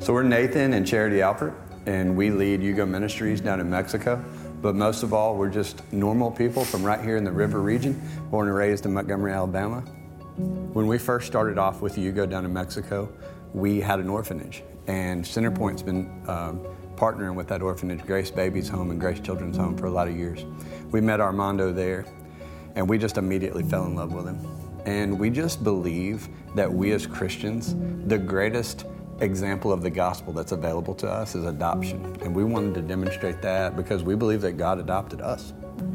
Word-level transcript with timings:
So 0.00 0.14
we're 0.14 0.22
Nathan 0.22 0.72
and 0.72 0.86
Charity 0.86 1.16
Alpert, 1.16 1.54
and 1.84 2.16
we 2.16 2.30
lead 2.30 2.62
Yugo 2.62 2.88
Ministries 2.88 3.42
down 3.42 3.60
in 3.60 3.68
Mexico. 3.68 4.24
But 4.62 4.74
most 4.74 5.02
of 5.02 5.12
all, 5.12 5.36
we're 5.36 5.50
just 5.50 5.92
normal 5.92 6.30
people 6.30 6.64
from 6.64 6.82
right 6.82 7.02
here 7.02 7.18
in 7.18 7.22
the 7.22 7.30
river 7.30 7.60
region, 7.60 8.00
born 8.30 8.48
and 8.48 8.56
raised 8.56 8.86
in 8.86 8.94
Montgomery, 8.94 9.32
Alabama. 9.32 9.82
When 10.72 10.86
we 10.86 10.96
first 10.96 11.26
started 11.26 11.58
off 11.58 11.82
with 11.82 11.96
Yugo 11.96 12.28
down 12.28 12.46
in 12.46 12.52
Mexico, 12.52 13.12
we 13.52 13.78
had 13.78 14.00
an 14.00 14.08
orphanage, 14.08 14.62
and 14.86 15.22
Centerpoint's 15.22 15.82
been 15.82 16.06
um, 16.26 16.66
partnering 16.96 17.34
with 17.34 17.48
that 17.48 17.60
orphanage, 17.60 18.00
Grace 18.06 18.30
Babies 18.30 18.70
Home 18.70 18.90
and 18.90 18.98
Grace 18.98 19.20
Children's 19.20 19.58
Home, 19.58 19.76
for 19.76 19.84
a 19.84 19.90
lot 19.90 20.08
of 20.08 20.16
years. 20.16 20.46
We 20.92 21.02
met 21.02 21.20
Armando 21.20 21.74
there, 21.74 22.06
and 22.74 22.88
we 22.88 22.96
just 22.96 23.18
immediately 23.18 23.64
fell 23.64 23.84
in 23.84 23.94
love 23.96 24.14
with 24.14 24.24
him. 24.24 24.40
And 24.86 25.20
we 25.20 25.28
just 25.28 25.62
believe 25.62 26.26
that 26.54 26.72
we 26.72 26.92
as 26.92 27.06
Christians, 27.06 27.76
the 28.06 28.16
greatest 28.16 28.86
example 29.20 29.72
of 29.72 29.82
the 29.82 29.90
gospel 29.90 30.32
that's 30.32 30.52
available 30.52 30.94
to 30.96 31.08
us 31.08 31.34
is 31.34 31.44
adoption. 31.44 32.16
And 32.22 32.34
we 32.34 32.44
wanted 32.44 32.74
to 32.74 32.82
demonstrate 32.82 33.42
that 33.42 33.76
because 33.76 34.02
we 34.02 34.14
believe 34.14 34.40
that 34.42 34.52
God 34.52 34.78
adopted 34.78 35.20
us. 35.20 35.52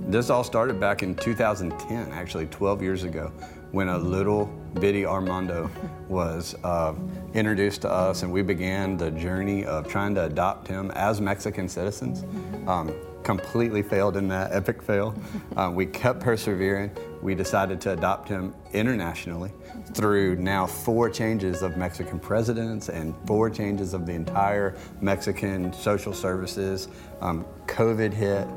This 0.08 0.30
all 0.30 0.44
started 0.44 0.80
back 0.80 1.04
in 1.04 1.16
2010, 1.16 2.12
actually 2.12 2.46
12 2.48 2.82
years 2.82 3.04
ago, 3.04 3.32
when 3.72 3.90
a 3.90 3.98
little 3.98 4.46
bitty 4.76 5.06
Armando 5.06 5.70
was 6.08 6.56
uh, 6.64 6.94
introduced 7.34 7.82
to 7.82 7.90
us, 7.90 8.24
and 8.24 8.32
we 8.32 8.42
began 8.42 8.98
the 8.98 9.12
journey 9.12 9.66
of 9.66 9.88
trying 9.88 10.16
to 10.16 10.26
adopt 10.26 10.68
him 10.68 10.92
as 10.92 11.22
Mexican 11.22 11.68
citizens. 11.68 12.24
Um, 12.68 12.94
completely 13.26 13.82
failed 13.82 14.16
in 14.16 14.28
that 14.30 14.54
epic 14.54 14.82
fail. 14.82 15.14
Um, 15.58 15.76
we 15.76 15.86
kept 15.88 16.22
persevering. 16.22 16.92
We 17.22 17.36
decided 17.36 17.82
to 17.82 17.92
adopt 17.92 18.30
him 18.30 18.54
internationally 18.72 19.52
through 19.94 20.36
now 20.36 20.68
four 20.68 21.10
changes 21.10 21.64
of 21.64 21.76
Mexican 21.76 22.20
presidents 22.20 22.88
and 22.88 23.16
four 23.26 23.50
changes 23.50 23.94
of 23.94 24.06
the 24.06 24.14
entire 24.14 24.76
Mexican 25.02 25.74
social 25.74 26.14
services. 26.14 26.88
Um, 27.20 27.46
COVID 27.66 28.14
hit 28.14 28.48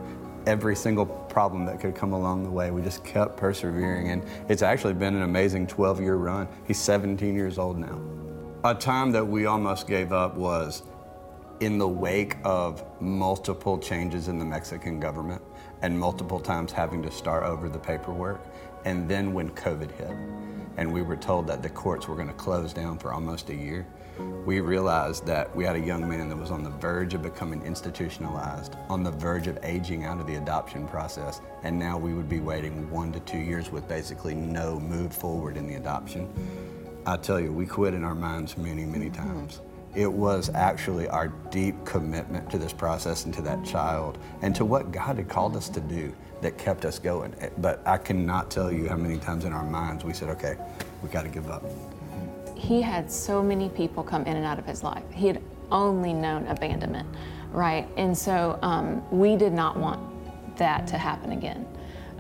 every 0.47 0.77
single 0.77 1.07
problem 1.07 1.65
that 1.65 1.81
could 1.81 1.95
come 1.95 2.13
along 2.13 2.45
the 2.45 2.51
way. 2.51 2.71
We 2.71 2.83
just 2.83 3.05
kept 3.05 3.37
persevering, 3.37 4.11
and 4.11 4.23
it's 4.49 4.63
actually 4.63 4.95
been 4.95 5.15
an 5.15 5.23
amazing 5.23 5.67
12 5.67 6.01
year 6.01 6.17
run. 6.17 6.47
He's 6.67 6.79
17 6.79 7.35
years 7.35 7.59
old 7.59 7.79
now. 7.79 8.01
A 8.65 8.75
time 8.75 9.13
that 9.13 9.27
we 9.27 9.47
almost 9.47 9.87
gave 9.87 10.13
up 10.13 10.37
was 10.37 10.83
in 11.61 11.79
the 11.79 11.89
wake 11.89 12.37
of 12.45 12.85
multiple 13.01 13.79
changes 13.79 14.29
in 14.29 14.39
the 14.39 14.45
Mexican 14.45 15.01
government 15.01 15.43
and 15.83 15.99
multiple 15.99 16.39
times 16.39 16.73
having 16.73 17.03
to 17.03 17.11
start 17.11 17.45
over 17.45 17.69
the 17.69 17.79
paperwork. 17.79 18.41
And 18.85 19.09
then 19.09 19.33
when 19.33 19.51
COVID 19.51 19.91
hit, 19.91 20.11
and 20.77 20.93
we 20.93 21.03
were 21.03 21.17
told 21.17 21.49
that 21.49 21.63
the 21.63 21.69
courts 21.69 22.07
were 22.07 22.15
going 22.15 22.29
to 22.29 22.35
close 22.35 22.73
down 22.73 22.99
for 22.99 23.13
almost 23.13 23.51
a 23.51 23.55
year, 23.55 23.87
we 24.45 24.61
realized 24.61 25.27
that 25.27 25.55
we 25.55 25.65
had 25.65 25.77
a 25.77 25.81
young 25.81 26.09
man 26.09 26.29
that 26.29 26.37
was 26.37 26.51
on 26.51 26.63
the 26.63 26.71
verge 26.71 27.15
of 27.15 27.23
becoming 27.23 27.63
institutionalized, 27.63 28.77
on 28.89 29.03
the 29.03 29.11
verge 29.11 29.47
of 29.47 29.59
aging 29.63 30.05
out 30.05 30.21
of 30.21 30.27
the 30.27 30.37
adoption 30.37 30.87
process, 30.89 31.41
and 31.63 31.79
now 31.79 31.99
we 31.99 32.15
would 32.15 32.29
be 32.29 32.41
waiting 32.41 32.91
one 32.91 33.13
to 33.13 33.21
two 33.21 33.39
years 33.39 33.71
with 33.71 33.87
basically 33.89 34.35
no 34.35 34.79
move 34.81 35.13
forward 35.13 35.57
in 35.57 35.67
the 35.67 35.75
adoption. 35.75 36.29
I 37.07 37.17
tell 37.17 37.41
you, 37.41 37.53
we 37.53 37.67
quit 37.67 37.95
in 37.95 38.05
our 38.05 38.15
minds 38.15 38.57
many, 38.57 38.85
many 38.85 39.11
times. 39.11 39.61
It 39.99 40.13
was 40.13 40.49
actually 40.55 41.09
our 41.09 41.27
deep 41.51 41.85
commitment 41.85 42.49
to 42.53 42.59
this 42.59 42.73
process 42.73 43.25
and 43.25 43.35
to 43.35 43.43
that 43.43 43.65
child 43.65 44.17
and 44.43 44.55
to 44.55 44.65
what 44.65 44.93
God 44.93 45.17
had 45.17 45.29
called 45.29 45.57
us 45.57 45.69
to 45.71 45.81
do 45.81 46.15
that 46.41 46.57
kept 46.57 46.85
us 46.85 47.01
going. 47.01 47.35
But 47.59 47.85
I 47.85 47.99
cannot 47.99 48.49
tell 48.49 48.71
you 48.71 48.89
how 48.89 48.95
many 48.95 49.19
times 49.19 49.45
in 49.45 49.53
our 49.53 49.65
minds 49.65 50.05
we 50.05 50.13
said, 50.13 50.29
okay, 50.29 50.57
we 51.03 51.09
got 51.09 51.23
to 51.23 51.29
give 51.29 51.51
up. 51.51 51.65
He 52.55 52.81
had 52.81 53.11
so 53.11 53.43
many 53.43 53.71
people 53.71 54.05
come 54.05 54.25
in 54.25 54.37
and 54.37 54.47
out 54.47 54.61
of 54.61 54.67
his 54.67 54.85
life. 54.85 55.03
He 55.13 55.27
had 55.27 55.43
only 55.73 56.13
known 56.13 56.47
abandonment, 56.47 57.09
right? 57.51 57.89
And 57.97 58.17
so 58.17 58.57
um, 58.63 59.03
we 59.11 59.35
did 59.35 59.53
not 59.53 59.77
want 59.77 60.01
that 60.59 60.87
to 60.87 60.97
happen 60.97 61.33
again. 61.33 61.67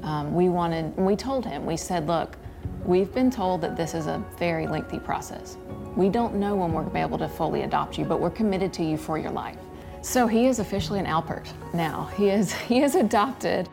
Um, 0.03 0.35
we 0.35 0.49
wanted, 0.49 0.97
we 0.97 1.15
told 1.15 1.47
him, 1.47 1.65
we 1.65 1.77
said, 1.77 2.09
look, 2.09 2.39
we've 2.85 3.13
been 3.15 3.31
told 3.31 3.61
that 3.61 3.77
this 3.77 3.95
is 3.95 4.07
a 4.07 4.25
very 4.39 4.67
lengthy 4.67 4.99
process. 4.99 5.57
We 5.97 6.09
don't 6.09 6.35
know 6.35 6.55
when 6.55 6.73
we're 6.73 6.83
going 6.83 6.91
to 6.91 6.95
be 6.95 7.01
able 7.01 7.19
to 7.19 7.29
fully 7.29 7.63
adopt 7.63 7.99
you, 7.99 8.05
but 8.05 8.21
we're 8.21 8.31
committed 8.31 8.73
to 8.75 8.85
you 8.85 8.97
for 8.97 9.19
your 9.19 9.31
life. 9.31 9.59
So 10.03 10.27
he 10.27 10.47
is 10.47 10.59
officially 10.59 10.99
an 11.01 11.07
Alpert 11.07 11.53
now. 11.75 12.11
He 12.17 12.29
is 12.29 12.53
he 12.71 12.81
is 12.81 12.95
adopted. 12.95 13.69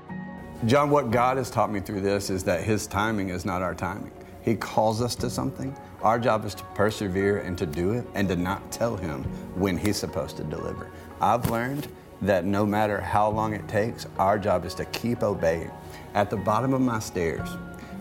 John, 0.66 0.89
what 0.89 1.11
God 1.11 1.38
has 1.38 1.50
taught 1.50 1.72
me 1.72 1.79
through 1.79 2.01
this 2.01 2.29
is 2.29 2.44
that 2.45 2.63
his 2.63 2.88
timing 2.88 3.29
is 3.29 3.45
not 3.45 3.61
our 3.61 3.75
timing. 3.75 4.11
He 4.41 4.55
calls 4.55 5.01
us 5.01 5.16
to 5.16 5.29
something. 5.29 5.75
Our 6.01 6.19
job 6.19 6.45
is 6.45 6.55
to 6.55 6.63
persevere 6.75 7.39
and 7.39 7.57
to 7.57 7.66
do 7.66 7.91
it 7.94 8.05
and 8.13 8.28
to 8.29 8.35
not 8.35 8.72
tell 8.72 8.95
him 8.95 9.23
when 9.55 9.78
he's 9.78 9.97
supposed 9.97 10.38
to 10.38 10.44
deliver. 10.44 10.91
I've 11.19 11.50
learned 11.50 11.88
that 12.22 12.45
no 12.45 12.66
matter 12.66 13.00
how 13.01 13.29
long 13.29 13.53
it 13.53 13.67
takes, 13.67 14.07
our 14.17 14.39
job 14.39 14.66
is 14.66 14.73
to 14.75 14.85
keep 14.85 15.23
obeying. 15.23 15.72
At 16.13 16.29
the 16.29 16.38
bottom 16.38 16.73
of 16.73 16.81
my 16.81 17.00
stairs, 17.00 17.50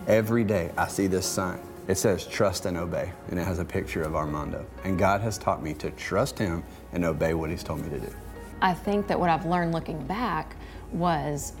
every 0.07 0.43
day 0.43 0.71
I 0.77 0.87
see 0.87 1.07
this 1.07 1.25
sign 1.25 1.59
it 1.87 1.97
says 1.97 2.25
trust 2.25 2.65
and 2.65 2.77
obey, 2.77 3.11
and 3.29 3.39
it 3.39 3.43
has 3.43 3.59
a 3.59 3.65
picture 3.65 4.01
of 4.01 4.15
Armando. 4.15 4.65
And 4.83 4.97
God 4.97 5.21
has 5.21 5.37
taught 5.37 5.61
me 5.61 5.73
to 5.75 5.91
trust 5.91 6.39
Him 6.39 6.63
and 6.93 7.05
obey 7.05 7.33
what 7.33 7.49
He's 7.49 7.63
told 7.63 7.81
me 7.81 7.89
to 7.89 7.99
do. 7.99 8.13
I 8.61 8.73
think 8.73 9.07
that 9.07 9.19
what 9.19 9.29
I've 9.29 9.45
learned 9.45 9.71
looking 9.71 10.03
back 10.05 10.55
was 10.91 11.53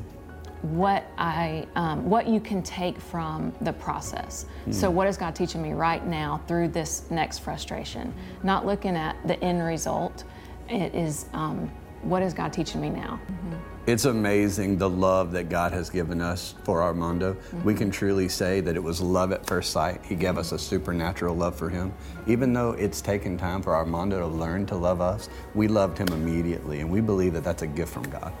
what 0.61 1.05
I 1.17 1.67
um, 1.75 2.09
what 2.09 2.27
you 2.27 2.39
can 2.39 2.63
take 2.63 2.99
from 2.99 3.53
the 3.61 3.73
process. 3.73 4.47
Mm. 4.65 4.73
So 4.73 4.89
what 4.89 5.07
is 5.07 5.15
God 5.15 5.35
teaching 5.35 5.61
me 5.61 5.73
right 5.73 6.03
now 6.07 6.41
through 6.47 6.69
this 6.69 7.03
next 7.11 7.39
frustration? 7.39 8.11
Not 8.41 8.65
looking 8.65 8.95
at 8.95 9.15
the 9.27 9.39
end 9.43 9.61
result. 9.61 10.23
It 10.69 10.95
is 10.95 11.27
um, 11.33 11.69
what 12.05 12.21
is 12.21 12.33
God 12.33 12.53
teaching 12.53 12.79
me 12.79 12.89
now? 12.89 13.19
Mm-hmm. 13.27 13.55
It's 13.87 14.05
amazing 14.05 14.77
the 14.77 14.89
love 14.89 15.31
that 15.33 15.49
God 15.49 15.71
has 15.71 15.89
given 15.89 16.21
us 16.21 16.55
for 16.63 16.81
Armando. 16.81 17.33
Mm-hmm. 17.33 17.63
We 17.63 17.73
can 17.73 17.91
truly 17.91 18.29
say 18.29 18.61
that 18.61 18.75
it 18.75 18.79
was 18.81 19.01
love 19.01 19.31
at 19.31 19.45
first 19.45 19.71
sight. 19.71 20.03
He 20.05 20.15
gave 20.15 20.37
us 20.37 20.51
a 20.51 20.59
supernatural 20.59 21.35
love 21.35 21.55
for 21.55 21.69
him. 21.69 21.93
Even 22.27 22.53
though 22.53 22.71
it's 22.71 23.01
taken 23.01 23.37
time 23.37 23.61
for 23.61 23.75
Armando 23.75 24.19
to 24.19 24.27
learn 24.27 24.65
to 24.67 24.75
love 24.75 25.01
us, 25.01 25.29
we 25.53 25.67
loved 25.67 25.97
him 25.97 26.07
immediately, 26.09 26.81
and 26.81 26.89
we 26.89 27.01
believe 27.01 27.33
that 27.33 27.43
that's 27.43 27.63
a 27.63 27.67
gift 27.67 27.93
from 27.93 28.03
God. 28.03 28.33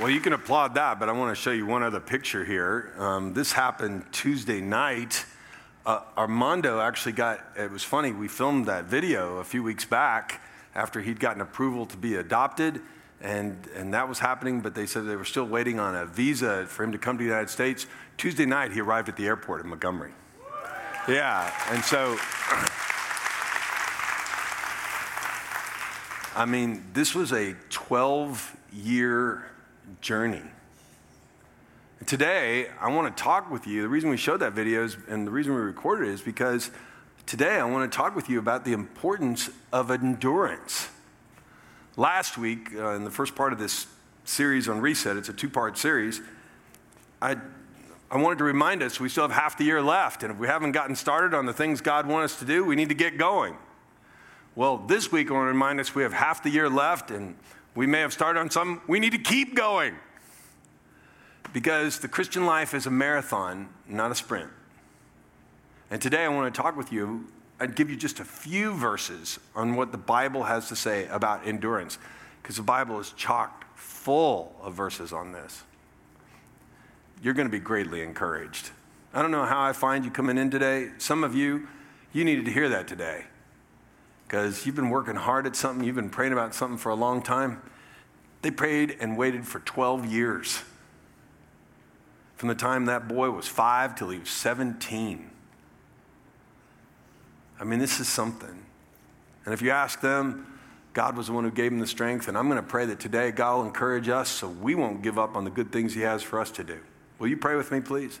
Well, 0.00 0.08
you 0.08 0.20
can 0.20 0.32
applaud 0.32 0.76
that, 0.76 0.98
but 0.98 1.10
I 1.10 1.12
want 1.12 1.36
to 1.36 1.40
show 1.40 1.50
you 1.50 1.66
one 1.66 1.82
other 1.82 2.00
picture 2.00 2.42
here. 2.42 2.94
Um, 2.96 3.34
this 3.34 3.52
happened 3.52 4.06
Tuesday 4.12 4.62
night. 4.62 5.26
Uh, 5.84 6.00
Armando 6.16 6.80
actually 6.80 7.12
got, 7.12 7.44
it 7.54 7.70
was 7.70 7.84
funny, 7.84 8.10
we 8.10 8.26
filmed 8.26 8.64
that 8.64 8.86
video 8.86 9.40
a 9.40 9.44
few 9.44 9.62
weeks 9.62 9.84
back 9.84 10.40
after 10.74 11.02
he'd 11.02 11.20
gotten 11.20 11.42
approval 11.42 11.84
to 11.84 11.98
be 11.98 12.14
adopted, 12.14 12.80
and, 13.20 13.58
and 13.76 13.92
that 13.92 14.08
was 14.08 14.18
happening, 14.18 14.62
but 14.62 14.74
they 14.74 14.86
said 14.86 15.06
they 15.06 15.16
were 15.16 15.24
still 15.26 15.44
waiting 15.44 15.78
on 15.78 15.94
a 15.94 16.06
visa 16.06 16.64
for 16.64 16.82
him 16.82 16.92
to 16.92 16.98
come 16.98 17.18
to 17.18 17.22
the 17.22 17.28
United 17.28 17.50
States. 17.50 17.86
Tuesday 18.16 18.46
night, 18.46 18.72
he 18.72 18.80
arrived 18.80 19.10
at 19.10 19.18
the 19.18 19.26
airport 19.26 19.62
in 19.62 19.68
Montgomery. 19.68 20.12
Yeah, 21.08 21.52
and 21.68 21.84
so, 21.84 22.16
I 26.34 26.46
mean, 26.46 26.86
this 26.94 27.14
was 27.14 27.34
a 27.34 27.54
12 27.68 28.56
year 28.72 29.44
journey. 30.00 30.42
Today, 32.06 32.68
I 32.80 32.88
want 32.88 33.14
to 33.14 33.22
talk 33.22 33.50
with 33.50 33.66
you. 33.66 33.82
The 33.82 33.88
reason 33.88 34.08
we 34.08 34.16
showed 34.16 34.40
that 34.40 34.52
video 34.52 34.84
is, 34.84 34.96
and 35.08 35.26
the 35.26 35.30
reason 35.30 35.54
we 35.54 35.60
recorded 35.60 36.08
it 36.08 36.12
is 36.12 36.22
because 36.22 36.70
today 37.26 37.56
I 37.56 37.64
want 37.64 37.90
to 37.90 37.94
talk 37.94 38.16
with 38.16 38.30
you 38.30 38.38
about 38.38 38.64
the 38.64 38.72
importance 38.72 39.50
of 39.72 39.90
endurance. 39.90 40.88
Last 41.96 42.38
week, 42.38 42.74
uh, 42.74 42.90
in 42.90 43.04
the 43.04 43.10
first 43.10 43.34
part 43.34 43.52
of 43.52 43.58
this 43.58 43.86
series 44.24 44.68
on 44.68 44.80
Reset, 44.80 45.16
it's 45.16 45.28
a 45.28 45.32
two 45.32 45.50
part 45.50 45.76
series, 45.76 46.22
I, 47.20 47.36
I 48.10 48.16
wanted 48.16 48.38
to 48.38 48.44
remind 48.44 48.82
us 48.82 48.98
we 48.98 49.10
still 49.10 49.28
have 49.28 49.36
half 49.36 49.58
the 49.58 49.64
year 49.64 49.82
left, 49.82 50.22
and 50.22 50.32
if 50.32 50.38
we 50.38 50.46
haven't 50.46 50.72
gotten 50.72 50.96
started 50.96 51.34
on 51.34 51.44
the 51.44 51.52
things 51.52 51.80
God 51.80 52.06
wants 52.06 52.32
us 52.32 52.38
to 52.40 52.46
do, 52.46 52.64
we 52.64 52.76
need 52.76 52.88
to 52.88 52.94
get 52.94 53.18
going. 53.18 53.56
Well, 54.56 54.78
this 54.78 55.12
week 55.12 55.30
I 55.30 55.34
want 55.34 55.44
to 55.44 55.48
remind 55.48 55.80
us 55.80 55.94
we 55.94 56.02
have 56.02 56.12
half 56.12 56.42
the 56.42 56.50
year 56.50 56.68
left, 56.68 57.10
and 57.10 57.36
we 57.74 57.86
may 57.86 58.00
have 58.00 58.12
started 58.12 58.40
on 58.40 58.50
some, 58.50 58.80
we 58.86 59.00
need 59.00 59.12
to 59.12 59.18
keep 59.18 59.54
going. 59.54 59.94
Because 61.52 61.98
the 61.98 62.08
Christian 62.08 62.46
life 62.46 62.74
is 62.74 62.86
a 62.86 62.90
marathon, 62.90 63.68
not 63.88 64.10
a 64.10 64.14
sprint. 64.14 64.50
And 65.90 66.00
today 66.00 66.24
I 66.24 66.28
want 66.28 66.54
to 66.54 66.60
talk 66.60 66.76
with 66.76 66.92
you. 66.92 67.26
I'd 67.58 67.74
give 67.74 67.90
you 67.90 67.96
just 67.96 68.20
a 68.20 68.24
few 68.24 68.72
verses 68.72 69.38
on 69.54 69.76
what 69.76 69.92
the 69.92 69.98
Bible 69.98 70.44
has 70.44 70.68
to 70.68 70.76
say 70.76 71.06
about 71.08 71.46
endurance, 71.46 71.98
because 72.42 72.56
the 72.56 72.62
Bible 72.62 73.00
is 73.00 73.12
chocked 73.16 73.64
full 73.76 74.54
of 74.62 74.74
verses 74.74 75.12
on 75.12 75.32
this. 75.32 75.62
You're 77.22 77.34
going 77.34 77.48
to 77.48 77.52
be 77.52 77.58
greatly 77.58 78.02
encouraged. 78.02 78.70
I 79.12 79.20
don't 79.20 79.30
know 79.30 79.44
how 79.44 79.60
I 79.60 79.72
find 79.72 80.04
you 80.04 80.10
coming 80.10 80.38
in 80.38 80.50
today. 80.50 80.90
Some 80.98 81.24
of 81.24 81.34
you, 81.34 81.68
you 82.12 82.24
needed 82.24 82.44
to 82.46 82.52
hear 82.52 82.68
that 82.68 82.86
today 82.86 83.24
because 84.30 84.64
you've 84.64 84.76
been 84.76 84.90
working 84.90 85.16
hard 85.16 85.44
at 85.44 85.56
something, 85.56 85.84
you've 85.84 85.96
been 85.96 86.08
praying 86.08 86.32
about 86.32 86.54
something 86.54 86.78
for 86.78 86.90
a 86.90 86.94
long 86.94 87.20
time, 87.20 87.60
They 88.42 88.52
prayed 88.52 88.96
and 89.00 89.18
waited 89.18 89.44
for 89.44 89.58
12 89.58 90.06
years. 90.06 90.62
From 92.36 92.48
the 92.48 92.54
time 92.54 92.86
that 92.86 93.08
boy 93.08 93.30
was 93.32 93.48
five 93.48 93.96
till 93.96 94.08
he 94.10 94.20
was 94.20 94.30
17. 94.30 95.28
I 97.58 97.64
mean, 97.64 97.80
this 97.80 97.98
is 97.98 98.08
something. 98.08 98.64
And 99.44 99.52
if 99.52 99.60
you 99.60 99.70
ask 99.70 100.00
them, 100.00 100.46
God 100.92 101.16
was 101.16 101.26
the 101.26 101.32
one 101.32 101.42
who 101.42 101.50
gave 101.50 101.72
him 101.72 101.80
the 101.80 101.86
strength. 101.86 102.28
And 102.28 102.38
I'm 102.38 102.48
going 102.48 102.56
to 102.56 102.62
pray 102.62 102.86
that 102.86 103.00
today 103.00 103.32
God 103.32 103.56
will 103.56 103.66
encourage 103.66 104.08
us 104.08 104.28
so 104.28 104.48
we 104.48 104.76
won't 104.76 105.02
give 105.02 105.18
up 105.18 105.34
on 105.34 105.42
the 105.42 105.50
good 105.50 105.72
things 105.72 105.92
he 105.92 106.02
has 106.02 106.22
for 106.22 106.40
us 106.40 106.52
to 106.52 106.62
do. 106.62 106.78
Will 107.18 107.28
you 107.28 107.36
pray 107.36 107.56
with 107.56 107.72
me, 107.72 107.80
please? 107.80 108.20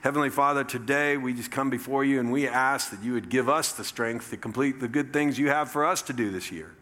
Heavenly 0.00 0.30
Father, 0.30 0.62
today 0.62 1.16
we 1.16 1.34
just 1.34 1.50
come 1.50 1.70
before 1.70 2.04
you 2.04 2.20
and 2.20 2.30
we 2.30 2.46
ask 2.46 2.90
that 2.90 3.02
you 3.02 3.14
would 3.14 3.28
give 3.28 3.48
us 3.48 3.72
the 3.72 3.82
strength 3.82 4.30
to 4.30 4.36
complete 4.36 4.78
the 4.78 4.86
good 4.86 5.12
things 5.12 5.38
you 5.38 5.48
have 5.48 5.70
for 5.70 5.84
us 5.84 6.02
to 6.02 6.12
do 6.12 6.30
this 6.30 6.52
year. 6.52 6.72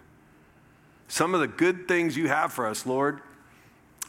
Some 1.09 1.33
of 1.33 1.41
the 1.41 1.49
good 1.49 1.89
things 1.89 2.17
you 2.17 2.29
have 2.29 2.53
for 2.53 2.67
us, 2.67 2.85
Lord, 2.85 3.21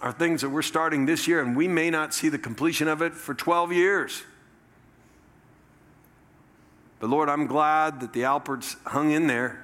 are 0.02 0.12
things 0.12 0.42
that 0.42 0.50
we're 0.50 0.62
starting 0.62 1.06
this 1.06 1.26
year 1.26 1.42
and 1.42 1.56
we 1.56 1.70
may 1.70 1.90
not 1.90 2.14
see 2.14 2.28
the 2.28 2.38
completion 2.38 2.90
of 2.90 3.02
it 3.02 3.14
for 3.14 3.34
12 3.34 3.72
years. 3.72 4.24
But 7.00 7.10
Lord, 7.10 7.30
I'm 7.30 7.48
glad 7.48 8.02
that 8.02 8.12
the 8.12 8.22
Alperts 8.22 8.76
hung 8.86 9.12
in 9.12 9.28
there. 9.28 9.64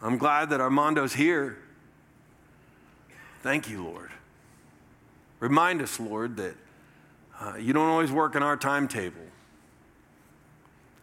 I'm 0.00 0.16
glad 0.16 0.48
that 0.50 0.60
Armando's 0.60 1.12
here. 1.12 1.58
Thank 3.42 3.68
you, 3.68 3.84
Lord. 3.84 4.10
Remind 5.40 5.82
us, 5.82 6.00
Lord, 6.00 6.36
that 6.38 6.54
uh, 7.40 7.56
you 7.56 7.72
don't 7.72 7.88
always 7.88 8.10
work 8.10 8.34
in 8.34 8.42
our 8.42 8.56
timetable. 8.56 9.22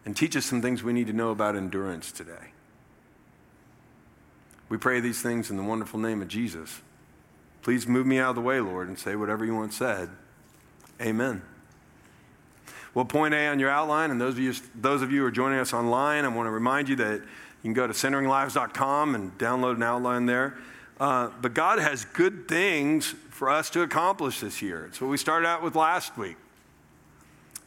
And 0.04 0.16
teach 0.16 0.36
us 0.36 0.44
some 0.44 0.62
things 0.62 0.82
we 0.82 0.92
need 0.92 1.08
to 1.08 1.12
know 1.12 1.30
about 1.30 1.56
endurance 1.56 2.12
today. 2.12 2.52
We 4.68 4.76
pray 4.76 5.00
these 5.00 5.20
things 5.22 5.50
in 5.50 5.56
the 5.56 5.62
wonderful 5.62 5.98
name 5.98 6.22
of 6.22 6.28
Jesus. 6.28 6.80
Please 7.62 7.86
move 7.86 8.06
me 8.06 8.18
out 8.18 8.30
of 8.30 8.36
the 8.36 8.42
way, 8.42 8.60
Lord, 8.60 8.88
and 8.88 8.98
say 8.98 9.16
whatever 9.16 9.44
you 9.44 9.54
want 9.54 9.72
said. 9.72 10.10
Amen. 11.00 11.42
Well, 12.94 13.04
point 13.04 13.34
A 13.34 13.48
on 13.48 13.58
your 13.58 13.70
outline, 13.70 14.10
and 14.10 14.20
those 14.20 14.34
of 14.34 14.38
you, 14.38 14.54
those 14.74 15.02
of 15.02 15.12
you 15.12 15.20
who 15.20 15.26
are 15.26 15.32
joining 15.32 15.58
us 15.58 15.72
online, 15.72 16.24
I 16.24 16.28
want 16.28 16.46
to 16.46 16.50
remind 16.50 16.88
you 16.88 16.96
that 16.96 17.20
you 17.20 17.62
can 17.62 17.74
go 17.74 17.86
to 17.86 17.92
centeringlives.com 17.92 19.14
and 19.14 19.36
download 19.38 19.76
an 19.76 19.82
outline 19.82 20.26
there. 20.26 20.56
Uh, 20.98 21.30
but 21.42 21.52
God 21.52 21.78
has 21.78 22.04
good 22.06 22.48
things 22.48 23.14
for 23.30 23.50
us 23.50 23.68
to 23.70 23.82
accomplish 23.82 24.40
this 24.40 24.62
year. 24.62 24.86
It's 24.86 25.00
what 25.00 25.10
we 25.10 25.18
started 25.18 25.46
out 25.46 25.62
with 25.62 25.74
last 25.74 26.16
week. 26.16 26.36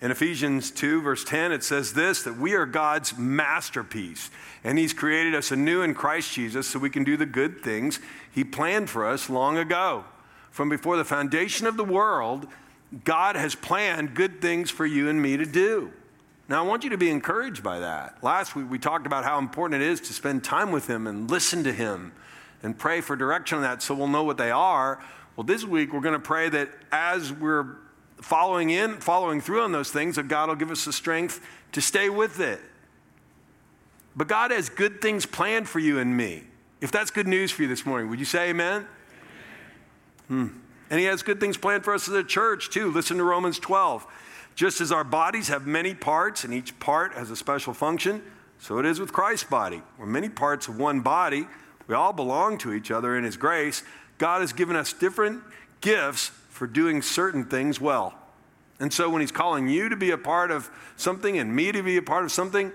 In 0.02 0.12
Ephesians 0.12 0.72
2, 0.72 1.02
verse 1.02 1.24
10, 1.26 1.52
it 1.52 1.64
says 1.64 1.94
this 1.94 2.24
that 2.24 2.38
we 2.38 2.54
are 2.54 2.66
God's 2.66 3.18
masterpiece, 3.18 4.32
and 4.64 4.78
He's 4.78 4.94
created 4.94 5.36
us 5.36 5.52
anew 5.52 5.82
in 5.82 5.94
Christ 5.94 6.34
Jesus 6.34 6.68
so 6.68 6.80
we 6.80 6.90
can 6.90 7.04
do 7.04 7.18
the 7.18 7.26
good 7.26 7.62
things 7.62 8.00
He 8.32 8.44
planned 8.44 8.90
for 8.90 9.06
us 9.06 9.30
long 9.30 9.58
ago. 9.58 10.06
From 10.52 10.70
before 10.70 10.98
the 10.98 11.06
foundation 11.06 11.68
of 11.68 11.78
the 11.78 11.84
world, 11.84 12.48
God 13.04 13.36
has 13.36 13.54
planned 13.54 14.16
good 14.16 14.42
things 14.42 14.72
for 14.72 14.86
you 14.86 15.10
and 15.10 15.22
me 15.22 15.38
to 15.38 15.46
do. 15.46 15.92
Now, 16.48 16.64
I 16.64 16.68
want 16.68 16.84
you 16.84 16.90
to 16.90 16.98
be 16.98 17.12
encouraged 17.12 17.62
by 17.62 17.80
that. 17.80 18.24
Last 18.24 18.56
week, 18.56 18.72
we 18.72 18.80
talked 18.80 19.06
about 19.06 19.24
how 19.24 19.38
important 19.38 19.84
it 19.84 19.88
is 19.88 20.02
to 20.02 20.14
spend 20.14 20.44
time 20.44 20.72
with 20.72 20.90
Him 20.90 21.06
and 21.06 21.30
listen 21.30 21.64
to 21.66 21.72
Him 21.72 22.14
and 22.64 22.78
pray 22.78 23.02
for 23.02 23.16
direction 23.16 23.58
on 23.58 23.62
that 23.64 23.82
so 23.82 23.94
we'll 23.96 24.08
know 24.08 24.24
what 24.24 24.38
they 24.38 24.52
are. 24.52 25.04
Well, 25.36 25.46
this 25.46 25.64
week 25.64 25.94
we're 25.94 26.02
going 26.02 26.14
to 26.14 26.20
pray 26.20 26.50
that 26.50 26.70
as 26.92 27.32
we're 27.32 27.78
following 28.22 28.70
in, 28.70 28.98
following 28.98 29.42
through 29.42 29.62
on 29.62 29.72
those 29.72 29.92
things, 29.92 30.18
that 30.18 30.28
God 30.28 30.50
will 30.50 30.56
give 30.56 30.72
us 30.72 30.86
the 30.86 30.94
strength 30.94 31.46
to 31.72 31.82
stay 31.82 32.10
with 32.10 32.40
it. 32.40 32.60
But 34.16 34.28
God 34.28 34.52
has 34.52 34.70
good 34.70 35.02
things 35.02 35.26
planned 35.26 35.70
for 35.70 35.80
you 35.80 36.00
and 36.00 36.16
me. 36.16 36.44
If 36.82 36.92
that's 36.92 37.12
good 37.12 37.28
news 37.28 37.52
for 37.52 37.62
you 37.62 37.68
this 37.68 37.86
morning, 37.86 38.10
would 38.10 38.20
you 38.20 38.26
say 38.26 38.50
amen? 38.50 38.86
Hmm. 40.28 40.48
And 40.90 41.00
He 41.00 41.06
has 41.06 41.24
good 41.24 41.40
things 41.40 41.58
planned 41.58 41.84
for 41.84 41.94
us 41.94 42.08
as 42.08 42.16
a 42.16 42.24
church, 42.24 42.70
too. 42.70 42.92
Listen 42.92 43.18
to 43.18 43.24
Romans 43.24 43.60
12. 43.60 44.06
Just 44.56 44.82
as 44.82 44.92
our 44.92 45.04
bodies 45.04 45.48
have 45.48 45.66
many 45.68 45.94
parts 45.94 46.44
and 46.44 46.54
each 46.54 46.78
part 46.80 47.14
has 47.14 47.32
a 47.32 47.36
special 47.36 47.74
function, 47.74 48.22
so 48.58 48.78
it 48.78 48.86
is 48.86 49.00
with 49.00 49.14
Christ's 49.14 49.50
body. 49.50 49.82
We're 49.98 50.06
many 50.06 50.28
parts 50.28 50.68
of 50.68 50.78
one 50.78 51.00
body 51.00 51.48
we 51.90 51.96
all 51.96 52.14
belong 52.14 52.60
to 52.60 52.72
each 52.72 52.92
other 52.92 53.18
in 53.18 53.24
His 53.24 53.36
grace. 53.36 53.84
God 54.20 54.42
has 54.42 54.54
given 54.54 54.76
us 54.76 54.94
different 54.94 55.42
gifts 55.82 56.28
for 56.50 56.68
doing 56.68 57.02
certain 57.02 57.46
things 57.46 57.82
well. 57.82 58.14
And 58.80 58.94
so 58.94 59.10
when 59.10 59.22
He's 59.22 59.32
calling 59.32 59.68
you 59.68 59.90
to 59.90 59.96
be 59.96 60.12
a 60.12 60.18
part 60.18 60.52
of 60.52 60.70
something 60.98 61.40
and 61.40 61.54
me 61.54 61.72
to 61.72 61.82
be 61.82 61.98
a 61.98 62.02
part 62.04 62.24
of 62.24 62.32
something, 62.32 62.72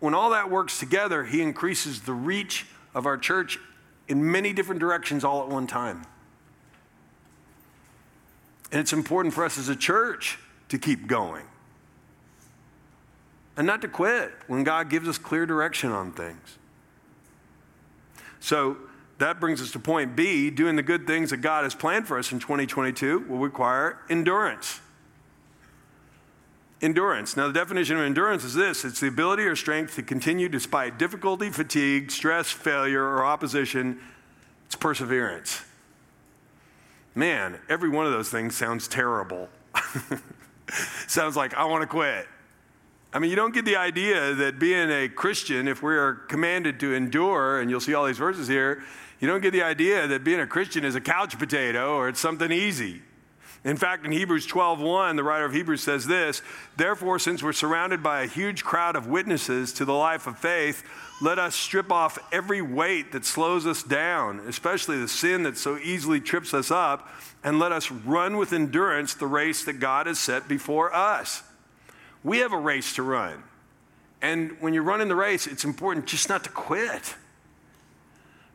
when 0.00 0.12
all 0.12 0.30
that 0.30 0.50
works 0.50 0.78
together, 0.78 1.24
He 1.24 1.40
increases 1.40 2.02
the 2.02 2.12
reach 2.12 2.66
of 2.94 3.06
our 3.06 3.16
church 3.16 3.58
in 4.06 4.30
many 4.30 4.52
different 4.52 4.80
directions 4.80 5.24
all 5.24 5.42
at 5.42 5.48
one 5.48 5.66
time. 5.66 6.04
And 8.70 8.80
it's 8.80 8.92
important 8.92 9.32
for 9.32 9.44
us 9.44 9.56
as 9.56 9.70
a 9.70 9.76
church 9.76 10.38
to 10.68 10.76
keep 10.76 11.06
going 11.06 11.46
and 13.56 13.66
not 13.66 13.80
to 13.80 13.88
quit 13.88 14.32
when 14.46 14.62
God 14.62 14.90
gives 14.90 15.08
us 15.08 15.16
clear 15.16 15.46
direction 15.46 15.90
on 15.90 16.12
things. 16.12 16.58
So 18.46 18.76
that 19.18 19.40
brings 19.40 19.60
us 19.60 19.72
to 19.72 19.80
point 19.80 20.14
B 20.14 20.50
doing 20.50 20.76
the 20.76 20.82
good 20.84 21.04
things 21.04 21.30
that 21.30 21.38
God 21.38 21.64
has 21.64 21.74
planned 21.74 22.06
for 22.06 22.16
us 22.16 22.30
in 22.30 22.38
2022 22.38 23.26
will 23.28 23.38
require 23.38 23.98
endurance. 24.08 24.80
Endurance. 26.80 27.36
Now, 27.36 27.48
the 27.48 27.52
definition 27.52 27.96
of 27.96 28.04
endurance 28.04 28.44
is 28.44 28.54
this 28.54 28.84
it's 28.84 29.00
the 29.00 29.08
ability 29.08 29.42
or 29.42 29.56
strength 29.56 29.96
to 29.96 30.04
continue 30.04 30.48
despite 30.48 30.96
difficulty, 30.96 31.50
fatigue, 31.50 32.12
stress, 32.12 32.48
failure, 32.52 33.02
or 33.02 33.24
opposition. 33.24 33.98
It's 34.66 34.76
perseverance. 34.76 35.64
Man, 37.16 37.58
every 37.68 37.88
one 37.88 38.06
of 38.06 38.12
those 38.12 38.28
things 38.28 38.56
sounds 38.56 38.86
terrible. 38.86 39.48
sounds 41.08 41.34
like 41.34 41.52
I 41.54 41.64
want 41.64 41.82
to 41.82 41.88
quit. 41.88 42.28
I 43.12 43.18
mean, 43.18 43.30
you 43.30 43.36
don't 43.36 43.54
get 43.54 43.64
the 43.64 43.76
idea 43.76 44.34
that 44.34 44.58
being 44.58 44.90
a 44.90 45.08
Christian, 45.08 45.68
if 45.68 45.82
we 45.82 45.96
are 45.96 46.14
commanded 46.14 46.78
to 46.80 46.92
endure, 46.92 47.60
and 47.60 47.70
you'll 47.70 47.80
see 47.80 47.94
all 47.94 48.04
these 48.06 48.18
verses 48.18 48.48
here, 48.48 48.82
you 49.20 49.28
don't 49.28 49.40
get 49.40 49.52
the 49.52 49.62
idea 49.62 50.06
that 50.06 50.24
being 50.24 50.40
a 50.40 50.46
Christian 50.46 50.84
is 50.84 50.94
a 50.94 51.00
couch 51.00 51.38
potato 51.38 51.94
or 51.94 52.08
it's 52.08 52.20
something 52.20 52.52
easy. 52.52 53.02
In 53.64 53.76
fact, 53.76 54.04
in 54.04 54.12
Hebrews 54.12 54.46
12:1, 54.46 55.16
the 55.16 55.24
writer 55.24 55.44
of 55.44 55.52
Hebrews 55.52 55.82
says 55.82 56.06
this, 56.06 56.42
"Therefore, 56.76 57.18
since 57.18 57.42
we're 57.42 57.52
surrounded 57.52 58.02
by 58.02 58.20
a 58.20 58.26
huge 58.26 58.62
crowd 58.62 58.94
of 58.94 59.06
witnesses 59.06 59.72
to 59.72 59.84
the 59.84 59.94
life 59.94 60.26
of 60.26 60.38
faith, 60.38 60.84
let 61.20 61.38
us 61.38 61.56
strip 61.56 61.90
off 61.90 62.18
every 62.30 62.62
weight 62.62 63.10
that 63.12 63.24
slows 63.24 63.66
us 63.66 63.82
down, 63.82 64.40
especially 64.46 65.00
the 65.00 65.08
sin 65.08 65.42
that 65.44 65.56
so 65.56 65.78
easily 65.78 66.20
trips 66.20 66.54
us 66.54 66.70
up, 66.70 67.08
and 67.42 67.58
let 67.58 67.72
us 67.72 67.90
run 67.90 68.36
with 68.36 68.52
endurance 68.52 69.14
the 69.14 69.26
race 69.26 69.64
that 69.64 69.80
God 69.80 70.06
has 70.06 70.20
set 70.20 70.46
before 70.46 70.94
us." 70.94 71.42
We 72.26 72.38
have 72.38 72.52
a 72.52 72.58
race 72.58 72.96
to 72.96 73.04
run. 73.04 73.44
And 74.20 74.56
when 74.58 74.74
you're 74.74 74.82
running 74.82 75.06
the 75.06 75.14
race, 75.14 75.46
it's 75.46 75.64
important 75.64 76.06
just 76.06 76.28
not 76.28 76.42
to 76.42 76.50
quit. 76.50 77.14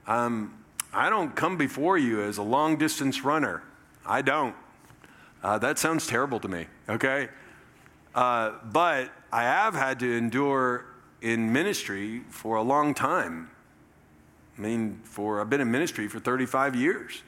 Um, 0.06 0.54
I 0.94 1.10
don't 1.10 1.34
come 1.38 1.56
before 1.56 1.98
you 1.98 2.22
as 2.22 2.38
a 2.38 2.44
long 2.44 2.75
distance 2.75 3.24
runner. 3.24 3.63
I 4.06 4.24
don't. 4.24 4.54
Uh, 5.42 5.58
that 5.60 5.80
sounds 5.80 6.06
terrible 6.06 6.38
to 6.42 6.50
me, 6.50 6.66
okay? 6.90 7.30
Uh, 8.13 8.56
but 8.74 9.10
I 9.32 9.44
have 9.44 9.74
had 9.74 10.00
to 10.01 10.18
endure 10.18 10.86
in 11.22 11.54
ministry 11.54 12.24
for 12.30 12.58
a 12.58 12.62
long 12.62 12.94
time. 12.94 13.50
I 14.58 14.62
mean, 14.62 15.00
for 15.06 15.40
I've 15.40 15.50
been 15.50 15.62
in 15.62 15.72
ministry 15.72 16.10
for 16.10 16.20
35 16.20 16.75
years. 16.75 17.24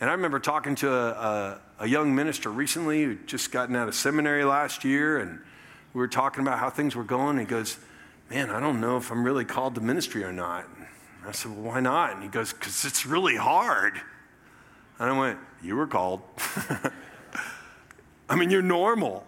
And 0.00 0.08
I 0.08 0.14
remember 0.14 0.38
talking 0.38 0.74
to 0.76 0.90
a, 0.90 1.10
a, 1.10 1.60
a 1.80 1.86
young 1.86 2.14
minister 2.14 2.48
recently 2.48 3.04
who 3.04 3.16
just 3.26 3.52
gotten 3.52 3.76
out 3.76 3.88
of 3.88 3.94
seminary 3.94 4.44
last 4.44 4.84
year, 4.84 5.18
and 5.18 5.40
we 5.92 5.98
were 5.98 6.08
talking 6.08 6.42
about 6.42 6.58
how 6.58 6.70
things 6.70 6.94
were 6.94 7.04
going. 7.04 7.30
And 7.30 7.40
he 7.40 7.46
goes, 7.46 7.78
Man, 8.30 8.50
I 8.50 8.60
don't 8.60 8.80
know 8.80 8.96
if 8.96 9.10
I'm 9.10 9.24
really 9.24 9.44
called 9.44 9.74
to 9.74 9.80
ministry 9.80 10.22
or 10.22 10.32
not. 10.32 10.64
And 10.76 10.86
I 11.26 11.32
said, 11.32 11.52
Well, 11.52 11.62
why 11.62 11.80
not? 11.80 12.12
And 12.12 12.22
he 12.22 12.28
goes, 12.28 12.52
Because 12.52 12.84
it's 12.84 13.04
really 13.04 13.36
hard. 13.36 14.00
And 14.98 15.10
I 15.10 15.18
went, 15.18 15.38
You 15.62 15.76
were 15.76 15.86
called. 15.86 16.20
I 18.28 18.36
mean, 18.36 18.50
you're 18.50 18.62
normal. 18.62 19.26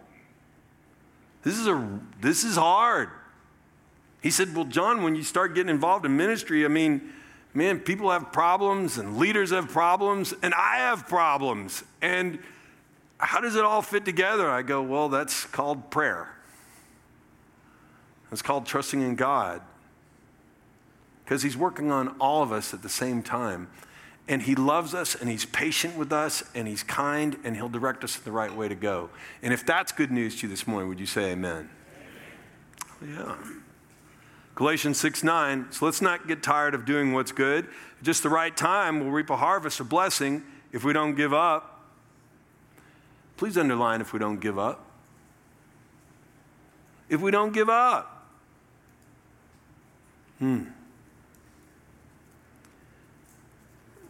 This 1.43 1.59
is, 1.59 1.67
a, 1.67 2.01
this 2.21 2.45
is 2.45 2.57
hard. 2.57 3.09
He 4.21 4.31
said, 4.31 4.55
Well, 4.55 4.67
John, 4.67 5.03
when 5.03 5.17
you 5.17 5.25
start 5.25 5.55
getting 5.55 5.71
involved 5.71 6.07
in 6.07 6.17
ministry, 6.17 6.65
I 6.65 6.69
mean, 6.69 7.13
man, 7.53 7.81
people 7.81 8.11
have 8.11 8.33
problems 8.33 8.99
and 8.99 9.19
leaders 9.19 9.51
have 9.51 9.69
problems 9.69 10.33
and 10.43 10.55
I 10.55 10.77
have 10.77 11.09
problems. 11.09 11.83
And 12.01 12.39
how 13.19 13.41
does 13.41 13.57
it 13.57 13.65
all 13.65 13.83
fit 13.83 14.05
together? 14.05 14.49
I 14.49 14.63
go, 14.63 14.81
Well, 14.81 15.09
that's 15.09 15.45
called 15.47 15.91
prayer. 15.91 16.29
It's 18.33 18.43
called 18.43 18.67
trusting 18.67 19.01
in 19.01 19.15
God 19.15 19.61
because 21.25 21.43
He's 21.43 21.57
working 21.57 21.91
on 21.91 22.09
all 22.19 22.43
of 22.43 22.51
us 22.51 22.73
at 22.75 22.83
the 22.83 22.89
same 22.89 23.23
time. 23.23 23.69
And 24.27 24.43
He 24.43 24.55
loves 24.55 24.95
us 24.95 25.15
and 25.15 25.29
He's 25.29 25.45
patient 25.45 25.97
with 25.97 26.13
us 26.13 26.43
and 26.55 26.67
He's 26.67 26.83
kind 26.83 27.37
and 27.45 27.55
He'll 27.55 27.69
direct 27.69 28.03
us 28.03 28.17
in 28.17 28.25
the 28.25 28.33
right 28.33 28.55
way 28.55 28.69
to 28.69 28.75
go. 28.75 29.11
And 29.43 29.53
if 29.53 29.67
that's 29.67 29.93
good 29.93 30.11
news 30.11 30.37
to 30.41 30.47
you 30.47 30.49
this 30.49 30.67
morning, 30.67 30.89
would 30.89 30.99
you 31.01 31.07
say 31.07 31.33
amen? 31.33 31.69
amen. 33.03 33.17
Yeah. 33.19 33.37
Galatians 34.55 34.99
6 34.99 35.23
9. 35.23 35.67
So 35.71 35.85
let's 35.85 36.01
not 36.01 36.27
get 36.27 36.43
tired 36.43 36.75
of 36.75 36.85
doing 36.85 37.13
what's 37.13 37.33
good. 37.33 37.67
At 37.99 38.05
just 38.05 38.23
the 38.23 38.29
right 38.29 38.57
time, 38.57 39.01
we'll 39.01 39.11
reap 39.11 39.31
a 39.31 39.37
harvest 39.37 39.81
of 39.81 39.89
blessing 39.89 40.43
if 40.73 40.85
we 40.85 40.93
don't 40.93 41.15
give 41.15 41.35
up. 41.35 41.81
Please 43.37 43.59
underline 43.59 44.01
if 44.01 44.13
we 44.13 44.19
don't 44.19 44.41
give 44.41 44.59
up. 44.59 44.87
If 47.09 47.21
we 47.21 47.31
don't 47.31 47.53
give 47.53 47.69
up. 47.69 48.12
Hmm. 50.43 50.65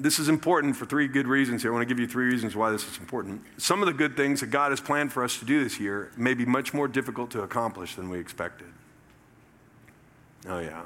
This 0.01 0.19
is 0.19 0.31
important 0.31 0.77
for 0.77 0.87
three 0.87 1.07
good 1.07 1.27
reasons 1.27 1.61
here. 1.61 1.71
I 1.71 1.75
want 1.75 1.87
to 1.87 1.95
give 1.95 2.01
you 2.01 2.07
three 2.07 2.25
reasons 2.25 2.57
why 2.57 2.71
this 2.71 2.91
is 2.91 2.97
important. 2.97 3.43
Some 3.59 3.83
of 3.83 3.87
the 3.87 3.93
good 3.93 4.17
things 4.17 4.41
that 4.41 4.47
God 4.47 4.73
has 4.73 4.81
planned 4.81 5.13
for 5.13 5.23
us 5.23 5.39
to 5.41 5.45
do 5.45 5.63
this 5.63 5.79
year 5.79 6.11
may 6.17 6.33
be 6.33 6.47
much 6.47 6.73
more 6.73 6.89
difficult 6.89 7.31
to 7.33 7.43
accomplish 7.43 7.97
than 7.97 8.09
we 8.09 8.19
expected. 8.19 8.69
Oh, 10.49 10.59
yeah. 10.59 10.85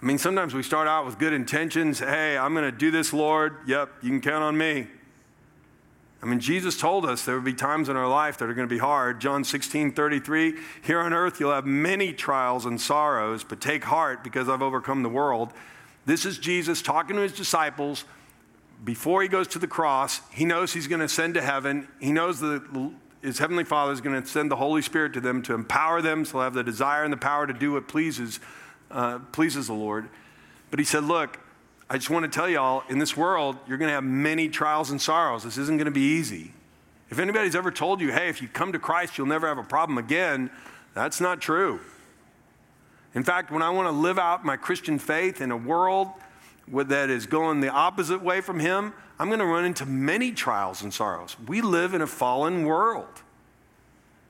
I 0.00 0.06
mean, 0.06 0.18
sometimes 0.18 0.54
we 0.54 0.62
start 0.62 0.86
out 0.86 1.04
with 1.04 1.18
good 1.18 1.32
intentions. 1.32 1.98
Hey, 1.98 2.38
I'm 2.38 2.54
going 2.54 2.70
to 2.70 2.78
do 2.78 2.92
this, 2.92 3.12
Lord. 3.12 3.56
Yep, 3.66 3.94
you 4.00 4.10
can 4.10 4.20
count 4.20 4.44
on 4.44 4.56
me. 4.56 4.86
I 6.20 6.26
mean, 6.26 6.40
Jesus 6.40 6.78
told 6.78 7.04
us 7.04 7.24
there 7.24 7.36
would 7.36 7.44
be 7.44 7.54
times 7.54 7.88
in 7.88 7.96
our 7.96 8.08
life 8.08 8.38
that 8.38 8.48
are 8.48 8.54
going 8.54 8.68
to 8.68 8.74
be 8.74 8.80
hard. 8.80 9.20
John 9.20 9.44
16, 9.44 9.92
33, 9.92 10.54
here 10.82 10.98
on 10.98 11.12
earth 11.12 11.38
you'll 11.38 11.52
have 11.52 11.66
many 11.66 12.12
trials 12.12 12.66
and 12.66 12.80
sorrows, 12.80 13.44
but 13.44 13.60
take 13.60 13.84
heart 13.84 14.24
because 14.24 14.48
I've 14.48 14.62
overcome 14.62 15.04
the 15.04 15.08
world. 15.08 15.52
This 16.06 16.24
is 16.24 16.38
Jesus 16.38 16.82
talking 16.82 17.16
to 17.16 17.22
his 17.22 17.32
disciples 17.32 18.04
before 18.84 19.22
he 19.22 19.28
goes 19.28 19.46
to 19.48 19.60
the 19.60 19.68
cross. 19.68 20.20
He 20.32 20.44
knows 20.44 20.72
he's 20.72 20.88
going 20.88 21.00
to 21.00 21.04
ascend 21.04 21.34
to 21.34 21.42
heaven. 21.42 21.86
He 22.00 22.10
knows 22.10 22.40
that 22.40 22.62
his 23.22 23.38
heavenly 23.38 23.64
Father 23.64 23.92
is 23.92 24.00
going 24.00 24.20
to 24.20 24.26
send 24.26 24.50
the 24.50 24.56
Holy 24.56 24.82
Spirit 24.82 25.12
to 25.12 25.20
them 25.20 25.42
to 25.42 25.54
empower 25.54 26.02
them 26.02 26.24
so 26.24 26.34
they'll 26.34 26.44
have 26.44 26.54
the 26.54 26.64
desire 26.64 27.04
and 27.04 27.12
the 27.12 27.18
power 27.18 27.46
to 27.46 27.52
do 27.52 27.72
what 27.72 27.86
pleases, 27.86 28.40
uh, 28.90 29.20
pleases 29.32 29.68
the 29.68 29.74
Lord. 29.74 30.08
But 30.70 30.78
he 30.78 30.84
said, 30.84 31.04
Look, 31.04 31.38
I 31.90 31.96
just 31.96 32.10
want 32.10 32.30
to 32.30 32.30
tell 32.30 32.48
y'all 32.48 32.82
in 32.88 32.98
this 32.98 33.16
world, 33.16 33.56
you're 33.66 33.78
going 33.78 33.88
to 33.88 33.94
have 33.94 34.04
many 34.04 34.48
trials 34.48 34.90
and 34.90 35.00
sorrows. 35.00 35.42
This 35.42 35.56
isn't 35.56 35.78
going 35.78 35.86
to 35.86 35.90
be 35.90 36.16
easy. 36.18 36.52
If 37.10 37.18
anybody's 37.18 37.56
ever 37.56 37.70
told 37.70 38.00
you, 38.00 38.12
hey, 38.12 38.28
if 38.28 38.42
you 38.42 38.48
come 38.48 38.72
to 38.72 38.78
Christ, 38.78 39.16
you'll 39.16 39.26
never 39.26 39.48
have 39.48 39.56
a 39.56 39.62
problem 39.62 39.96
again, 39.96 40.50
that's 40.92 41.20
not 41.20 41.40
true. 41.40 41.80
In 43.14 43.24
fact, 43.24 43.50
when 43.50 43.62
I 43.62 43.70
want 43.70 43.86
to 43.88 43.92
live 43.92 44.18
out 44.18 44.44
my 44.44 44.56
Christian 44.56 44.98
faith 44.98 45.40
in 45.40 45.50
a 45.50 45.56
world 45.56 46.08
that 46.70 47.08
is 47.08 47.26
going 47.26 47.60
the 47.60 47.70
opposite 47.70 48.22
way 48.22 48.42
from 48.42 48.60
Him, 48.60 48.92
I'm 49.18 49.28
going 49.28 49.40
to 49.40 49.46
run 49.46 49.64
into 49.64 49.86
many 49.86 50.32
trials 50.32 50.82
and 50.82 50.92
sorrows. 50.92 51.36
We 51.46 51.62
live 51.62 51.94
in 51.94 52.02
a 52.02 52.06
fallen 52.06 52.64
world. 52.64 53.22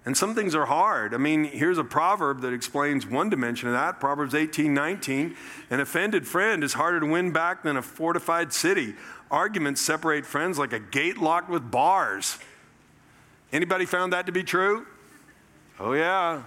And 0.04 0.16
some 0.16 0.34
things 0.34 0.54
are 0.54 0.66
hard. 0.66 1.12
I 1.12 1.18
mean, 1.18 1.44
here's 1.44 1.76
a 1.76 1.84
proverb 1.84 2.40
that 2.40 2.52
explains 2.52 3.06
one 3.06 3.28
dimension 3.28 3.68
of 3.68 3.74
that 3.74 4.00
Proverbs 4.00 4.34
18 4.34 4.72
19. 4.72 5.36
An 5.70 5.80
offended 5.80 6.26
friend 6.26 6.64
is 6.64 6.74
harder 6.74 7.00
to 7.00 7.06
win 7.06 7.32
back 7.32 7.62
than 7.62 7.76
a 7.76 7.82
fortified 7.82 8.52
city. 8.52 8.94
Arguments 9.30 9.80
separate 9.80 10.24
friends 10.24 10.58
like 10.58 10.72
a 10.72 10.80
gate 10.80 11.18
locked 11.18 11.50
with 11.50 11.70
bars. 11.70 12.38
Anybody 13.52 13.86
found 13.86 14.12
that 14.12 14.26
to 14.26 14.32
be 14.32 14.42
true? 14.42 14.86
Oh, 15.80 15.92
yeah. 15.92 16.42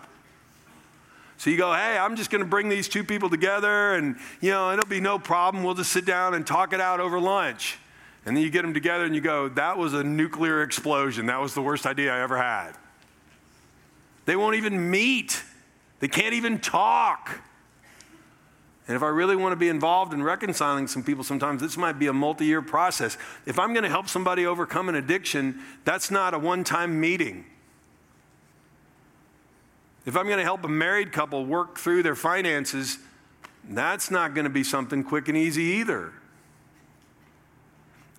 So 1.38 1.50
you 1.50 1.58
go, 1.58 1.74
hey, 1.74 1.98
I'm 1.98 2.16
just 2.16 2.30
going 2.30 2.44
to 2.44 2.48
bring 2.48 2.70
these 2.70 2.88
two 2.88 3.04
people 3.04 3.30
together 3.30 3.96
and, 3.96 4.16
you 4.42 4.52
know, 4.52 4.72
it'll 4.72 4.86
be 4.86 5.00
no 5.00 5.18
problem. 5.18 5.64
We'll 5.64 5.74
just 5.74 5.92
sit 5.92 6.06
down 6.06 6.36
and 6.36 6.46
talk 6.46 6.72
it 6.72 6.80
out 6.80 7.00
over 7.00 7.20
lunch. 7.20 7.80
And 8.26 8.38
then 8.38 8.44
you 8.44 8.52
get 8.52 8.62
them 8.62 8.76
together 8.76 9.06
and 9.06 9.16
you 9.16 9.22
go, 9.22 9.50
that 9.50 9.78
was 9.78 9.96
a 9.96 10.04
nuclear 10.04 10.62
explosion. 10.62 11.26
That 11.26 11.42
was 11.42 11.56
the 11.56 11.62
worst 11.64 11.88
idea 11.88 12.14
I 12.14 12.22
ever 12.22 12.38
had. 12.38 12.74
They 14.26 14.36
won't 14.36 14.56
even 14.56 14.90
meet, 14.90 15.44
they 16.00 16.08
can't 16.08 16.34
even 16.34 16.60
talk. 16.60 17.42
And 18.88 18.96
if 18.96 19.04
I 19.04 19.08
really 19.08 19.36
want 19.36 19.54
to 19.54 19.58
be 19.58 19.70
involved 19.70 20.14
in 20.14 20.22
reconciling 20.22 20.88
some 20.88 21.04
people, 21.04 21.24
sometimes 21.24 21.62
this 21.62 21.78
might 21.78 21.98
be 22.00 22.08
a 22.08 22.14
multi 22.14 22.46
year 22.46 22.62
process. 22.62 23.18
If 23.46 23.58
I'm 23.58 23.74
going 23.74 23.84
to 23.84 23.90
help 23.90 24.10
somebody 24.10 24.46
overcome 24.46 24.90
an 24.90 24.96
addiction, 24.96 25.62
that's 25.86 26.12
not 26.12 26.34
a 26.34 26.40
one 26.40 26.64
time 26.64 27.00
meeting. 27.00 27.46
If 30.06 30.18
I'm 30.18 30.26
going 30.26 30.40
to 30.40 30.44
help 30.44 30.64
a 30.64 30.68
married 30.68 31.12
couple 31.12 31.46
work 31.46 31.78
through 31.78 32.04
their 32.04 32.16
finances, 32.16 32.98
that's 33.70 34.10
not 34.10 34.34
going 34.34 34.46
to 34.46 34.50
be 34.50 34.64
something 34.64 35.04
quick 35.04 35.28
and 35.28 35.38
easy 35.38 35.64
either. 35.64 36.12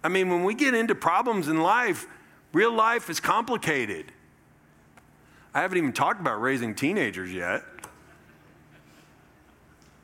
I 0.05 0.09
mean, 0.09 0.31
when 0.31 0.45
we 0.45 0.55
get 0.55 0.75
into 0.75 0.95
problems 0.95 1.49
in 1.49 1.61
life, 1.61 2.07
real 2.53 2.73
life 2.73 3.11
is 3.11 3.21
complicated. 3.21 4.13
I 5.55 5.61
haven't 5.61 5.79
even 5.79 5.93
talked 5.93 6.21
about 6.21 6.41
raising 6.41 6.75
teenagers 6.75 7.33
yet. 7.33 7.63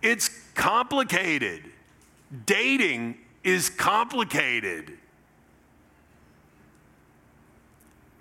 It's 0.03 0.29
complicated. 0.55 1.65
Dating 2.45 3.17
is 3.43 3.71
complicated. 3.71 4.93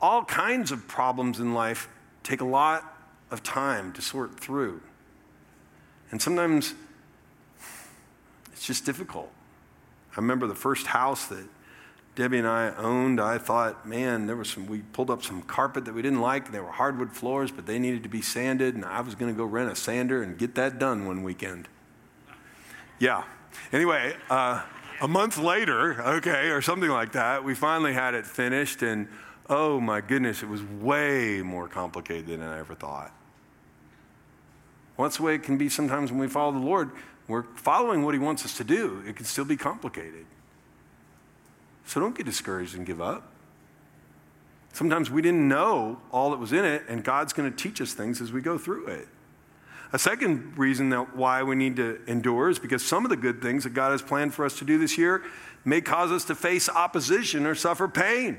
All 0.02 0.24
kinds 0.24 0.72
of 0.72 0.88
problems 0.88 1.40
in 1.40 1.54
life 1.54 1.90
take 2.24 2.42
a 2.42 2.46
lot 2.46 2.96
of 3.30 3.44
time 3.44 3.92
to 3.94 4.02
sort 4.02 4.40
through. 4.40 4.82
And 6.12 6.22
sometimes 6.22 6.74
it's 8.54 8.66
just 8.66 8.86
difficult. 8.86 9.32
I 10.14 10.16
remember 10.16 10.48
the 10.48 10.56
first 10.56 10.88
house 10.88 11.26
that 11.28 11.46
Debbie 12.18 12.40
and 12.40 12.48
I 12.48 12.74
owned, 12.78 13.22
I 13.22 13.38
thought, 13.38 13.88
man, 13.88 14.26
there 14.26 14.36
was 14.36 14.50
some, 14.50 14.66
we 14.66 14.80
pulled 14.80 15.12
up 15.12 15.22
some 15.22 15.44
carpet 15.44 15.86
that 15.86 15.94
we 15.94 16.02
didn't 16.02 16.20
like. 16.20 16.52
They 16.52 16.60
were 16.60 16.72
hardwood 16.72 17.12
floors, 17.12 17.52
but 17.52 17.68
they 17.68 17.78
needed 17.78 18.02
to 18.04 18.10
be 18.10 18.24
sanded, 18.24 18.74
and 18.74 18.84
I 18.84 19.02
was 19.02 19.14
going 19.14 19.32
to 19.32 19.38
go 19.38 19.46
rent 19.46 19.72
a 19.72 19.76
sander 19.76 20.24
and 20.24 20.36
get 20.36 20.56
that 20.56 20.80
done 20.80 21.06
one 21.06 21.22
weekend. 21.22 21.68
Yeah. 22.98 23.24
Anyway, 23.72 24.16
uh, 24.32 24.64
a 25.00 25.08
month 25.08 25.38
later, 25.38 26.02
okay, 26.16 26.50
or 26.50 26.60
something 26.60 26.90
like 26.90 27.12
that, 27.12 27.44
we 27.44 27.54
finally 27.54 27.94
had 27.94 28.16
it 28.16 28.26
finished, 28.26 28.82
and 28.82 29.08
oh 29.48 29.80
my 29.80 30.02
goodness, 30.02 30.42
it 30.42 30.50
was 30.50 30.64
way 30.64 31.44
more 31.44 31.68
complicated 31.68 32.26
than 32.26 32.42
I 32.42 32.58
ever 32.58 32.74
thought. 32.74 33.12
Well, 34.98 35.08
that's 35.08 35.18
the 35.18 35.24
way 35.24 35.36
it 35.36 35.44
can 35.44 35.60
be 35.60 35.70
sometimes 35.70 36.10
when 36.10 36.20
we 36.20 36.28
follow 36.28 36.52
the 36.54 36.66
Lord. 36.66 36.90
We're 37.28 37.44
following 37.44 38.04
what 38.04 38.16
He 38.16 38.20
wants 38.20 38.44
us 38.44 38.58
to 38.58 38.64
do, 38.64 39.04
it 39.06 39.16
can 39.16 39.26
still 39.26 39.46
be 39.46 39.56
complicated. 39.56 40.26
So 41.88 42.02
don't 42.02 42.16
get 42.16 42.26
discouraged 42.26 42.76
and 42.76 42.86
give 42.86 43.02
up. 43.02 43.32
Sometimes 44.74 45.10
we 45.10 45.22
didn't 45.22 45.48
know 45.48 46.00
all 46.12 46.32
that 46.32 46.38
was 46.38 46.52
in 46.52 46.66
it, 46.66 46.84
and 46.88 47.04
God's 47.04 47.34
going 47.34 47.50
to 47.50 47.56
teach 47.56 47.82
us 47.82 47.94
things 47.94 48.22
as 48.22 48.32
we 48.32 48.42
go 48.42 48.58
through 48.58 48.88
it. 48.88 49.08
A 49.94 49.98
second 49.98 50.58
reason 50.58 50.90
that 50.90 51.16
why 51.16 51.42
we 51.44 51.56
need 51.56 51.78
to 51.78 52.02
endure 52.06 52.50
is 52.50 52.60
because 52.60 52.86
some 52.86 53.06
of 53.06 53.10
the 53.10 53.16
good 53.16 53.42
things 53.42 53.64
that 53.64 53.74
God 53.74 53.92
has 53.92 54.02
planned 54.02 54.34
for 54.34 54.46
us 54.46 54.60
to 54.60 54.66
do 54.66 54.78
this 54.78 54.98
year 54.98 55.24
may 55.64 55.80
cause 55.80 56.12
us 56.12 56.26
to 56.26 56.36
face 56.36 56.68
opposition 56.68 57.46
or 57.46 57.56
suffer 57.56 57.88
pain. 57.88 58.38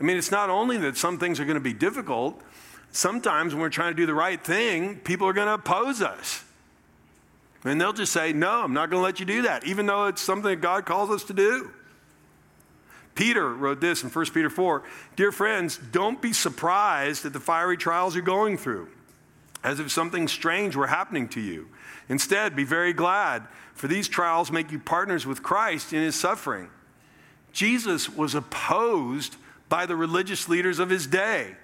I 0.00 0.02
mean, 0.02 0.16
it's 0.16 0.32
not 0.32 0.50
only 0.50 0.76
that 0.78 0.96
some 0.96 1.18
things 1.18 1.38
are 1.38 1.44
going 1.44 1.54
to 1.54 1.60
be 1.60 1.72
difficult, 1.72 2.42
sometimes 2.90 3.54
when 3.54 3.62
we're 3.62 3.70
trying 3.70 3.92
to 3.92 3.96
do 3.96 4.04
the 4.04 4.14
right 4.14 4.42
thing, 4.42 4.96
people 4.96 5.28
are 5.28 5.32
going 5.32 5.46
to 5.46 5.54
oppose 5.54 6.02
us. 6.02 6.42
And 7.62 7.80
they'll 7.80 7.92
just 7.92 8.12
say, 8.12 8.32
No, 8.32 8.64
I'm 8.64 8.74
not 8.74 8.90
going 8.90 9.00
to 9.00 9.04
let 9.04 9.20
you 9.20 9.26
do 9.26 9.42
that, 9.42 9.64
even 9.64 9.86
though 9.86 10.08
it's 10.08 10.20
something 10.20 10.50
that 10.50 10.60
God 10.60 10.84
calls 10.84 11.08
us 11.10 11.22
to 11.24 11.32
do. 11.32 11.70
Peter 13.14 13.52
wrote 13.52 13.80
this 13.80 14.02
in 14.02 14.10
1 14.10 14.26
Peter 14.26 14.50
4 14.50 14.82
Dear 15.16 15.32
friends, 15.32 15.78
don't 15.90 16.22
be 16.22 16.32
surprised 16.32 17.24
at 17.24 17.32
the 17.32 17.40
fiery 17.40 17.76
trials 17.76 18.14
you're 18.14 18.24
going 18.24 18.56
through, 18.56 18.88
as 19.62 19.80
if 19.80 19.90
something 19.90 20.28
strange 20.28 20.74
were 20.76 20.86
happening 20.86 21.28
to 21.30 21.40
you. 21.40 21.68
Instead, 22.08 22.56
be 22.56 22.64
very 22.64 22.92
glad, 22.92 23.46
for 23.74 23.88
these 23.88 24.08
trials 24.08 24.50
make 24.50 24.70
you 24.72 24.78
partners 24.78 25.26
with 25.26 25.42
Christ 25.42 25.92
in 25.92 26.02
his 26.02 26.14
suffering. 26.14 26.68
Jesus 27.52 28.08
was 28.08 28.34
opposed 28.34 29.36
by 29.68 29.86
the 29.86 29.96
religious 29.96 30.48
leaders 30.48 30.78
of 30.78 30.90
his 30.90 31.06
day. 31.06 31.54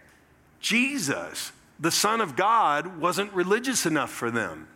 Jesus, 0.60 1.52
the 1.80 1.90
Son 1.90 2.20
of 2.20 2.36
God, 2.36 2.98
wasn't 2.98 3.32
religious 3.32 3.86
enough 3.86 4.10
for 4.10 4.30
them. 4.30 4.68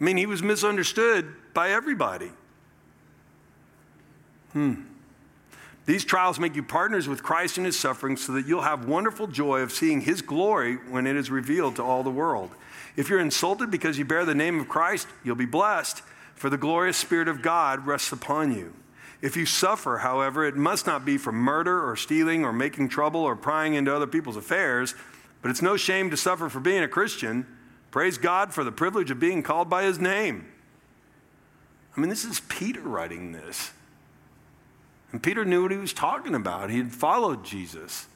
I 0.00 0.04
mean, 0.04 0.16
he 0.16 0.26
was 0.26 0.42
misunderstood 0.42 1.34
by 1.52 1.70
everybody. 1.70 2.30
Hmm. 4.52 4.74
These 5.90 6.04
trials 6.04 6.38
make 6.38 6.54
you 6.54 6.62
partners 6.62 7.08
with 7.08 7.24
Christ 7.24 7.58
in 7.58 7.64
his 7.64 7.76
suffering 7.76 8.16
so 8.16 8.30
that 8.34 8.46
you'll 8.46 8.60
have 8.60 8.84
wonderful 8.84 9.26
joy 9.26 9.58
of 9.58 9.72
seeing 9.72 10.02
his 10.02 10.22
glory 10.22 10.76
when 10.76 11.04
it 11.04 11.16
is 11.16 11.32
revealed 11.32 11.74
to 11.74 11.82
all 11.82 12.04
the 12.04 12.10
world. 12.10 12.52
If 12.94 13.08
you're 13.08 13.18
insulted 13.18 13.72
because 13.72 13.98
you 13.98 14.04
bear 14.04 14.24
the 14.24 14.32
name 14.32 14.60
of 14.60 14.68
Christ, 14.68 15.08
you'll 15.24 15.34
be 15.34 15.46
blessed, 15.46 16.02
for 16.36 16.48
the 16.48 16.56
glorious 16.56 16.96
Spirit 16.96 17.26
of 17.26 17.42
God 17.42 17.88
rests 17.88 18.12
upon 18.12 18.56
you. 18.56 18.72
If 19.20 19.36
you 19.36 19.44
suffer, 19.46 19.98
however, 19.98 20.46
it 20.46 20.54
must 20.54 20.86
not 20.86 21.04
be 21.04 21.18
from 21.18 21.34
murder 21.34 21.84
or 21.84 21.96
stealing 21.96 22.44
or 22.44 22.52
making 22.52 22.90
trouble 22.90 23.22
or 23.22 23.34
prying 23.34 23.74
into 23.74 23.92
other 23.92 24.06
people's 24.06 24.36
affairs, 24.36 24.94
but 25.42 25.50
it's 25.50 25.60
no 25.60 25.76
shame 25.76 26.08
to 26.10 26.16
suffer 26.16 26.48
for 26.48 26.60
being 26.60 26.84
a 26.84 26.88
Christian. 26.88 27.44
Praise 27.90 28.16
God 28.16 28.54
for 28.54 28.62
the 28.62 28.70
privilege 28.70 29.10
of 29.10 29.18
being 29.18 29.42
called 29.42 29.68
by 29.68 29.82
his 29.82 29.98
name. 29.98 30.46
I 31.96 32.00
mean, 32.00 32.10
this 32.10 32.24
is 32.24 32.38
Peter 32.48 32.80
writing 32.80 33.32
this. 33.32 33.72
And 35.12 35.22
Peter 35.22 35.44
knew 35.44 35.62
what 35.62 35.70
he 35.70 35.76
was 35.76 35.92
talking 35.92 36.34
about. 36.34 36.70
He 36.70 36.78
had 36.78 36.92
followed 36.92 37.44
Jesus. 37.44 38.06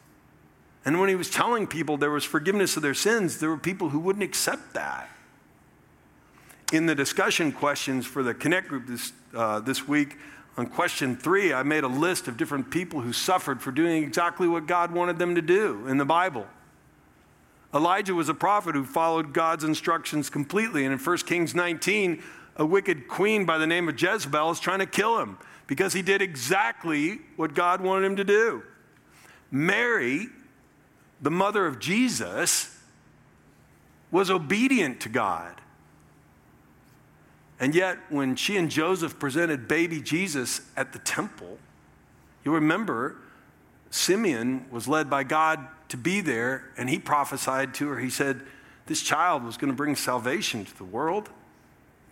And 0.85 1.01
when 1.01 1.09
he 1.09 1.15
was 1.15 1.31
telling 1.31 1.67
people 1.67 1.97
there 1.97 2.11
was 2.11 2.25
forgiveness 2.25 2.77
of 2.77 2.83
their 2.83 2.95
sins, 2.95 3.39
there 3.39 3.49
were 3.49 3.57
people 3.57 3.89
who 3.89 3.99
wouldn't 3.99 4.23
accept 4.23 4.75
that. 4.75 5.09
In 6.73 6.87
the 6.87 6.95
discussion 6.95 7.53
questions 7.53 8.07
for 8.07 8.23
the 8.23 8.35
Connect 8.35 8.69
group 8.69 8.87
this, 8.87 9.13
uh, 9.35 9.61
this 9.61 9.89
week, 9.89 10.17
on 10.57 10.67
question 10.67 11.17
three, 11.17 11.53
I 11.53 11.63
made 11.65 11.85
a 11.85 11.89
list 11.89 12.29
of 12.29 12.37
different 12.37 12.71
people 12.71 13.01
who 13.01 13.13
suffered 13.13 13.61
for 13.61 13.73
doing 13.73 14.03
exactly 14.05 14.47
what 14.47 14.67
God 14.67 14.93
wanted 14.93 15.19
them 15.19 15.35
to 15.35 15.43
do 15.43 15.87
in 15.89 15.99
the 15.99 16.05
Bible. 16.05 16.47
Elijah 17.75 18.15
was 18.15 18.29
a 18.29 18.35
prophet 18.35 18.77
who 18.77 18.85
followed 18.85 19.33
God's 19.33 19.65
instructions 19.65 20.31
completely. 20.31 20.85
And 20.85 20.93
in 20.93 20.99
1 20.99 21.17
Kings 21.19 21.57
19, 21.57 22.23
a 22.57 22.65
wicked 22.65 23.09
queen 23.09 23.45
by 23.45 23.59
the 23.59 23.67
name 23.67 23.89
of 23.89 24.01
Jezebel 24.01 24.51
is 24.51 24.61
trying 24.61 24.79
to 24.79 24.87
kill 24.87 25.19
him 25.21 25.39
because 25.67 25.93
he 25.93 26.03
did 26.03 26.23
exactly 26.23 27.21
what 27.37 27.55
God 27.55 27.81
wanted 27.81 28.07
him 28.07 28.17
to 28.17 28.25
do. 28.25 28.63
Mary, 29.51 30.29
the 31.21 31.31
mother 31.31 31.67
of 31.67 31.79
Jesus, 31.79 32.79
was 34.11 34.31
obedient 34.31 35.01
to 35.01 35.09
God. 35.09 35.61
And 37.59 37.75
yet, 37.75 37.99
when 38.11 38.37
she 38.37 38.57
and 38.57 38.71
Joseph 38.71 39.19
presented 39.19 39.69
baby 39.69 40.01
Jesus 40.01 40.61
at 40.77 40.93
the 40.93 40.99
temple, 40.99 41.59
you 42.45 42.53
remember 42.53 43.17
Simeon 43.91 44.67
was 44.71 44.89
led 44.89 45.09
by 45.09 45.23
God 45.23 45.67
to 45.89 45.97
be 45.97 46.21
there, 46.21 46.73
and 46.77 46.91
he 46.91 46.99
prophesied 46.99 47.75
to 47.75 47.89
her. 47.89 48.01
He 48.01 48.11
said, 48.11 48.43
This 48.87 49.03
child 49.03 49.45
was 49.45 49.57
going 49.57 49.73
to 49.73 49.77
bring 49.77 49.95
salvation 49.95 50.65
to 50.65 50.77
the 50.77 50.85
world, 50.85 51.31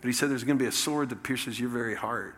but 0.03 0.09
he 0.09 0.13
said, 0.13 0.29
There's 0.29 0.43
going 0.43 0.57
to 0.57 0.61
be 0.61 0.67
a 0.67 0.71
sword 0.71 1.07
that 1.11 1.23
pierces 1.23 1.61
your 1.61 1.69
very 1.69 1.95
heart. 1.95 2.35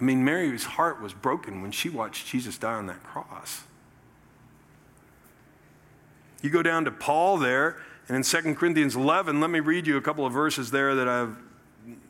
I 0.00 0.02
mean, 0.02 0.24
Mary's 0.24 0.64
heart 0.64 0.98
was 1.02 1.12
broken 1.12 1.60
when 1.60 1.72
she 1.72 1.90
watched 1.90 2.26
Jesus 2.26 2.56
die 2.56 2.72
on 2.72 2.86
that 2.86 3.02
cross. 3.04 3.64
You 6.40 6.48
go 6.48 6.62
down 6.62 6.86
to 6.86 6.90
Paul 6.90 7.36
there, 7.36 7.76
and 8.08 8.16
in 8.16 8.22
2 8.22 8.54
Corinthians 8.54 8.96
11, 8.96 9.42
let 9.42 9.50
me 9.50 9.60
read 9.60 9.86
you 9.86 9.98
a 9.98 10.00
couple 10.00 10.24
of 10.24 10.32
verses 10.32 10.70
there 10.70 10.94
that 10.94 11.06
I've, 11.06 11.36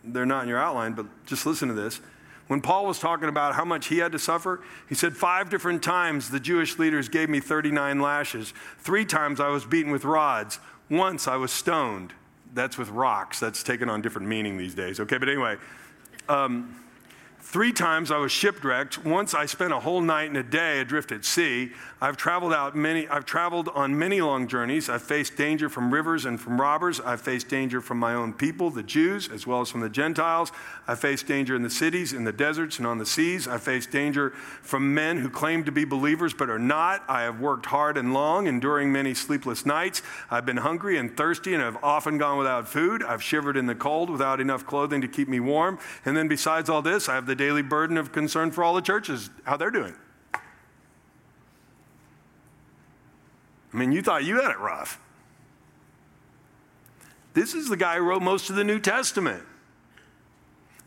they're 0.05 0.25
not 0.25 0.45
in 0.45 0.49
your 0.49 0.61
outline, 0.61 0.93
but 0.93 1.07
just 1.27 1.45
listen 1.45 1.67
to 1.67 1.75
this. 1.75 2.01
When 2.47 2.61
Paul 2.61 2.87
was 2.87 3.01
talking 3.01 3.29
about 3.29 3.57
how 3.57 3.65
much 3.65 3.89
he 3.89 3.99
had 3.99 4.13
to 4.13 4.21
suffer, 4.21 4.61
he 4.89 4.95
said, 4.95 5.17
Five 5.17 5.51
different 5.51 5.83
times 5.83 6.31
the 6.31 6.39
Jewish 6.39 6.79
leaders 6.79 7.09
gave 7.09 7.29
me 7.29 7.41
39 7.41 7.99
lashes. 7.99 8.55
Three 8.79 9.05
times 9.05 9.41
I 9.41 9.49
was 9.49 9.65
beaten 9.65 9.91
with 9.91 10.05
rods. 10.05 10.61
Once 10.89 11.27
I 11.27 11.35
was 11.35 11.51
stoned. 11.51 12.13
That's 12.53 12.77
with 12.79 12.91
rocks. 12.91 13.41
That's 13.41 13.63
taken 13.63 13.89
on 13.89 14.03
different 14.03 14.29
meaning 14.29 14.57
these 14.57 14.75
days. 14.75 15.01
Okay, 15.01 15.19
but 15.19 15.29
anyway. 15.29 15.57
Um, 16.29 16.82
Three 17.45 17.73
times 17.73 18.13
I 18.13 18.19
was 18.19 18.31
shipwrecked. 18.31 19.05
Once 19.05 19.35
I 19.35 19.47
spent 19.47 19.73
a 19.73 19.81
whole 19.81 20.01
night 20.01 20.29
and 20.29 20.37
a 20.37 20.45
day 20.45 20.81
adrift 20.81 21.11
at 21.11 21.25
sea. 21.25 21.73
I've 22.01 22.17
traveled 22.17 22.53
out 22.53 22.75
many 22.77 23.07
I've 23.09 23.25
traveled 23.25 23.69
on 23.75 23.99
many 23.99 24.21
long 24.21 24.47
journeys. 24.47 24.89
I've 24.89 25.03
faced 25.03 25.37
danger 25.37 25.69
from 25.69 25.93
rivers 25.93 26.25
and 26.25 26.41
from 26.41 26.61
robbers. 26.61 27.01
I've 27.01 27.21
faced 27.21 27.49
danger 27.49 27.81
from 27.81 27.99
my 27.99 28.15
own 28.15 28.33
people, 28.33 28.71
the 28.71 28.85
Jews, 28.85 29.29
as 29.29 29.45
well 29.47 29.61
as 29.61 29.71
from 29.71 29.81
the 29.81 29.89
Gentiles. 29.89 30.53
I've 30.87 31.01
faced 31.01 31.27
danger 31.27 31.55
in 31.57 31.63
the 31.63 31.71
cities, 31.71 32.13
in 32.13 32.25
the 32.25 32.33
deserts, 32.33 32.79
and 32.79 32.87
on 32.87 32.99
the 32.99 33.07
seas. 33.07 33.49
I've 33.49 33.63
faced 33.63 33.91
danger 33.91 34.31
from 34.63 34.95
men 34.95 35.19
who 35.19 35.29
claim 35.29 35.65
to 35.65 35.73
be 35.73 35.85
believers 35.85 36.33
but 36.33 36.49
are 36.49 36.61
not. 36.61 37.05
I 37.09 37.23
have 37.23 37.41
worked 37.41 37.67
hard 37.67 37.99
and 37.99 38.15
long, 38.15 38.47
enduring 38.47 38.93
many 38.93 39.15
sleepless 39.15 39.67
nights. 39.67 40.01
I've 40.31 40.47
been 40.47 40.59
hungry 40.59 40.97
and 40.97 41.17
thirsty 41.17 41.55
and 41.55 41.63
I've 41.63 41.83
often 41.83 42.19
gone 42.19 42.39
without 42.39 42.69
food. 42.69 43.03
I've 43.03 43.23
shivered 43.23 43.57
in 43.57 43.67
the 43.67 43.75
cold 43.75 44.11
without 44.11 44.41
enough 44.41 44.65
clothing 44.65 45.01
to 45.01 45.09
keep 45.09 45.29
me 45.29 45.41
warm. 45.41 45.81
And 46.05 46.17
then 46.17 46.29
besides 46.29 46.69
all 46.71 46.83
this, 46.83 47.09
I 47.09 47.15
have 47.15 47.32
the 47.33 47.37
daily 47.37 47.63
burden 47.63 47.97
of 47.97 48.13
concern 48.13 48.51
for 48.51 48.63
all 48.63 48.75
the 48.75 48.83
churches, 48.83 49.31
how 49.45 49.57
they're 49.57 49.71
doing. 49.71 49.95
I 50.35 50.41
mean, 53.73 53.91
you 53.91 54.03
thought 54.03 54.25
you 54.25 54.39
had 54.39 54.51
it 54.51 54.59
rough. 54.59 55.01
This 57.33 57.55
is 57.55 57.71
the 57.71 57.77
guy 57.79 57.97
who 57.97 58.03
wrote 58.03 58.21
most 58.21 58.51
of 58.51 58.57
the 58.57 58.65
New 58.65 58.79
Testament. 58.79 59.45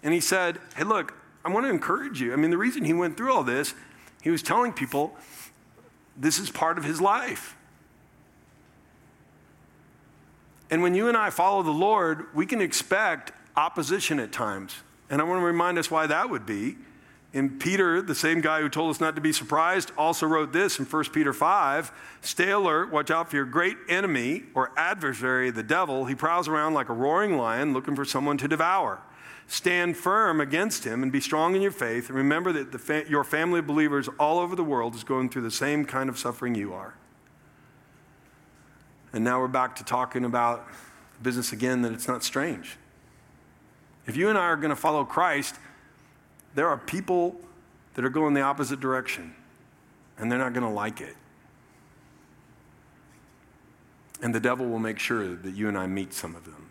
And 0.04 0.14
he 0.14 0.20
said, 0.20 0.60
Hey, 0.76 0.84
look, 0.84 1.16
I 1.44 1.50
want 1.50 1.66
to 1.66 1.72
encourage 1.72 2.22
you. 2.22 2.32
I 2.32 2.36
mean, 2.36 2.52
the 2.52 2.60
reason 2.60 2.86
he 2.86 2.94
went 2.94 3.18
through 3.18 3.34
all 3.34 3.44
this, 3.44 3.74
he 4.22 4.30
was 4.30 4.44
telling 4.44 4.72
people 4.72 5.16
this 6.16 6.38
is 6.38 6.52
part 6.52 6.78
of 6.78 6.84
his 6.84 7.02
life. 7.02 7.58
And 10.70 10.84
when 10.84 10.94
you 10.94 11.08
and 11.08 11.18
I 11.18 11.32
follow 11.32 11.64
the 11.64 11.72
Lord, 11.72 12.28
we 12.36 12.46
can 12.46 12.62
expect 12.62 13.32
opposition 13.56 14.20
at 14.20 14.32
times. 14.32 14.76
And 15.10 15.22
I 15.22 15.24
want 15.24 15.42
to 15.42 15.46
remind 15.46 15.78
us 15.78 15.92
why 15.92 16.08
that 16.08 16.30
would 16.30 16.46
be. 16.46 16.78
And 17.34 17.60
Peter, 17.60 18.02
the 18.02 18.16
same 18.16 18.40
guy 18.40 18.62
who 18.62 18.70
told 18.70 18.92
us 18.92 19.02
not 19.02 19.16
to 19.16 19.22
be 19.22 19.34
surprised, 19.34 19.92
also 19.98 20.26
wrote 20.26 20.54
this 20.54 20.80
in 20.80 20.86
1 20.86 21.04
Peter 21.12 21.34
5 21.34 21.92
Stay 22.22 22.52
alert, 22.52 22.92
watch 22.92 23.12
out 23.12 23.30
for 23.30 23.36
your 23.36 23.46
great 23.46 23.76
enemy 23.90 24.44
or 24.54 24.72
adversary, 24.78 25.52
the 25.52 25.62
devil. 25.62 26.06
He 26.06 26.16
prowls 26.16 26.48
around 26.48 26.76
like 26.76 26.88
a 26.88 26.94
roaring 26.94 27.38
lion 27.38 27.74
looking 27.74 27.94
for 27.94 28.06
someone 28.06 28.38
to 28.38 28.48
devour. 28.48 29.02
Stand 29.48 29.98
firm 29.98 30.40
against 30.40 30.86
him 30.86 31.04
and 31.04 31.12
be 31.12 31.20
strong 31.20 31.56
in 31.56 31.62
your 31.62 31.72
faith. 31.72 32.08
And 32.08 32.18
remember 32.18 32.54
that 32.54 32.80
fa- 32.80 33.04
your 33.08 33.26
family 33.26 33.60
of 33.60 33.68
believers 33.68 34.10
all 34.18 34.40
over 34.40 34.56
the 34.56 34.64
world 34.64 34.96
is 34.96 35.04
going 35.04 35.30
through 35.30 35.44
the 35.44 35.52
same 35.52 35.84
kind 35.86 36.10
of 36.10 36.18
suffering 36.18 36.56
you 36.56 36.74
are. 36.74 36.96
And 39.12 39.26
now 39.26 39.40
we're 39.42 39.48
back 39.50 39.76
to 39.76 39.84
talking 39.84 40.26
about 40.26 40.66
business 41.22 41.52
again, 41.52 41.82
that 41.82 41.92
it's 41.92 42.08
not 42.08 42.24
strange. 42.24 42.78
If 44.08 44.16
you 44.16 44.30
and 44.30 44.38
I 44.38 44.44
are 44.44 44.56
going 44.56 44.70
to 44.70 44.76
follow 44.76 45.04
Christ, 45.04 45.56
there 46.54 46.68
are 46.68 46.78
people 46.78 47.36
that 47.96 48.06
are 48.06 48.10
going 48.10 48.34
the 48.34 48.42
opposite 48.42 48.80
direction, 48.80 49.34
and 50.18 50.32
they're 50.32 50.40
not 50.40 50.54
going 50.54 50.66
to 50.66 50.74
like 50.74 51.02
it. 51.02 51.16
And 54.22 54.34
the 54.34 54.40
devil 54.40 54.68
will 54.68 54.80
make 54.80 55.00
sure 55.00 55.36
that 55.36 55.56
you 55.56 55.68
and 55.68 55.78
I 55.78 55.88
meet 55.88 56.14
some 56.14 56.36
of 56.36 56.46
them. 56.46 56.70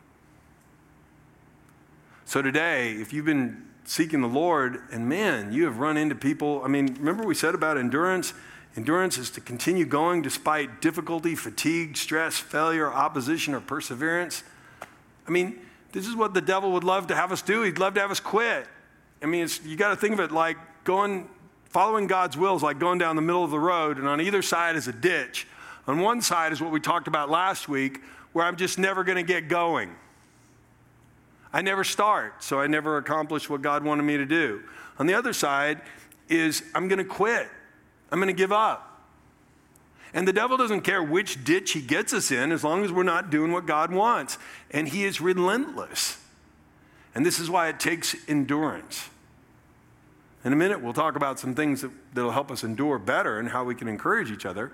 So 2.25 2.41
today, 2.41 2.93
if 2.93 3.13
you've 3.13 3.27
been 3.27 3.69
seeking 3.85 4.23
the 4.23 4.29
Lord, 4.29 4.81
and 4.91 5.09
man, 5.09 5.53
you 5.53 5.65
have 5.65 5.79
run 5.79 5.97
into 5.97 6.15
people. 6.15 6.63
I 6.65 6.69
mean, 6.69 6.95
remember 6.95 7.25
we 7.25 7.35
said 7.35 7.55
about 7.55 7.77
endurance? 7.77 8.33
Endurance 8.77 9.19
is 9.19 9.31
to 9.31 9.41
continue 9.41 9.85
going 9.85 10.23
despite 10.23 10.81
difficulty, 10.81 11.35
fatigue, 11.35 11.97
stress, 11.97 12.39
failure, 12.39 12.93
opposition, 12.93 13.55
or 13.55 13.61
perseverance. 13.61 14.43
I 15.29 15.31
mean, 15.31 15.61
this 15.95 16.09
is 16.09 16.17
what 16.17 16.35
the 16.35 16.41
devil 16.41 16.73
would 16.73 16.83
love 16.83 17.07
to 17.07 17.15
have 17.15 17.31
us 17.31 17.41
do. 17.41 17.63
He'd 17.63 17.79
love 17.79 17.95
to 17.95 18.01
have 18.01 18.11
us 18.11 18.19
quit. 18.19 18.67
I 19.23 19.27
mean, 19.27 19.49
you 19.65 19.77
got 19.77 19.91
to 19.91 19.97
think 19.97 20.13
of 20.13 20.21
it 20.21 20.33
like 20.33 20.59
going, 20.83 21.31
following 21.67 22.09
God's 22.09 22.37
will 22.37 22.57
is 22.57 22.63
like 22.65 22.81
going 22.81 22.99
down 22.99 23.15
the 23.15 23.23
middle 23.23 23.45
of 23.45 23.53
the 23.53 23.61
road, 23.61 23.97
and 23.99 24.09
on 24.09 24.21
either 24.21 24.43
side 24.43 24.75
is 24.75 24.89
a 24.89 24.93
ditch. 24.93 25.47
On 25.87 26.01
one 26.01 26.21
side 26.21 26.53
is 26.53 26.61
what 26.61 26.73
we 26.73 26.81
talked 26.81 27.07
about 27.07 27.31
last 27.31 27.69
week, 27.69 28.01
where 28.33 28.45
I'm 28.45 28.57
just 28.57 28.77
never 28.77 29.05
going 29.05 29.17
to 29.17 29.23
get 29.23 29.49
going. 29.49 29.95
I 31.53 31.63
never 31.63 31.85
start, 31.85 32.43
so 32.43 32.59
I 32.61 32.67
never 32.67 32.97
accomplish 32.97 33.49
what 33.49 33.63
God 33.63 33.85
wanted 33.85 34.03
me 34.03 34.17
to 34.17 34.27
do. 34.27 34.63
On 34.99 35.07
the 35.07 35.15
other 35.15 35.33
side 35.33 35.81
is 36.29 36.65
I'm 36.75 36.89
going 36.89 36.99
to 36.99 37.05
quit. 37.05 37.49
I'm 38.11 38.19
going 38.19 38.27
to 38.27 38.33
give 38.33 38.51
up. 38.51 38.94
And 40.15 40.29
the 40.29 40.33
devil 40.33 40.57
doesn't 40.57 40.83
care 40.83 41.03
which 41.03 41.45
ditch 41.45 41.73
he 41.73 41.81
gets 41.81 42.13
us 42.13 42.31
in 42.31 42.53
as 42.53 42.63
long 42.63 42.85
as 42.85 42.93
we're 42.93 43.03
not 43.03 43.31
doing 43.31 43.51
what 43.51 43.67
God 43.67 43.93
wants. 43.93 44.39
And 44.71 44.89
he 44.89 45.05
is 45.05 45.21
relentless. 45.21 46.19
And 47.17 47.27
this 47.27 47.41
is 47.41 47.51
why 47.51 47.69
it 47.69 47.81
takes 47.81 48.17
endurance. 48.29 49.11
In 50.45 50.53
a 50.53 50.57
minute, 50.57 50.81
we'll 50.81 50.93
talk 50.93 51.17
about 51.17 51.41
some 51.41 51.55
things 51.55 51.81
that, 51.81 51.91
will 52.15 52.31
help 52.31 52.53
us 52.53 52.63
endure 52.63 52.99
better 52.99 53.41
and 53.41 53.49
how 53.49 53.65
we 53.65 53.75
can 53.75 53.89
encourage 53.89 54.31
each 54.31 54.47
other. 54.47 54.71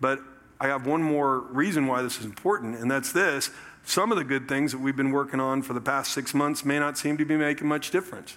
But 0.00 0.20
I 0.60 0.68
have 0.68 0.86
one 0.86 1.02
more 1.02 1.40
reason 1.40 1.86
why 1.86 2.02
this 2.02 2.20
is 2.20 2.24
important, 2.24 2.76
and 2.76 2.90
that's 2.90 3.10
this. 3.10 3.50
Some 3.84 4.12
of 4.12 4.18
the 4.18 4.24
good 4.24 4.48
things 4.48 4.70
that 4.72 4.78
we've 4.78 4.96
been 4.96 5.12
working 5.12 5.40
on 5.40 5.62
for 5.62 5.72
the 5.72 5.80
past 5.80 6.12
six 6.12 6.34
months 6.34 6.64
may 6.64 6.78
not 6.78 6.98
seem 6.98 7.16
to 7.18 7.24
be 7.24 7.36
making 7.36 7.66
much 7.66 7.90
difference. 7.90 8.36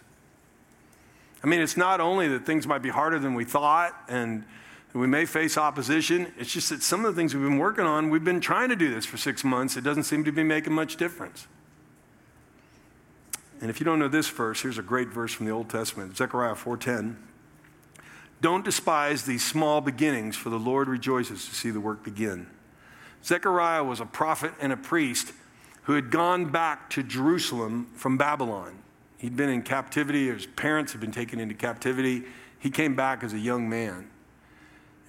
I 1.44 1.48
mean, 1.48 1.60
it's 1.60 1.78
not 1.78 2.00
only 2.00 2.28
that 2.30 2.46
things 2.46 2.66
might 2.66 2.82
be 2.82 2.90
harder 2.90 3.20
than 3.20 3.34
we 3.34 3.44
thought 3.44 3.94
and 4.08 4.46
we 5.00 5.08
may 5.08 5.26
face 5.26 5.58
opposition. 5.58 6.34
It's 6.38 6.52
just 6.52 6.70
that 6.70 6.84
some 6.84 7.06
of 7.06 7.16
the 7.16 7.20
things 7.20 7.34
we've 7.34 7.44
been 7.44 7.58
working 7.58 7.86
on, 7.86 8.10
we've 8.10 8.24
been 8.24 8.42
trying 8.42 8.70
to 8.70 8.76
do 8.76 8.94
this 8.94 9.06
for 9.06 9.18
six 9.18 9.44
months. 9.44 9.78
It 9.78 9.84
doesn't 9.84 10.04
seem 10.04 10.24
to 10.26 10.32
be 10.32 10.44
making 10.44 10.74
much 10.74 10.98
difference. 10.98 11.48
And 13.62 13.70
if 13.70 13.80
you 13.80 13.86
don't 13.86 14.00
know 14.00 14.08
this 14.08 14.28
verse, 14.28 14.62
here's 14.62 14.78
a 14.78 14.84
great 14.84 15.10
verse 15.10 15.32
from 15.32 15.46
the 15.46 15.52
Old 15.52 15.70
Testament, 15.70 16.18
Zechariah 16.18 16.56
4:10. 16.56 17.18
Don't 18.42 18.66
despise 18.66 19.24
these 19.24 19.46
small 19.46 19.82
beginnings, 19.82 20.36
for 20.36 20.50
the 20.50 20.60
Lord 20.60 20.90
rejoices 20.90 21.46
to 21.46 21.54
see 21.54 21.70
the 21.70 21.80
work 21.80 22.04
begin. 22.04 22.48
Zechariah 23.24 23.84
was 23.84 24.00
a 24.00 24.06
prophet 24.06 24.54
and 24.60 24.74
a 24.74 24.78
priest 24.78 25.32
who 25.84 25.94
had 25.94 26.10
gone 26.10 26.46
back 26.46 26.90
to 26.90 27.04
Jerusalem 27.04 27.88
from 27.96 28.18
Babylon. 28.18 28.80
He'd 29.20 29.36
been 29.36 29.50
in 29.50 29.62
captivity, 29.62 30.30
his 30.30 30.48
parents 30.48 30.92
had 30.92 31.02
been 31.02 31.12
taken 31.12 31.40
into 31.40 31.54
captivity. 31.54 32.24
He 32.58 32.72
came 32.72 32.96
back 32.96 33.24
as 33.24 33.34
a 33.34 33.40
young 33.40 33.70
man. 33.70 34.10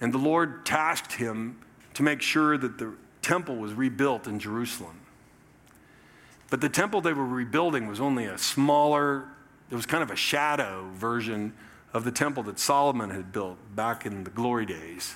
And 0.03 0.11
the 0.13 0.17
Lord 0.17 0.65
tasked 0.65 1.13
him 1.13 1.57
to 1.93 2.03
make 2.03 2.21
sure 2.21 2.57
that 2.57 2.77
the 2.77 2.93
temple 3.21 3.55
was 3.55 3.71
rebuilt 3.71 4.27
in 4.27 4.37
Jerusalem. 4.37 4.99
But 6.49 6.59
the 6.59 6.67
temple 6.67 6.99
they 6.99 7.13
were 7.13 7.25
rebuilding 7.25 7.87
was 7.87 8.01
only 8.01 8.25
a 8.25 8.37
smaller, 8.37 9.23
it 9.71 9.75
was 9.75 9.85
kind 9.85 10.03
of 10.03 10.11
a 10.11 10.15
shadow 10.17 10.89
version 10.93 11.53
of 11.93 12.03
the 12.03 12.11
temple 12.11 12.43
that 12.43 12.59
Solomon 12.59 13.11
had 13.11 13.31
built 13.31 13.57
back 13.77 14.05
in 14.05 14.25
the 14.25 14.29
glory 14.29 14.65
days. 14.65 15.15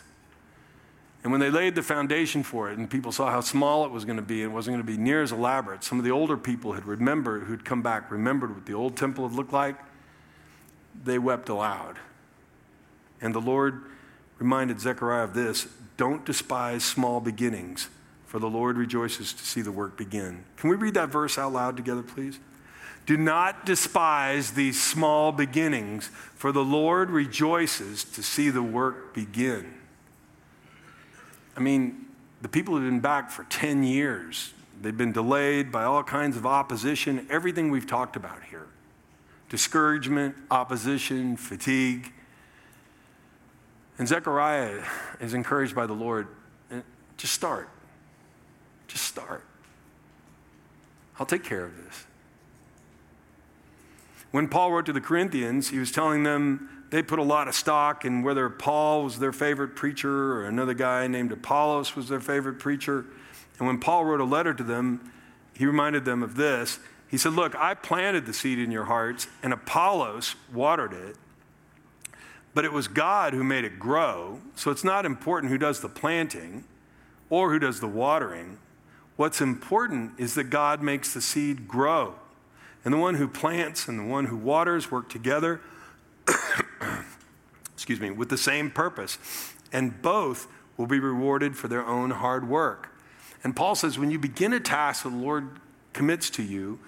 And 1.21 1.33
when 1.33 1.41
they 1.41 1.49
laid 1.49 1.75
the 1.75 1.83
foundation 1.83 2.41
for 2.41 2.71
it, 2.71 2.77
and 2.77 2.89
people 2.89 3.11
saw 3.11 3.29
how 3.29 3.41
small 3.41 3.83
it 3.83 3.91
was 3.91 4.05
going 4.05 4.15
to 4.15 4.23
be, 4.23 4.41
and 4.43 4.53
it 4.53 4.55
wasn't 4.55 4.75
going 4.75 4.85
to 4.85 4.89
be 4.89 4.97
near 4.97 5.21
as 5.21 5.33
elaborate, 5.33 5.83
some 5.83 5.99
of 5.99 6.05
the 6.05 6.11
older 6.11 6.37
people 6.37 6.71
had 6.71 6.85
remembered, 6.85 7.43
who'd 7.43 7.65
come 7.65 7.81
back, 7.81 8.09
remembered 8.09 8.55
what 8.55 8.65
the 8.65 8.73
old 8.73 8.95
temple 8.95 9.27
had 9.27 9.35
looked 9.35 9.51
like. 9.51 9.75
They 11.03 11.19
wept 11.19 11.49
aloud. 11.49 11.99
And 13.19 13.35
the 13.35 13.41
Lord 13.41 13.81
reminded 14.39 14.79
Zechariah 14.79 15.23
of 15.23 15.33
this 15.33 15.67
don't 15.97 16.25
despise 16.25 16.83
small 16.83 17.19
beginnings, 17.19 17.89
for 18.25 18.39
the 18.39 18.49
Lord 18.49 18.77
rejoices 18.77 19.33
to 19.33 19.43
see 19.43 19.61
the 19.61 19.71
work 19.71 19.97
begin. 19.97 20.43
Can 20.57 20.69
we 20.69 20.75
read 20.75 20.93
that 20.93 21.09
verse 21.09 21.37
out 21.37 21.53
loud 21.53 21.75
together, 21.75 22.03
please? 22.03 22.39
Do 23.07 23.17
not 23.17 23.65
despise 23.65 24.51
these 24.51 24.81
small 24.81 25.31
beginnings, 25.31 26.11
for 26.35 26.51
the 26.51 26.63
Lord 26.63 27.09
rejoices 27.09 28.03
to 28.03 28.21
see 28.21 28.49
the 28.49 28.61
work 28.61 29.13
begin. 29.13 29.73
I 31.55 31.61
mean, 31.61 32.05
the 32.41 32.49
people 32.49 32.75
have 32.75 32.83
been 32.83 32.99
back 32.99 33.31
for 33.31 33.45
10 33.45 33.83
years. 33.83 34.53
They've 34.79 34.95
been 34.95 35.13
delayed 35.13 35.71
by 35.71 35.85
all 35.85 36.03
kinds 36.03 36.37
of 36.37 36.45
opposition, 36.45 37.25
everything 37.29 37.71
we've 37.71 37.87
talked 37.87 38.15
about 38.15 38.43
here 38.43 38.67
discouragement, 39.49 40.35
opposition, 40.51 41.37
fatigue. 41.37 42.11
And 43.97 44.07
Zechariah 44.07 44.83
is 45.19 45.33
encouraged 45.33 45.75
by 45.75 45.87
the 45.87 45.93
Lord 45.93 46.27
just 47.17 47.33
start. 47.33 47.69
Just 48.87 49.03
start. 49.03 49.43
I'll 51.19 51.25
take 51.25 51.43
care 51.43 51.65
of 51.65 51.75
this. 51.83 52.05
When 54.31 54.47
Paul 54.47 54.71
wrote 54.71 54.85
to 54.85 54.93
the 54.93 55.01
Corinthians, 55.01 55.69
he 55.69 55.79
was 55.79 55.91
telling 55.91 56.23
them 56.23 56.85
they 56.91 57.01
put 57.01 57.19
a 57.19 57.23
lot 57.23 57.47
of 57.47 57.55
stock 57.55 58.05
in 58.05 58.21
whether 58.21 58.49
Paul 58.49 59.03
was 59.03 59.19
their 59.19 59.33
favorite 59.33 59.75
preacher 59.75 60.33
or 60.33 60.45
another 60.45 60.73
guy 60.73 61.07
named 61.07 61.31
Apollos 61.31 61.95
was 61.95 62.07
their 62.07 62.19
favorite 62.19 62.59
preacher. 62.59 63.05
And 63.57 63.67
when 63.67 63.79
Paul 63.79 64.05
wrote 64.05 64.21
a 64.21 64.25
letter 64.25 64.53
to 64.53 64.63
them, 64.63 65.11
he 65.53 65.65
reminded 65.65 66.05
them 66.05 66.21
of 66.21 66.35
this. 66.35 66.79
He 67.07 67.17
said, 67.17 67.33
Look, 67.33 67.55
I 67.55 67.73
planted 67.73 68.25
the 68.25 68.33
seed 68.33 68.59
in 68.59 68.69
your 68.69 68.85
hearts, 68.85 69.27
and 69.41 69.53
Apollos 69.53 70.35
watered 70.53 70.93
it, 70.93 71.15
but 72.53 72.65
it 72.65 72.73
was 72.73 72.87
God 72.87 73.33
who 73.33 73.43
made 73.43 73.63
it 73.63 73.79
grow. 73.79 74.39
So 74.55 74.71
it's 74.71 74.83
not 74.83 75.05
important 75.05 75.51
who 75.51 75.57
does 75.57 75.81
the 75.81 75.89
planting 75.89 76.63
or 77.29 77.51
who 77.51 77.59
does 77.59 77.79
the 77.79 77.87
watering. 77.87 78.57
What's 79.15 79.41
important 79.41 80.13
is 80.17 80.35
that 80.35 80.45
God 80.45 80.81
makes 80.81 81.13
the 81.13 81.21
seed 81.21 81.67
grow. 81.67 82.15
And 82.83 82.93
the 82.93 82.97
one 82.97 83.15
who 83.15 83.27
plants 83.27 83.87
and 83.87 83.99
the 83.99 84.03
one 84.03 84.25
who 84.25 84.37
waters 84.37 84.91
work 84.91 85.09
together 85.09 85.61
excuse 87.73 87.99
me, 87.99 88.09
with 88.09 88.29
the 88.29 88.37
same 88.37 88.71
purpose. 88.71 89.17
And 89.71 90.01
both 90.01 90.47
will 90.77 90.87
be 90.87 90.99
rewarded 90.99 91.55
for 91.55 91.67
their 91.67 91.85
own 91.85 92.11
hard 92.11 92.47
work. 92.47 92.89
And 93.43 93.55
Paul 93.55 93.75
says, 93.75 93.97
when 93.97 94.11
you 94.11 94.19
begin 94.19 94.51
a 94.53 94.59
task 94.59 95.03
that 95.03 95.11
the 95.11 95.17
Lord 95.17 95.59
commits 95.93 96.29
to 96.31 96.43
you, 96.43 96.79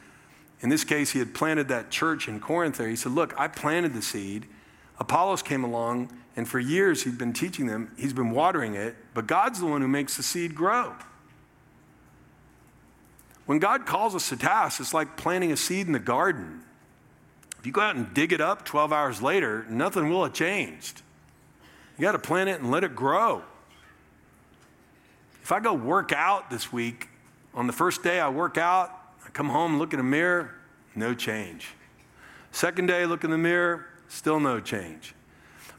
in 0.61 0.69
this 0.69 0.83
case, 0.83 1.11
he 1.11 1.19
had 1.19 1.33
planted 1.33 1.67
that 1.69 1.89
church 1.89 2.27
in 2.27 2.39
Corinth 2.39 2.77
there. 2.77 2.89
He 2.89 2.95
said, 2.95 3.13
Look, 3.13 3.33
I 3.39 3.47
planted 3.47 3.93
the 3.93 4.01
seed. 4.01 4.45
Apollos 4.99 5.41
came 5.41 5.63
along, 5.63 6.11
and 6.35 6.47
for 6.47 6.59
years 6.59 7.03
he'd 7.03 7.17
been 7.17 7.33
teaching 7.33 7.67
them. 7.67 7.91
He's 7.97 8.13
been 8.13 8.31
watering 8.31 8.75
it, 8.75 8.95
but 9.13 9.27
God's 9.27 9.59
the 9.59 9.65
one 9.65 9.81
who 9.81 9.87
makes 9.87 10.17
the 10.17 10.23
seed 10.23 10.53
grow. 10.53 10.93
When 13.45 13.59
God 13.59 13.85
calls 13.85 14.13
us 14.13 14.29
to 14.29 14.37
task, 14.37 14.79
it's 14.79 14.93
like 14.93 15.17
planting 15.17 15.51
a 15.51 15.57
seed 15.57 15.87
in 15.87 15.93
the 15.93 15.99
garden. 15.99 16.61
If 17.57 17.65
you 17.65 17.71
go 17.71 17.81
out 17.81 17.95
and 17.95 18.13
dig 18.13 18.31
it 18.31 18.41
up 18.41 18.63
12 18.63 18.93
hours 18.93 19.21
later, 19.21 19.65
nothing 19.69 20.09
will 20.09 20.23
have 20.23 20.33
changed. 20.33 21.01
You 21.97 22.03
got 22.03 22.11
to 22.11 22.19
plant 22.19 22.49
it 22.49 22.61
and 22.61 22.71
let 22.71 22.83
it 22.83 22.95
grow. 22.95 23.41
If 25.41 25.51
I 25.51 25.59
go 25.59 25.73
work 25.73 26.11
out 26.11 26.49
this 26.49 26.71
week, 26.71 27.09
on 27.53 27.67
the 27.67 27.73
first 27.73 28.03
day 28.03 28.19
I 28.19 28.29
work 28.29 28.57
out, 28.57 28.91
I 29.25 29.29
come 29.29 29.49
home, 29.49 29.79
look 29.79 29.93
in 29.93 29.97
the 29.97 30.03
mirror, 30.03 30.53
no 30.95 31.13
change. 31.13 31.69
Second 32.51 32.85
day, 32.85 33.05
look 33.05 33.23
in 33.23 33.31
the 33.31 33.37
mirror, 33.37 33.85
still 34.09 34.39
no 34.39 34.59
change. 34.59 35.15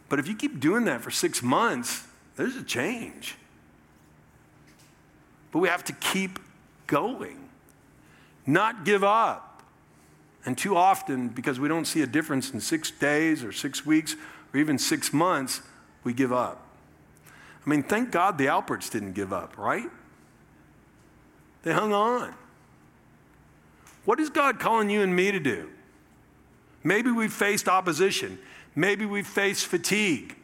But 0.09 0.19
if 0.19 0.27
you 0.27 0.35
keep 0.35 0.59
doing 0.59 0.87
that 0.87 1.03
for 1.03 1.11
six 1.11 1.43
months, 1.43 2.07
there's 2.37 2.57
a 2.57 2.65
change. 2.65 3.37
But 5.53 5.59
we 5.59 5.69
have 5.69 5.85
to 5.85 5.93
keep 5.93 6.39
going, 6.87 7.49
not 8.47 8.85
give 8.85 9.05
up. 9.05 9.63
And 10.47 10.57
too 10.57 10.75
often, 10.75 11.29
because 11.29 11.61
we 11.61 11.69
don't 11.69 11.85
see 11.85 12.01
a 12.01 12.07
difference 12.07 12.51
in 12.51 12.61
six 12.61 12.91
days 12.91 13.45
or 13.45 13.53
six 13.53 13.85
weeks 13.85 14.17
or 14.55 14.61
even 14.61 14.79
six 14.79 15.13
months, 15.13 15.61
we 16.03 16.15
give 16.15 16.33
up. 16.33 16.67
I 17.67 17.69
mean, 17.69 17.83
thank 17.83 18.11
God 18.11 18.39
the 18.39 18.47
Alperts 18.47 18.91
didn't 18.91 19.13
give 19.13 19.35
up, 19.35 19.59
right? 19.59 19.91
They 21.63 21.73
hung 21.73 21.93
on. 21.93 22.35
What 24.07 24.19
is 24.19 24.31
God 24.31 24.59
calling 24.59 24.89
you 24.89 25.03
and 25.03 25.15
me 25.15 25.31
to 25.31 25.39
do? 25.39 25.69
Maybe 26.83 27.11
we've 27.11 27.33
faced 27.33 27.69
opposition. 27.69 28.39
Maybe 28.75 29.05
we've 29.05 29.27
faced 29.27 29.67
fatigue. 29.67 30.37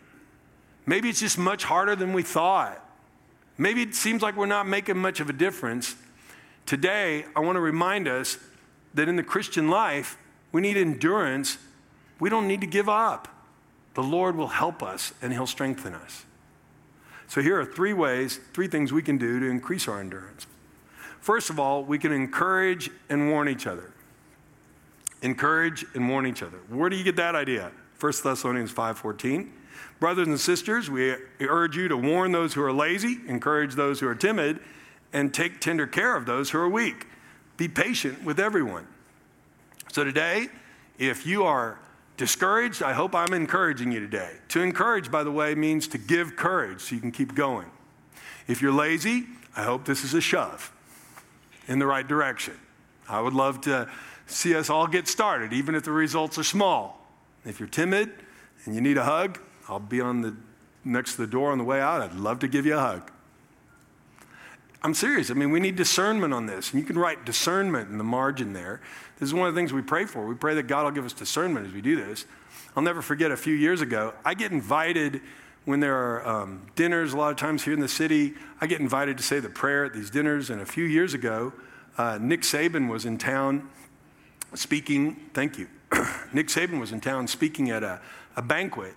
Maybe 0.85 1.09
it's 1.09 1.21
just 1.21 1.39
much 1.39 1.65
harder 1.65 1.97
than 1.97 2.13
we 2.13 2.23
thought. 2.23 2.83
Maybe 3.59 3.83
it 3.83 3.95
seems 3.95 4.23
like 4.23 4.37
we're 4.37 4.47
not 4.47 4.69
making 4.69 4.99
much 4.99 5.21
of 5.21 5.31
a 5.31 5.33
difference. 5.33 5.97
Today, 6.67 7.25
I 7.35 7.41
want 7.41 7.57
to 7.57 7.61
remind 7.61 8.07
us 8.07 8.39
that 8.95 9.09
in 9.09 9.17
the 9.17 9.23
Christian 9.23 9.69
life, 9.69 10.19
we 10.53 10.61
need 10.61 10.77
endurance. 10.77 11.59
We 12.21 12.29
don't 12.29 12.47
need 12.47 12.61
to 12.61 12.67
give 12.67 12.89
up. 12.89 13.29
The 13.95 14.03
Lord 14.03 14.37
will 14.37 14.49
help 14.49 14.83
us 14.83 15.13
and 15.23 15.33
He'll 15.33 15.47
strengthen 15.47 15.95
us. 15.95 16.25
So, 17.29 17.41
here 17.41 17.59
are 17.59 17.65
three 17.65 17.93
ways, 17.93 18.39
three 18.53 18.69
things 18.69 18.93
we 18.93 19.03
can 19.03 19.19
do 19.19 19.41
to 19.41 19.47
increase 19.47 19.89
our 19.89 20.01
endurance. 20.01 20.47
First 21.21 21.51
of 21.51 21.59
all, 21.59 21.83
we 21.83 21.99
can 21.99 22.13
encourage 22.13 22.91
and 23.09 23.31
warn 23.31 23.49
each 23.49 23.67
other. 23.67 23.91
Encourage 25.23 25.85
and 25.95 26.09
warn 26.09 26.27
each 26.27 26.43
other. 26.43 26.59
Where 26.69 26.91
do 26.91 26.97
you 26.97 27.05
get 27.05 27.17
that 27.17 27.35
idea? 27.35 27.73
1 27.99 28.23
Thessalonians 28.23 28.73
5:14. 28.73 29.53
Brothers 29.99 30.29
and 30.29 30.39
sisters, 30.39 30.91
we 30.91 31.17
urge 31.41 31.77
you 31.77 31.89
to 31.89 31.97
warn 31.97 32.33
those 32.33 32.53
who 32.55 32.63
are 32.63 32.73
lazy, 32.73 33.21
encourage 33.27 33.75
those 33.75 34.01
who 34.01 34.09
are 34.09 34.15
timid, 34.15 34.61
and 35.13 35.33
take 35.33 35.61
tender 35.61 35.87
care 35.87 36.15
of 36.17 36.27
those 36.27 36.51
who 36.51 36.59
are 36.59 36.69
weak. 36.69 37.07
Be 37.57 37.69
patient 37.69 38.23
with 38.23 38.39
everyone. 38.39 38.87
So 39.91 40.05
today, 40.05 40.49
if 40.99 41.27
you 41.27 41.45
are 41.45 41.79
discouraged, 42.19 42.83
I 42.83 42.93
hope 42.93 43.15
I'm 43.15 43.33
encouraging 43.33 43.93
you 43.93 44.01
today. 44.01 44.37
To 44.49 44.61
encourage, 44.61 45.11
by 45.11 45.25
the 45.25 45.33
way, 45.33 45.55
means 45.55 45.89
to 45.89 45.99
give 45.99 46.37
courage 46.37 46.83
so 46.83 46.95
you 46.95 47.01
can 47.01 47.13
keep 47.13 47.35
going. 47.35 47.71
If 48.47 48.61
you're 48.61 48.73
lazy, 48.73 49.27
I 49.57 49.63
hope 49.63 49.87
this 49.87 50.05
is 50.05 50.13
a 50.13 50.21
shove 50.21 50.71
in 51.67 51.79
the 51.79 51.87
right 51.87 52.07
direction. 52.07 52.59
I 53.09 53.21
would 53.21 53.33
love 53.33 53.63
to 53.63 53.89
see 54.27 54.55
us 54.55 54.69
all 54.71 54.87
get 54.87 55.09
started, 55.09 55.53
even 55.53 55.75
if 55.75 55.85
the 55.85 55.93
results 55.93 56.39
are 56.39 56.45
small. 56.45 57.07
If 57.45 57.61
you're 57.61 57.69
timid 57.69 58.11
and 58.65 58.75
you 58.75 58.81
need 58.81 58.99
a 58.99 59.05
hug, 59.05 59.39
I'll 59.69 59.81
be 59.81 60.01
on 60.01 60.23
the 60.23 60.37
next 60.85 61.13
to 61.13 61.19
the 61.19 61.27
door 61.27 61.53
on 61.53 61.59
the 61.59 61.65
way 61.65 61.81
out. 61.81 62.03
I'd 62.03 62.15
love 62.15 62.41
to 62.41 62.49
give 62.49 62.67
you 62.67 62.77
a 62.77 62.81
hug. 62.81 63.11
I'm 64.83 64.95
serious. 64.95 65.31
I 65.31 65.35
mean, 65.35 65.51
we 65.51 65.59
need 65.59 65.75
discernment 65.75 66.33
on 66.33 66.47
this. 66.47 66.73
And 66.73 66.81
you 66.81 66.87
can 66.87 66.99
write 66.99 67.25
discernment 67.25 67.91
in 67.91 67.99
the 67.99 68.05
margin 68.05 68.53
there. 68.53 68.81
This 69.19 69.29
is 69.29 69.35
one 69.35 69.49
of 69.49 69.55
the 69.55 69.59
things 69.59 69.73
we 69.73 69.83
pray 69.83 70.05
for. 70.05 70.27
We 70.27 70.35
pray 70.35 70.55
that 70.55 70.65
God 70.65 70.85
will 70.85 70.91
give 70.93 71.05
us 71.05 71.13
discernment 71.13 71.67
as 71.67 71.73
we 71.73 71.81
do 71.81 71.97
this. 71.97 72.27
I'll 72.77 72.83
never 72.83 73.03
forget 73.03 73.31
a 73.31 73.37
few 73.37 73.55
years 73.55 73.81
ago, 73.81 74.13
I 74.25 74.35
get 74.35 74.53
invited 74.53 75.23
when 75.65 75.81
there 75.81 75.97
are 75.97 76.27
um, 76.29 76.67
dinners 76.77 77.13
a 77.13 77.17
lot 77.17 77.31
of 77.31 77.37
times 77.37 77.65
here 77.65 77.73
in 77.73 77.81
the 77.81 77.89
city. 77.89 78.35
I 78.61 78.69
get 78.69 78.81
invited 78.81 79.17
to 79.17 79.23
say 79.25 79.41
the 79.41 79.49
prayer 79.49 79.85
at 79.85 79.93
these 79.93 80.11
dinners. 80.11 80.51
And 80.51 80.61
a 80.61 80.67
few 80.67 80.85
years 80.85 81.15
ago, 81.15 81.53
uh, 81.99 82.19
Nick 82.21 82.43
Saban 82.43 82.89
was 82.89 83.05
in 83.05 83.19
town 83.19 83.69
speaking. 84.55 85.17
Thank 85.35 85.59
you. 85.59 85.69
Nick 86.33 86.49
Saban 86.49 86.81
was 86.81 86.93
in 86.93 87.01
town 87.01 87.27
speaking 87.29 87.71
at 87.71 87.83
a, 87.83 88.01
a 88.37 88.43
banquet. 88.43 88.95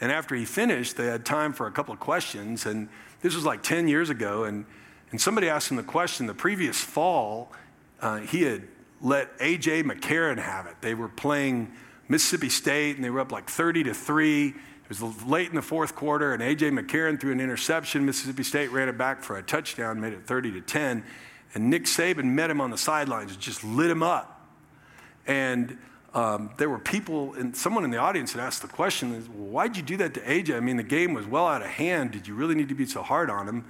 And 0.00 0.10
after 0.10 0.34
he 0.34 0.44
finished, 0.44 0.96
they 0.96 1.06
had 1.06 1.24
time 1.24 1.52
for 1.52 1.66
a 1.66 1.70
couple 1.70 1.94
of 1.94 2.00
questions. 2.00 2.66
And 2.66 2.88
this 3.20 3.34
was 3.34 3.44
like 3.44 3.62
10 3.62 3.88
years 3.88 4.10
ago. 4.10 4.44
And 4.44 4.66
and 5.12 5.20
somebody 5.20 5.48
asked 5.48 5.70
him 5.70 5.76
the 5.76 5.82
question 5.82 6.26
the 6.26 6.34
previous 6.34 6.80
fall, 6.80 7.52
uh, 8.00 8.18
he 8.18 8.42
had 8.42 8.66
let 9.02 9.30
A.J. 9.40 9.82
McCarron 9.82 10.38
have 10.38 10.66
it. 10.66 10.76
They 10.80 10.94
were 10.94 11.08
playing 11.08 11.70
Mississippi 12.08 12.48
State 12.48 12.96
and 12.96 13.04
they 13.04 13.10
were 13.10 13.20
up 13.20 13.30
like 13.30 13.48
30 13.48 13.84
to 13.84 13.94
3. 13.94 14.48
It 14.48 14.54
was 14.88 15.22
late 15.24 15.48
in 15.48 15.54
the 15.54 15.62
fourth 15.62 15.94
quarter, 15.94 16.34
and 16.34 16.42
A.J. 16.42 16.70
McCarron 16.70 17.18
threw 17.18 17.32
an 17.32 17.40
interception. 17.40 18.04
Mississippi 18.04 18.42
State 18.42 18.72
ran 18.72 18.88
it 18.88 18.98
back 18.98 19.22
for 19.22 19.38
a 19.38 19.42
touchdown, 19.42 20.00
made 20.00 20.12
it 20.12 20.26
30 20.26 20.52
to 20.52 20.60
10. 20.60 21.04
And 21.54 21.70
Nick 21.70 21.84
Saban 21.84 22.24
met 22.24 22.50
him 22.50 22.60
on 22.60 22.70
the 22.70 22.78
sidelines 22.78 23.32
and 23.32 23.40
just 23.40 23.62
lit 23.64 23.90
him 23.90 24.02
up. 24.02 24.41
And 25.26 25.78
um, 26.14 26.50
there 26.58 26.68
were 26.68 26.78
people, 26.78 27.34
and 27.34 27.56
someone 27.56 27.84
in 27.84 27.90
the 27.90 27.98
audience 27.98 28.32
had 28.32 28.42
asked 28.42 28.62
the 28.62 28.68
question, 28.68 29.12
Why'd 29.22 29.76
you 29.76 29.82
do 29.82 29.96
that 29.98 30.14
to 30.14 30.20
AJ? 30.20 30.56
I 30.56 30.60
mean, 30.60 30.76
the 30.76 30.82
game 30.82 31.14
was 31.14 31.26
well 31.26 31.46
out 31.46 31.62
of 31.62 31.68
hand. 31.68 32.10
Did 32.12 32.26
you 32.26 32.34
really 32.34 32.54
need 32.54 32.68
to 32.68 32.74
be 32.74 32.86
so 32.86 33.02
hard 33.02 33.30
on 33.30 33.48
him? 33.48 33.64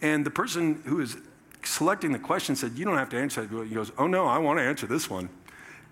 And 0.00 0.24
the 0.24 0.30
person 0.30 0.82
who 0.86 0.96
was 0.96 1.16
selecting 1.62 2.12
the 2.12 2.18
question 2.18 2.56
said, 2.56 2.72
You 2.72 2.84
don't 2.84 2.98
have 2.98 3.10
to 3.10 3.18
answer 3.18 3.44
that. 3.44 3.68
He 3.68 3.74
goes, 3.74 3.92
Oh, 3.98 4.06
no, 4.06 4.26
I 4.26 4.38
want 4.38 4.58
to 4.58 4.62
answer 4.62 4.86
this 4.86 5.10
one. 5.10 5.28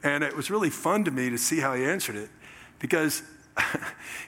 And 0.03 0.25
it 0.25 0.35
was 0.35 0.51
really 0.51 0.71
fun 0.71 1.05
to 1.05 1.11
me 1.11 1.29
to 1.31 1.37
see 1.39 1.61
how 1.61 1.75
he 1.75 1.85
answered 1.85 2.17
it 2.17 2.31
because 2.79 3.23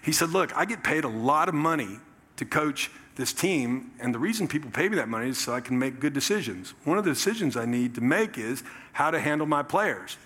he 0.02 0.12
said, 0.12 0.30
Look, 0.30 0.56
I 0.56 0.64
get 0.64 0.84
paid 0.84 1.04
a 1.04 1.08
lot 1.08 1.48
of 1.48 1.54
money 1.54 1.98
to 2.36 2.44
coach 2.44 2.90
this 3.14 3.32
team, 3.32 3.92
and 4.00 4.14
the 4.14 4.18
reason 4.18 4.48
people 4.48 4.70
pay 4.70 4.88
me 4.88 4.96
that 4.96 5.08
money 5.08 5.28
is 5.28 5.38
so 5.38 5.52
I 5.52 5.60
can 5.60 5.78
make 5.78 6.00
good 6.00 6.14
decisions. 6.14 6.72
One 6.84 6.96
of 6.96 7.04
the 7.04 7.10
decisions 7.10 7.56
I 7.56 7.66
need 7.66 7.94
to 7.96 8.00
make 8.00 8.38
is 8.38 8.62
how 8.92 9.10
to 9.10 9.20
handle 9.20 9.46
my 9.46 9.62
players. 9.62 10.16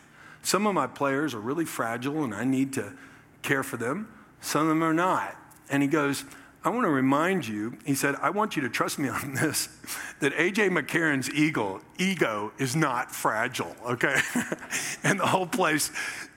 Some 0.46 0.64
of 0.68 0.74
my 0.74 0.86
players 0.86 1.34
are 1.34 1.40
really 1.40 1.64
fragile 1.64 2.22
and 2.22 2.32
I 2.32 2.44
need 2.44 2.72
to 2.74 2.92
care 3.42 3.64
for 3.64 3.76
them, 3.76 4.06
some 4.40 4.62
of 4.62 4.68
them 4.68 4.84
are 4.84 4.94
not. 4.94 5.36
And 5.68 5.82
he 5.82 5.88
goes, 5.88 6.24
I 6.62 6.68
want 6.68 6.84
to 6.84 6.88
remind 6.88 7.48
you, 7.48 7.76
he 7.84 7.96
said, 7.96 8.14
I 8.22 8.30
want 8.30 8.54
you 8.54 8.62
to 8.62 8.68
trust 8.68 9.00
me 9.00 9.08
on 9.22 9.34
this, 9.34 9.68
that 10.20 10.32
AJ 10.34 10.70
McCarron's 10.70 11.28
ego, 11.30 11.80
ego 11.98 12.52
is 12.58 12.76
not 12.76 13.10
fragile, 13.10 13.74
okay? 13.84 14.14
and 15.02 15.18
the 15.18 15.26
whole 15.26 15.48
place 15.48 15.90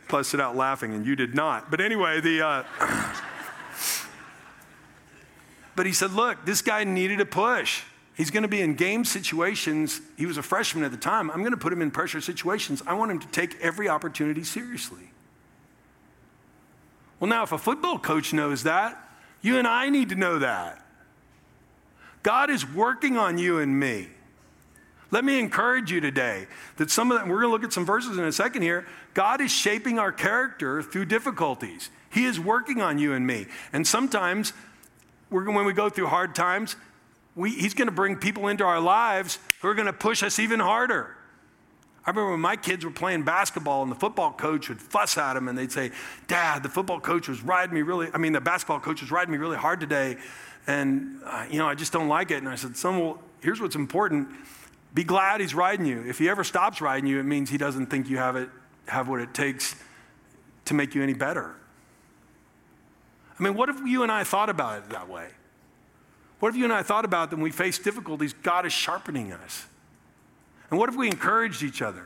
busted 0.08 0.42
out 0.42 0.56
laughing, 0.56 0.96
and 0.96 1.06
you 1.06 1.16
did 1.16 1.36
not. 1.36 1.70
But 1.70 1.80
anyway, 1.80 2.20
the. 2.20 2.42
Uh, 2.44 2.64
but 5.76 5.86
he 5.86 5.92
said, 5.92 6.14
look, 6.14 6.44
this 6.46 6.64
guy 6.64 6.84
needed 6.84 7.22
a 7.22 7.28
push. 7.28 7.84
He's 8.20 8.32
going 8.32 8.44
to 8.44 8.50
be 8.50 8.60
in 8.60 8.76
game 8.76 9.06
situations. 9.06 10.02
He 10.18 10.26
was 10.26 10.36
a 10.36 10.44
freshman 10.44 10.84
at 10.84 10.92
the 10.92 10.98
time. 10.98 11.32
I'm 11.32 11.40
going 11.40 11.54
to 11.54 11.58
put 11.58 11.72
him 11.72 11.82
in 11.82 11.90
pressure 11.90 12.20
situations. 12.20 12.84
I 12.86 12.94
want 12.96 13.12
him 13.12 13.20
to 13.20 13.28
take 13.30 13.56
every 13.62 13.88
opportunity 13.88 14.44
seriously. 14.44 15.12
Well, 17.22 17.30
now, 17.30 17.44
if 17.44 17.54
a 17.54 17.58
football 17.58 17.98
coach 17.98 18.34
knows 18.34 18.64
that, 18.64 19.02
you 19.42 19.58
and 19.58 19.66
I 19.66 19.88
need 19.88 20.10
to 20.10 20.16
know 20.16 20.40
that. 20.40 20.86
God 22.22 22.50
is 22.50 22.70
working 22.70 23.16
on 23.16 23.38
you 23.38 23.60
and 23.60 23.80
me. 23.80 24.10
Let 25.12 25.24
me 25.24 25.40
encourage 25.40 25.90
you 25.90 26.02
today 26.02 26.48
that 26.76 26.92
some 26.92 27.14
of 27.14 27.20
that, 27.20 27.26
we're 27.26 27.40
going 27.40 27.48
to 27.48 27.54
look 27.54 27.64
at 27.64 27.72
some 27.72 27.86
verses 27.86 28.18
in 28.18 28.26
a 28.26 28.34
second 28.34 28.64
here. 28.64 28.86
God 29.14 29.40
is 29.40 29.50
shaping 29.50 29.98
our 29.98 30.12
character 30.12 30.84
through 30.84 31.06
difficulties. 31.06 31.90
He 32.12 32.26
is 32.26 32.38
working 32.38 32.82
on 32.82 33.00
you 33.00 33.14
and 33.14 33.26
me. 33.26 33.46
And 33.72 33.88
sometimes, 33.88 34.52
when 35.30 35.64
we 35.64 35.72
go 35.72 35.90
through 35.90 36.08
hard 36.08 36.36
times, 36.36 36.76
we, 37.40 37.52
He's 37.52 37.74
going 37.74 37.88
to 37.88 37.94
bring 37.94 38.18
people 38.18 38.48
into 38.50 38.66
our 38.66 38.82
lives 38.82 39.40
who 39.62 39.70
are 39.70 39.74
going 39.74 39.86
to 39.86 39.94
push 39.94 40.22
us 40.24 40.40
even 40.40 40.60
harder. 40.60 41.16
I 42.06 42.10
remember 42.10 42.32
when 42.32 42.40
my 42.40 42.56
kids 42.56 42.84
were 42.84 42.92
playing 42.92 43.24
basketball 43.24 43.84
and 43.84 43.92
the 43.92 43.96
football 43.96 44.32
coach 44.32 44.68
would 44.68 44.82
fuss 44.82 45.18
at 45.18 45.34
them 45.34 45.48
and 45.48 45.58
they'd 45.58 45.72
say, 45.72 45.92
Dad, 46.28 46.64
the 46.64 46.70
football 46.70 47.00
coach 47.00 47.28
was 47.28 47.42
riding 47.42 47.74
me 47.74 47.82
really, 47.82 48.10
I 48.14 48.18
mean, 48.18 48.34
the 48.34 48.42
basketball 48.42 48.80
coach 48.80 49.02
was 49.02 49.12
riding 49.12 49.32
me 49.32 49.38
really 49.38 49.58
hard 49.58 49.80
today. 49.80 50.18
And, 50.68 51.22
uh, 51.26 51.46
you 51.50 51.60
know, 51.60 51.68
I 51.68 51.76
just 51.76 51.94
don't 51.94 52.08
like 52.08 52.32
it. 52.32 52.38
And 52.38 52.50
I 52.50 52.56
said, 52.56 52.76
Son, 52.76 53.00
well, 53.00 53.22
here's 53.42 53.62
what's 53.62 53.76
important 53.76 54.30
be 54.92 55.04
glad 55.04 55.40
he's 55.40 55.54
riding 55.54 55.86
you. 55.86 56.04
If 56.08 56.18
he 56.18 56.28
ever 56.30 56.44
stops 56.44 56.82
riding 56.82 57.08
you, 57.08 57.20
it 57.20 57.24
means 57.24 57.52
he 57.52 57.60
doesn't 57.60 57.88
think 57.88 58.10
you 58.10 58.18
have, 58.18 58.36
it, 58.36 58.50
have 58.88 59.08
what 59.08 59.22
it 59.22 59.36
takes 59.36 59.76
to 60.66 60.74
make 60.74 60.96
you 60.96 61.04
any 61.04 61.14
better. 61.14 61.56
I 63.40 63.44
mean, 63.44 63.54
what 63.54 63.70
if 63.70 63.78
you 63.86 64.02
and 64.02 64.12
I 64.12 64.24
thought 64.24 64.50
about 64.50 64.80
it 64.80 64.90
that 64.90 65.08
way? 65.08 65.28
What 66.40 66.50
if 66.50 66.56
you 66.56 66.64
and 66.64 66.74
I 66.74 66.84
thought 66.84 67.06
about 67.06 67.32
when 67.32 67.42
we 67.42 67.52
face 67.52 67.78
difficulties, 67.78 68.34
God 68.34 68.66
is 68.66 68.74
sharpening 68.74 69.32
us? 69.34 69.66
And 70.70 70.80
what 70.80 70.90
if 70.90 70.96
we 70.96 71.08
encouraged 71.08 71.64
each 71.64 71.82
other? 71.82 72.06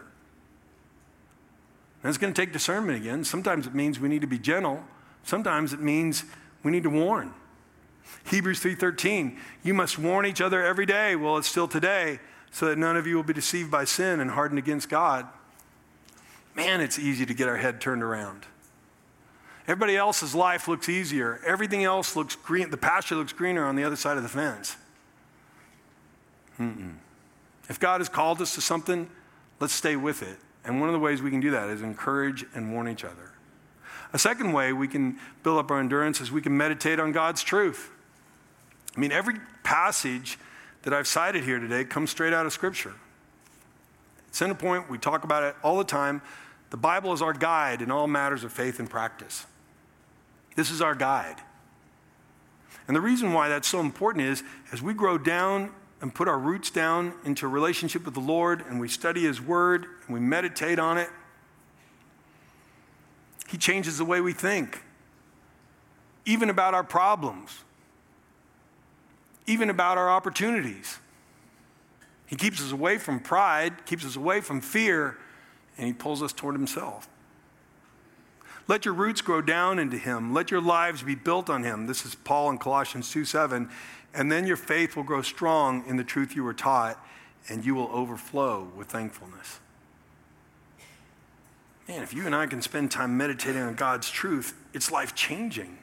That's 2.02 2.18
going 2.18 2.34
to 2.34 2.42
take 2.42 2.52
discernment 2.52 2.98
again. 2.98 3.24
Sometimes 3.24 3.66
it 3.66 3.74
means 3.74 4.00
we 4.00 4.10
need 4.10 4.22
to 4.22 4.28
be 4.28 4.40
gentle. 4.40 4.84
Sometimes 5.24 5.72
it 5.72 5.80
means 5.80 6.26
we 6.64 6.72
need 6.72 6.84
to 6.84 6.90
warn. 6.90 7.34
Hebrews 8.26 8.60
3:13, 8.60 9.38
you 9.64 9.74
must 9.74 9.98
warn 9.98 10.26
each 10.26 10.42
other 10.42 10.64
every 10.64 10.86
day. 10.86 11.16
Well, 11.16 11.38
it's 11.38 11.48
still 11.48 11.68
today 11.68 12.20
so 12.52 12.68
that 12.68 12.78
none 12.78 12.98
of 12.98 13.08
you 13.08 13.16
will 13.16 13.24
be 13.24 13.34
deceived 13.34 13.72
by 13.72 13.86
sin 13.86 14.20
and 14.20 14.32
hardened 14.32 14.60
against 14.60 14.90
God. 14.90 15.28
Man, 16.56 16.82
it's 16.82 17.00
easy 17.00 17.26
to 17.26 17.34
get 17.34 17.48
our 17.48 17.58
head 17.58 17.82
turned 17.82 18.04
around. 18.04 18.46
Everybody 19.64 19.96
else's 19.96 20.36
life 20.36 20.68
looks 20.68 20.90
easier. 20.90 21.40
Everything 21.46 21.84
else 21.84 22.16
looks 22.16 22.36
green. 22.36 22.70
The 22.70 22.78
pasture 22.78 23.16
looks 23.16 23.32
greener 23.32 23.66
on 23.66 23.76
the 23.76 23.84
other 23.84 23.96
side 23.96 24.18
of 24.18 24.24
the 24.24 24.30
fence. 24.30 24.76
Mm-mm. 26.60 26.96
If 27.70 27.80
God 27.80 28.02
has 28.02 28.10
called 28.10 28.42
us 28.42 28.56
to 28.56 28.62
something, 28.62 29.10
let's 29.60 29.74
stay 29.74 29.96
with 29.96 30.22
it. 30.22 30.38
And 30.66 30.80
one 30.80 30.90
of 30.90 30.94
the 30.94 31.00
ways 31.00 31.22
we 31.22 31.32
can 31.32 31.40
do 31.40 31.52
that 31.52 31.70
is 31.70 31.82
encourage 31.82 32.46
and 32.54 32.74
warn 32.74 32.90
each 32.90 33.06
other. 33.06 33.32
A 34.12 34.20
second 34.20 34.54
way 34.54 34.74
we 34.74 34.88
can 34.88 35.18
build 35.44 35.58
up 35.58 35.72
our 35.72 35.80
endurance 35.80 36.22
is 36.22 36.32
we 36.32 36.42
can 36.42 36.56
meditate 36.56 37.00
on 37.00 37.12
God's 37.12 37.42
truth. 37.42 37.90
I 38.96 39.00
mean, 39.00 39.12
every 39.12 39.36
passage 39.64 40.38
that 40.84 40.94
I've 40.94 41.08
cited 41.08 41.44
here 41.44 41.60
today 41.60 41.86
comes 41.86 42.12
straight 42.12 42.34
out 42.34 42.46
of 42.46 42.54
Scripture. 42.54 42.94
Centerpoint, 44.32 44.90
we 44.90 44.98
talk 44.98 45.24
about 45.24 45.44
it 45.44 45.56
all 45.64 45.78
the 45.78 45.84
time. 45.84 46.22
The 46.70 46.78
Bible 46.78 47.14
is 47.14 47.22
our 47.22 47.34
guide 47.34 47.82
in 47.82 47.92
all 47.92 48.08
matters 48.08 48.44
of 48.44 48.52
faith 48.52 48.80
and 48.80 48.90
practice. 48.90 49.46
This 50.56 50.72
is 50.72 50.82
our 50.82 50.96
guide. 50.96 51.38
And 52.88 52.96
the 52.96 53.02
reason 53.02 53.34
why 53.34 53.48
that's 53.48 53.68
so 53.68 53.80
important 53.80 54.26
is 54.26 54.44
as 54.72 54.82
we 54.82 54.94
grow 54.94 55.18
down 55.18 55.72
and 56.02 56.14
put 56.14 56.28
our 56.28 56.38
roots 56.38 56.70
down 56.70 57.14
into 57.24 57.46
a 57.46 57.50
relationship 57.50 58.06
with 58.06 58.14
the 58.14 58.20
Lord 58.20 58.64
and 58.68 58.80
we 58.80 58.90
study 58.90 59.24
His 59.24 59.40
Word 59.42 59.86
and 60.06 60.14
we 60.14 60.20
meditate 60.20 60.80
on 60.80 60.98
it, 60.98 61.10
He 63.48 63.58
changes 63.58 63.98
the 63.98 64.06
way 64.06 64.20
we 64.20 64.34
think, 64.34 64.84
even 66.26 66.50
about 66.50 66.74
our 66.74 66.84
problems 66.84 67.64
even 69.48 69.70
about 69.70 69.98
our 69.98 70.10
opportunities. 70.10 71.00
He 72.26 72.36
keeps 72.36 72.62
us 72.62 72.72
away 72.72 72.98
from 72.98 73.20
pride, 73.20 73.86
keeps 73.86 74.06
us 74.06 74.16
away 74.16 74.42
from 74.42 74.62
fear, 74.62 75.18
and 75.78 75.88
He 75.88 75.94
pulls 75.94 76.24
us 76.24 76.34
toward 76.34 76.56
Himself. 76.56 77.08
Let 78.68 78.86
your 78.86 78.94
roots 78.94 79.22
grow 79.22 79.42
down 79.42 79.78
into 79.78 79.98
Him. 79.98 80.34
Let 80.34 80.50
your 80.50 80.62
lives 80.62 81.04
be 81.04 81.16
built 81.16 81.50
on 81.50 81.64
Him. 81.64 81.88
This 81.88 82.06
is 82.06 82.16
Paul 82.16 82.50
in 82.50 82.58
Colossians 82.58 83.12
2 83.12 83.26
7. 83.26 83.70
And 84.14 84.32
then 84.32 84.46
your 84.46 84.58
faith 84.58 84.96
will 84.96 85.04
grow 85.04 85.22
strong 85.22 85.84
in 85.88 85.98
the 85.98 86.04
truth 86.04 86.36
you 86.36 86.44
were 86.44 86.54
taught, 86.54 87.04
and 87.50 87.66
you 87.66 87.74
will 87.74 87.90
overflow 87.92 88.68
with 88.76 88.88
thankfulness. 88.88 89.60
Man, 91.88 92.04
if 92.04 92.14
you 92.14 92.26
and 92.26 92.36
I 92.36 92.46
can 92.46 92.62
spend 92.62 92.92
time 92.92 93.18
meditating 93.18 93.62
on 93.62 93.74
God's 93.74 94.10
truth, 94.10 94.56
it's 94.74 94.92
life 94.92 95.16
changing. 95.16 95.78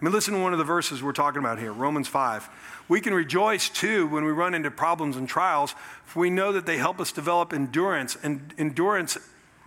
I 0.00 0.04
mean, 0.04 0.12
listen 0.12 0.34
to 0.34 0.40
one 0.40 0.52
of 0.52 0.58
the 0.58 0.64
verses 0.64 1.02
we're 1.02 1.12
talking 1.12 1.40
about 1.40 1.58
here 1.58 1.72
Romans 1.72 2.06
5. 2.06 2.48
We 2.88 3.00
can 3.00 3.12
rejoice 3.14 3.68
too 3.68 4.06
when 4.06 4.24
we 4.24 4.30
run 4.30 4.54
into 4.54 4.70
problems 4.70 5.16
and 5.16 5.28
trials, 5.28 5.74
for 6.04 6.20
we 6.20 6.30
know 6.30 6.52
that 6.52 6.66
they 6.66 6.76
help 6.76 7.00
us 7.00 7.10
develop 7.10 7.52
endurance, 7.52 8.16
and 8.22 8.54
endurance 8.58 9.18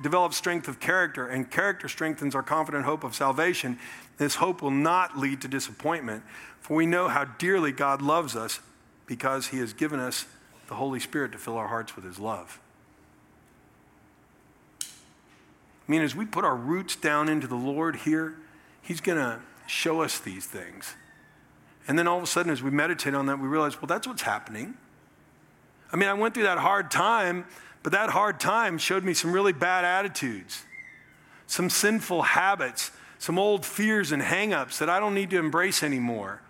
develops 0.01 0.37
strength 0.37 0.67
of 0.67 0.79
character, 0.79 1.27
and 1.27 1.49
character 1.49 1.87
strengthens 1.87 2.35
our 2.35 2.43
confident 2.43 2.85
hope 2.85 3.03
of 3.03 3.15
salvation. 3.15 3.77
This 4.17 4.35
hope 4.35 4.61
will 4.61 4.71
not 4.71 5.17
lead 5.17 5.41
to 5.41 5.47
disappointment, 5.47 6.23
for 6.59 6.75
we 6.75 6.85
know 6.85 7.07
how 7.07 7.25
dearly 7.25 7.71
God 7.71 8.01
loves 8.01 8.35
us 8.35 8.59
because 9.05 9.47
he 9.47 9.57
has 9.57 9.73
given 9.73 9.99
us 9.99 10.25
the 10.67 10.75
Holy 10.75 10.99
Spirit 10.99 11.31
to 11.33 11.37
fill 11.37 11.57
our 11.57 11.67
hearts 11.67 11.95
with 11.95 12.05
his 12.05 12.19
love. 12.19 12.59
I 14.81 15.91
mean, 15.91 16.01
as 16.01 16.15
we 16.15 16.25
put 16.25 16.45
our 16.45 16.55
roots 16.55 16.95
down 16.95 17.27
into 17.27 17.47
the 17.47 17.55
Lord 17.55 17.97
here, 17.97 18.37
he's 18.81 19.01
going 19.01 19.17
to 19.17 19.39
show 19.67 20.01
us 20.01 20.19
these 20.19 20.45
things. 20.45 20.95
And 21.87 21.99
then 21.99 22.07
all 22.07 22.17
of 22.17 22.23
a 22.23 22.27
sudden, 22.27 22.51
as 22.51 22.63
we 22.63 22.71
meditate 22.71 23.13
on 23.13 23.25
that, 23.25 23.39
we 23.39 23.47
realize, 23.47 23.81
well, 23.81 23.87
that's 23.87 24.07
what's 24.07 24.21
happening. 24.21 24.75
I 25.91 25.97
mean, 25.97 26.07
I 26.07 26.13
went 26.13 26.33
through 26.33 26.43
that 26.43 26.59
hard 26.59 26.89
time, 26.91 27.45
but 27.83 27.91
that 27.91 28.09
hard 28.11 28.39
time 28.39 28.77
showed 28.77 29.03
me 29.03 29.13
some 29.13 29.31
really 29.31 29.53
bad 29.53 29.85
attitudes, 29.85 30.63
some 31.47 31.69
sinful 31.69 32.21
habits, 32.21 32.91
some 33.17 33.37
old 33.37 33.65
fears 33.65 34.11
and 34.11 34.21
hangups 34.21 34.77
that 34.79 34.89
I 34.89 34.99
don't 34.99 35.13
need 35.13 35.29
to 35.31 35.37
embrace 35.37 35.83
anymore. 35.83 36.41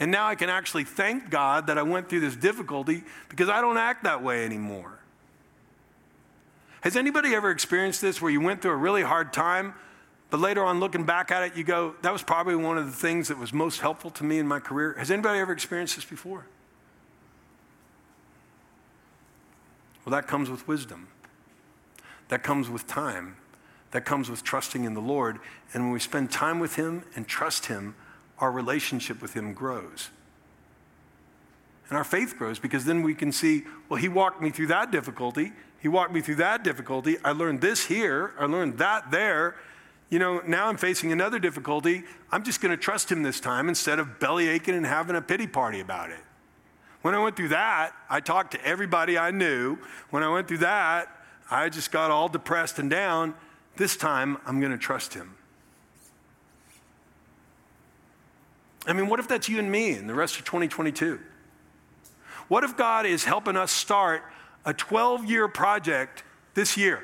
And 0.00 0.10
now 0.10 0.28
I 0.28 0.34
can 0.34 0.48
actually 0.48 0.84
thank 0.84 1.30
God 1.30 1.66
that 1.66 1.78
I 1.78 1.82
went 1.82 2.08
through 2.08 2.20
this 2.20 2.36
difficulty 2.36 3.02
because 3.28 3.48
I 3.48 3.60
don't 3.60 3.78
act 3.78 4.04
that 4.04 4.22
way 4.22 4.44
anymore. 4.44 4.98
Has 6.82 6.96
anybody 6.96 7.34
ever 7.34 7.50
experienced 7.50 8.00
this 8.00 8.22
where 8.22 8.30
you 8.30 8.40
went 8.40 8.62
through 8.62 8.70
a 8.70 8.76
really 8.76 9.02
hard 9.02 9.32
time, 9.32 9.74
but 10.30 10.40
later 10.40 10.62
on, 10.62 10.78
looking 10.78 11.04
back 11.04 11.30
at 11.30 11.42
it, 11.42 11.56
you 11.56 11.64
go, 11.64 11.94
that 12.02 12.12
was 12.12 12.22
probably 12.22 12.54
one 12.54 12.78
of 12.78 12.86
the 12.86 12.92
things 12.92 13.28
that 13.28 13.38
was 13.38 13.52
most 13.52 13.80
helpful 13.80 14.10
to 14.12 14.24
me 14.24 14.38
in 14.38 14.46
my 14.46 14.60
career. 14.60 14.94
Has 14.98 15.10
anybody 15.10 15.40
ever 15.40 15.52
experienced 15.52 15.96
this 15.96 16.04
before? 16.04 16.46
Well, 20.08 20.18
that 20.18 20.26
comes 20.26 20.48
with 20.48 20.66
wisdom. 20.66 21.08
That 22.28 22.42
comes 22.42 22.70
with 22.70 22.86
time. 22.86 23.36
That 23.90 24.06
comes 24.06 24.30
with 24.30 24.42
trusting 24.42 24.84
in 24.84 24.94
the 24.94 25.02
Lord. 25.02 25.38
And 25.74 25.82
when 25.82 25.92
we 25.92 26.00
spend 26.00 26.30
time 26.30 26.60
with 26.60 26.76
Him 26.76 27.04
and 27.14 27.28
trust 27.28 27.66
Him, 27.66 27.94
our 28.38 28.50
relationship 28.50 29.20
with 29.20 29.34
Him 29.34 29.52
grows. 29.52 30.08
And 31.90 31.98
our 31.98 32.04
faith 32.04 32.36
grows 32.38 32.58
because 32.58 32.86
then 32.86 33.02
we 33.02 33.14
can 33.14 33.32
see, 33.32 33.64
well, 33.90 34.00
He 34.00 34.08
walked 34.08 34.40
me 34.40 34.48
through 34.48 34.68
that 34.68 34.90
difficulty. 34.90 35.52
He 35.78 35.88
walked 35.88 36.14
me 36.14 36.22
through 36.22 36.36
that 36.36 36.64
difficulty. 36.64 37.18
I 37.22 37.32
learned 37.32 37.60
this 37.60 37.84
here. 37.84 38.32
I 38.38 38.46
learned 38.46 38.78
that 38.78 39.10
there 39.10 39.56
you 40.08 40.18
know, 40.18 40.40
now 40.46 40.68
I'm 40.68 40.78
facing 40.78 41.12
another 41.12 41.38
difficulty. 41.38 42.02
I'm 42.32 42.42
just 42.42 42.62
going 42.62 42.70
to 42.70 42.82
trust 42.82 43.12
him 43.12 43.22
this 43.22 43.40
time 43.40 43.68
instead 43.68 43.98
of 43.98 44.18
belly 44.18 44.48
aching 44.48 44.74
and 44.74 44.86
having 44.86 45.16
a 45.16 45.20
pity 45.20 45.46
party 45.46 45.80
about 45.80 46.08
it. 46.08 46.20
When 47.02 47.14
I 47.14 47.22
went 47.22 47.36
through 47.36 47.48
that, 47.48 47.92
I 48.10 48.20
talked 48.20 48.52
to 48.52 48.64
everybody 48.64 49.16
I 49.16 49.30
knew. 49.30 49.78
When 50.10 50.22
I 50.22 50.28
went 50.28 50.48
through 50.48 50.58
that, 50.58 51.08
I 51.50 51.68
just 51.68 51.90
got 51.90 52.10
all 52.10 52.28
depressed 52.28 52.78
and 52.78 52.90
down. 52.90 53.34
This 53.76 53.96
time, 53.96 54.38
I'm 54.44 54.60
going 54.60 54.72
to 54.72 54.78
trust 54.78 55.14
him. 55.14 55.34
I 58.86 58.92
mean, 58.92 59.08
what 59.08 59.20
if 59.20 59.28
that's 59.28 59.48
you 59.48 59.58
and 59.58 59.70
me 59.70 59.92
in 59.92 60.06
the 60.06 60.14
rest 60.14 60.38
of 60.38 60.44
2022? 60.44 61.20
What 62.48 62.64
if 62.64 62.76
God 62.76 63.06
is 63.06 63.24
helping 63.24 63.56
us 63.56 63.70
start 63.70 64.22
a 64.64 64.72
12 64.72 65.26
year 65.26 65.46
project 65.46 66.24
this 66.54 66.76
year? 66.76 67.02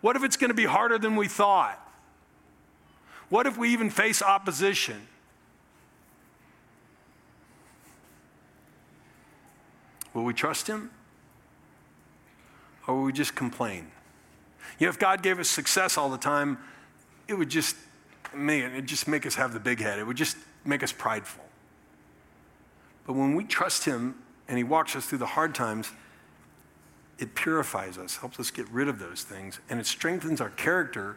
What 0.00 0.16
if 0.16 0.22
it's 0.22 0.36
going 0.36 0.50
to 0.50 0.54
be 0.54 0.64
harder 0.64 0.96
than 0.96 1.16
we 1.16 1.26
thought? 1.26 1.84
What 3.28 3.46
if 3.46 3.58
we 3.58 3.72
even 3.72 3.90
face 3.90 4.22
opposition? 4.22 5.06
Will 10.14 10.24
we 10.24 10.34
trust 10.34 10.66
Him? 10.66 10.90
Or 12.86 12.96
will 12.96 13.04
we 13.04 13.12
just 13.12 13.34
complain? 13.34 13.90
You 14.78 14.86
know, 14.86 14.90
if 14.90 14.98
God 14.98 15.22
gave 15.22 15.38
us 15.38 15.48
success 15.48 15.96
all 15.96 16.08
the 16.08 16.18
time, 16.18 16.58
it 17.26 17.34
would 17.34 17.50
just, 17.50 17.76
man, 18.34 18.74
it 18.74 18.86
just 18.86 19.06
make 19.06 19.26
us 19.26 19.34
have 19.34 19.52
the 19.52 19.60
big 19.60 19.80
head. 19.80 19.98
It 19.98 20.06
would 20.06 20.16
just 20.16 20.36
make 20.64 20.82
us 20.82 20.92
prideful. 20.92 21.44
But 23.06 23.14
when 23.14 23.34
we 23.34 23.44
trust 23.44 23.84
Him 23.84 24.16
and 24.48 24.56
He 24.56 24.64
walks 24.64 24.96
us 24.96 25.06
through 25.06 25.18
the 25.18 25.26
hard 25.26 25.54
times, 25.54 25.90
it 27.18 27.34
purifies 27.34 27.98
us, 27.98 28.16
helps 28.16 28.38
us 28.38 28.50
get 28.50 28.68
rid 28.70 28.88
of 28.88 28.98
those 28.98 29.22
things, 29.22 29.60
and 29.68 29.80
it 29.80 29.86
strengthens 29.86 30.40
our 30.40 30.50
character 30.50 31.16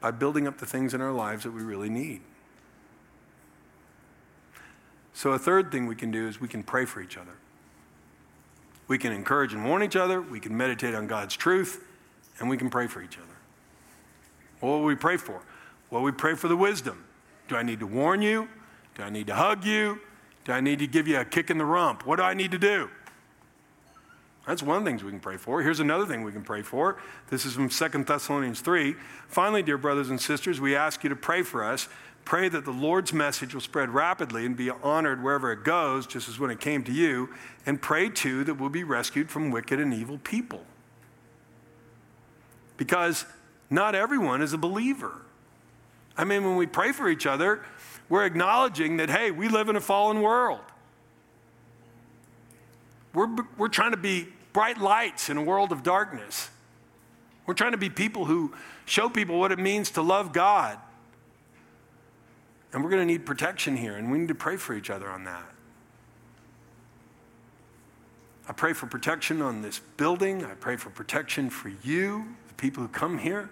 by 0.00 0.10
building 0.10 0.46
up 0.46 0.58
the 0.58 0.66
things 0.66 0.94
in 0.94 1.00
our 1.00 1.12
lives 1.12 1.44
that 1.44 1.50
we 1.50 1.62
really 1.62 1.90
need. 1.90 2.20
So, 5.12 5.32
a 5.32 5.38
third 5.38 5.70
thing 5.72 5.86
we 5.86 5.96
can 5.96 6.10
do 6.10 6.28
is 6.28 6.40
we 6.40 6.48
can 6.48 6.62
pray 6.62 6.84
for 6.84 7.02
each 7.02 7.18
other. 7.18 7.34
We 8.90 8.98
can 8.98 9.12
encourage 9.12 9.54
and 9.54 9.64
warn 9.64 9.84
each 9.84 9.94
other, 9.94 10.20
we 10.20 10.40
can 10.40 10.56
meditate 10.56 10.96
on 10.96 11.06
God's 11.06 11.36
truth, 11.36 11.84
and 12.40 12.50
we 12.50 12.56
can 12.56 12.68
pray 12.68 12.88
for 12.88 13.00
each 13.00 13.18
other. 13.18 13.26
What 14.58 14.70
will 14.70 14.82
we 14.82 14.96
pray 14.96 15.16
for? 15.16 15.42
Well, 15.90 16.02
we 16.02 16.10
pray 16.10 16.34
for 16.34 16.48
the 16.48 16.56
wisdom. 16.56 17.04
Do 17.46 17.54
I 17.54 17.62
need 17.62 17.78
to 17.78 17.86
warn 17.86 18.20
you? 18.20 18.48
Do 18.96 19.04
I 19.04 19.10
need 19.10 19.28
to 19.28 19.36
hug 19.36 19.64
you? 19.64 20.00
Do 20.44 20.50
I 20.50 20.60
need 20.60 20.80
to 20.80 20.88
give 20.88 21.06
you 21.06 21.20
a 21.20 21.24
kick 21.24 21.50
in 21.50 21.58
the 21.58 21.64
rump? 21.64 22.04
What 22.04 22.16
do 22.16 22.24
I 22.24 22.34
need 22.34 22.50
to 22.50 22.58
do? 22.58 22.90
That's 24.44 24.60
one 24.60 24.78
of 24.78 24.82
the 24.82 24.90
things 24.90 25.04
we 25.04 25.12
can 25.12 25.20
pray 25.20 25.36
for. 25.36 25.62
Here's 25.62 25.78
another 25.78 26.04
thing 26.04 26.24
we 26.24 26.32
can 26.32 26.42
pray 26.42 26.62
for. 26.62 26.98
This 27.28 27.46
is 27.46 27.52
from 27.52 27.68
2 27.68 27.88
Thessalonians 28.02 28.60
3. 28.60 28.96
Finally, 29.28 29.62
dear 29.62 29.78
brothers 29.78 30.10
and 30.10 30.20
sisters, 30.20 30.60
we 30.60 30.74
ask 30.74 31.04
you 31.04 31.10
to 31.10 31.14
pray 31.14 31.42
for 31.42 31.62
us. 31.62 31.88
Pray 32.24 32.48
that 32.48 32.64
the 32.64 32.70
Lord's 32.70 33.12
message 33.12 33.54
will 33.54 33.60
spread 33.60 33.90
rapidly 33.90 34.46
and 34.46 34.56
be 34.56 34.70
honored 34.70 35.22
wherever 35.22 35.50
it 35.52 35.64
goes, 35.64 36.06
just 36.06 36.28
as 36.28 36.38
when 36.38 36.50
it 36.50 36.60
came 36.60 36.84
to 36.84 36.92
you. 36.92 37.30
And 37.66 37.80
pray, 37.80 38.08
too, 38.08 38.44
that 38.44 38.54
we'll 38.54 38.68
be 38.68 38.84
rescued 38.84 39.30
from 39.30 39.50
wicked 39.50 39.80
and 39.80 39.92
evil 39.92 40.18
people. 40.18 40.64
Because 42.76 43.24
not 43.68 43.94
everyone 43.94 44.42
is 44.42 44.52
a 44.52 44.58
believer. 44.58 45.22
I 46.16 46.24
mean, 46.24 46.44
when 46.44 46.56
we 46.56 46.66
pray 46.66 46.92
for 46.92 47.08
each 47.08 47.26
other, 47.26 47.64
we're 48.08 48.24
acknowledging 48.24 48.98
that, 48.98 49.10
hey, 49.10 49.30
we 49.30 49.48
live 49.48 49.68
in 49.68 49.76
a 49.76 49.80
fallen 49.80 50.20
world. 50.20 50.60
We're, 53.12 53.28
we're 53.56 53.68
trying 53.68 53.92
to 53.92 53.96
be 53.96 54.28
bright 54.52 54.78
lights 54.78 55.30
in 55.30 55.36
a 55.36 55.42
world 55.42 55.72
of 55.72 55.82
darkness. 55.82 56.50
We're 57.46 57.54
trying 57.54 57.72
to 57.72 57.78
be 57.78 57.90
people 57.90 58.26
who 58.26 58.52
show 58.84 59.08
people 59.08 59.38
what 59.38 59.52
it 59.52 59.58
means 59.58 59.90
to 59.92 60.02
love 60.02 60.32
God. 60.32 60.78
And 62.72 62.84
we're 62.84 62.90
going 62.90 63.02
to 63.02 63.12
need 63.12 63.26
protection 63.26 63.76
here, 63.76 63.96
and 63.96 64.10
we 64.10 64.18
need 64.18 64.28
to 64.28 64.34
pray 64.34 64.56
for 64.56 64.74
each 64.74 64.90
other 64.90 65.08
on 65.08 65.24
that. 65.24 65.50
I 68.48 68.52
pray 68.52 68.72
for 68.72 68.86
protection 68.86 69.42
on 69.42 69.62
this 69.62 69.80
building. 69.96 70.44
I 70.44 70.54
pray 70.54 70.76
for 70.76 70.90
protection 70.90 71.50
for 71.50 71.70
you, 71.84 72.34
the 72.48 72.54
people 72.54 72.82
who 72.82 72.88
come 72.88 73.18
here. 73.18 73.50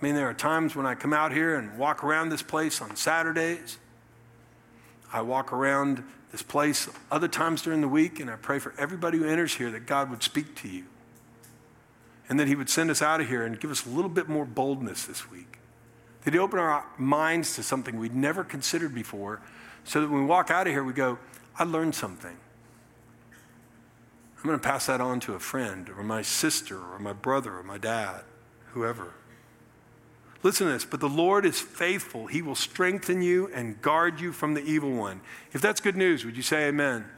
I 0.00 0.04
mean, 0.04 0.14
there 0.14 0.28
are 0.28 0.34
times 0.34 0.76
when 0.76 0.86
I 0.86 0.94
come 0.94 1.12
out 1.12 1.32
here 1.32 1.56
and 1.56 1.78
walk 1.78 2.04
around 2.04 2.28
this 2.28 2.42
place 2.42 2.80
on 2.82 2.96
Saturdays. 2.96 3.78
I 5.12 5.22
walk 5.22 5.52
around 5.52 6.02
this 6.32 6.42
place 6.42 6.88
other 7.10 7.28
times 7.28 7.62
during 7.62 7.80
the 7.80 7.88
week, 7.88 8.20
and 8.20 8.28
I 8.30 8.36
pray 8.36 8.58
for 8.58 8.74
everybody 8.76 9.18
who 9.18 9.24
enters 9.24 9.54
here 9.54 9.70
that 9.70 9.86
God 9.86 10.10
would 10.10 10.22
speak 10.22 10.54
to 10.56 10.68
you. 10.68 10.84
And 12.28 12.38
that 12.40 12.48
He 12.48 12.56
would 12.56 12.68
send 12.68 12.90
us 12.90 13.00
out 13.00 13.20
of 13.20 13.28
here 13.28 13.44
and 13.44 13.58
give 13.58 13.70
us 13.70 13.86
a 13.86 13.88
little 13.88 14.10
bit 14.10 14.28
more 14.28 14.44
boldness 14.44 15.06
this 15.06 15.30
week. 15.30 15.58
He 16.32 16.38
open 16.38 16.58
our 16.58 16.84
minds 16.98 17.54
to 17.54 17.62
something 17.62 17.98
we'd 17.98 18.14
never 18.14 18.42
considered 18.42 18.94
before, 18.94 19.40
so 19.84 20.00
that 20.00 20.10
when 20.10 20.22
we 20.22 20.26
walk 20.26 20.50
out 20.50 20.66
of 20.66 20.72
here, 20.72 20.82
we 20.82 20.92
go, 20.92 21.18
I 21.56 21.64
learned 21.64 21.94
something. 21.94 22.36
I'm 24.36 24.42
going 24.42 24.58
to 24.58 24.62
pass 24.62 24.86
that 24.86 25.00
on 25.00 25.20
to 25.20 25.34
a 25.34 25.38
friend, 25.38 25.88
or 25.96 26.02
my 26.02 26.22
sister, 26.22 26.78
or 26.78 26.98
my 26.98 27.12
brother, 27.12 27.56
or 27.56 27.62
my 27.62 27.78
dad, 27.78 28.22
whoever. 28.72 29.14
Listen 30.42 30.66
to 30.66 30.72
this, 30.72 30.84
but 30.84 31.00
the 31.00 31.08
Lord 31.08 31.46
is 31.46 31.60
faithful. 31.60 32.26
He 32.26 32.42
will 32.42 32.54
strengthen 32.54 33.22
you 33.22 33.50
and 33.54 33.80
guard 33.80 34.20
you 34.20 34.32
from 34.32 34.54
the 34.54 34.62
evil 34.62 34.92
one. 34.92 35.20
If 35.52 35.60
that's 35.60 35.80
good 35.80 35.96
news, 35.96 36.24
would 36.24 36.36
you 36.36 36.42
say 36.42 36.68
amen? 36.68 37.04
amen? 37.04 37.10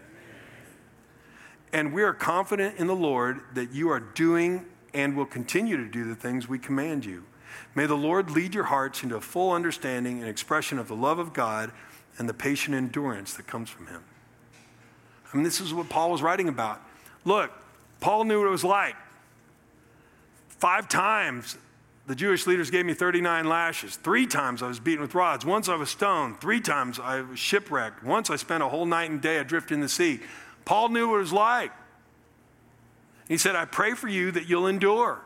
And 1.72 1.92
we 1.92 2.02
are 2.02 2.14
confident 2.14 2.76
in 2.78 2.86
the 2.86 2.96
Lord 2.96 3.40
that 3.54 3.72
you 3.72 3.90
are 3.90 4.00
doing 4.00 4.66
and 4.94 5.16
will 5.16 5.26
continue 5.26 5.76
to 5.76 5.86
do 5.86 6.04
the 6.04 6.14
things 6.14 6.48
we 6.48 6.58
command 6.58 7.04
you. 7.04 7.24
May 7.74 7.86
the 7.86 7.96
Lord 7.96 8.30
lead 8.30 8.54
your 8.54 8.64
hearts 8.64 9.02
into 9.02 9.16
a 9.16 9.20
full 9.20 9.52
understanding 9.52 10.20
and 10.20 10.28
expression 10.28 10.78
of 10.78 10.88
the 10.88 10.96
love 10.96 11.18
of 11.18 11.32
God 11.32 11.72
and 12.18 12.28
the 12.28 12.34
patient 12.34 12.74
endurance 12.74 13.34
that 13.34 13.46
comes 13.46 13.70
from 13.70 13.86
Him. 13.86 14.02
I 15.32 15.36
mean, 15.36 15.44
this 15.44 15.60
is 15.60 15.74
what 15.74 15.88
Paul 15.88 16.10
was 16.10 16.22
writing 16.22 16.48
about. 16.48 16.80
Look, 17.24 17.50
Paul 18.00 18.24
knew 18.24 18.38
what 18.38 18.46
it 18.46 18.50
was 18.50 18.64
like. 18.64 18.96
Five 20.48 20.88
times 20.88 21.56
the 22.06 22.14
Jewish 22.14 22.46
leaders 22.46 22.70
gave 22.70 22.86
me 22.86 22.94
39 22.94 23.44
lashes. 23.46 23.96
Three 23.96 24.26
times 24.26 24.62
I 24.62 24.68
was 24.68 24.80
beaten 24.80 25.02
with 25.02 25.14
rods. 25.14 25.44
Once 25.44 25.68
I 25.68 25.76
was 25.76 25.90
stoned. 25.90 26.40
Three 26.40 26.60
times 26.60 26.98
I 26.98 27.20
was 27.20 27.38
shipwrecked. 27.38 28.02
Once 28.02 28.30
I 28.30 28.36
spent 28.36 28.62
a 28.62 28.68
whole 28.68 28.86
night 28.86 29.10
and 29.10 29.20
day 29.20 29.36
adrift 29.36 29.70
in 29.70 29.80
the 29.80 29.88
sea. 29.88 30.20
Paul 30.64 30.88
knew 30.88 31.08
what 31.08 31.16
it 31.16 31.20
was 31.20 31.32
like. 31.34 31.72
He 33.28 33.36
said, 33.36 33.56
I 33.56 33.66
pray 33.66 33.92
for 33.92 34.08
you 34.08 34.30
that 34.32 34.48
you'll 34.48 34.66
endure. 34.66 35.20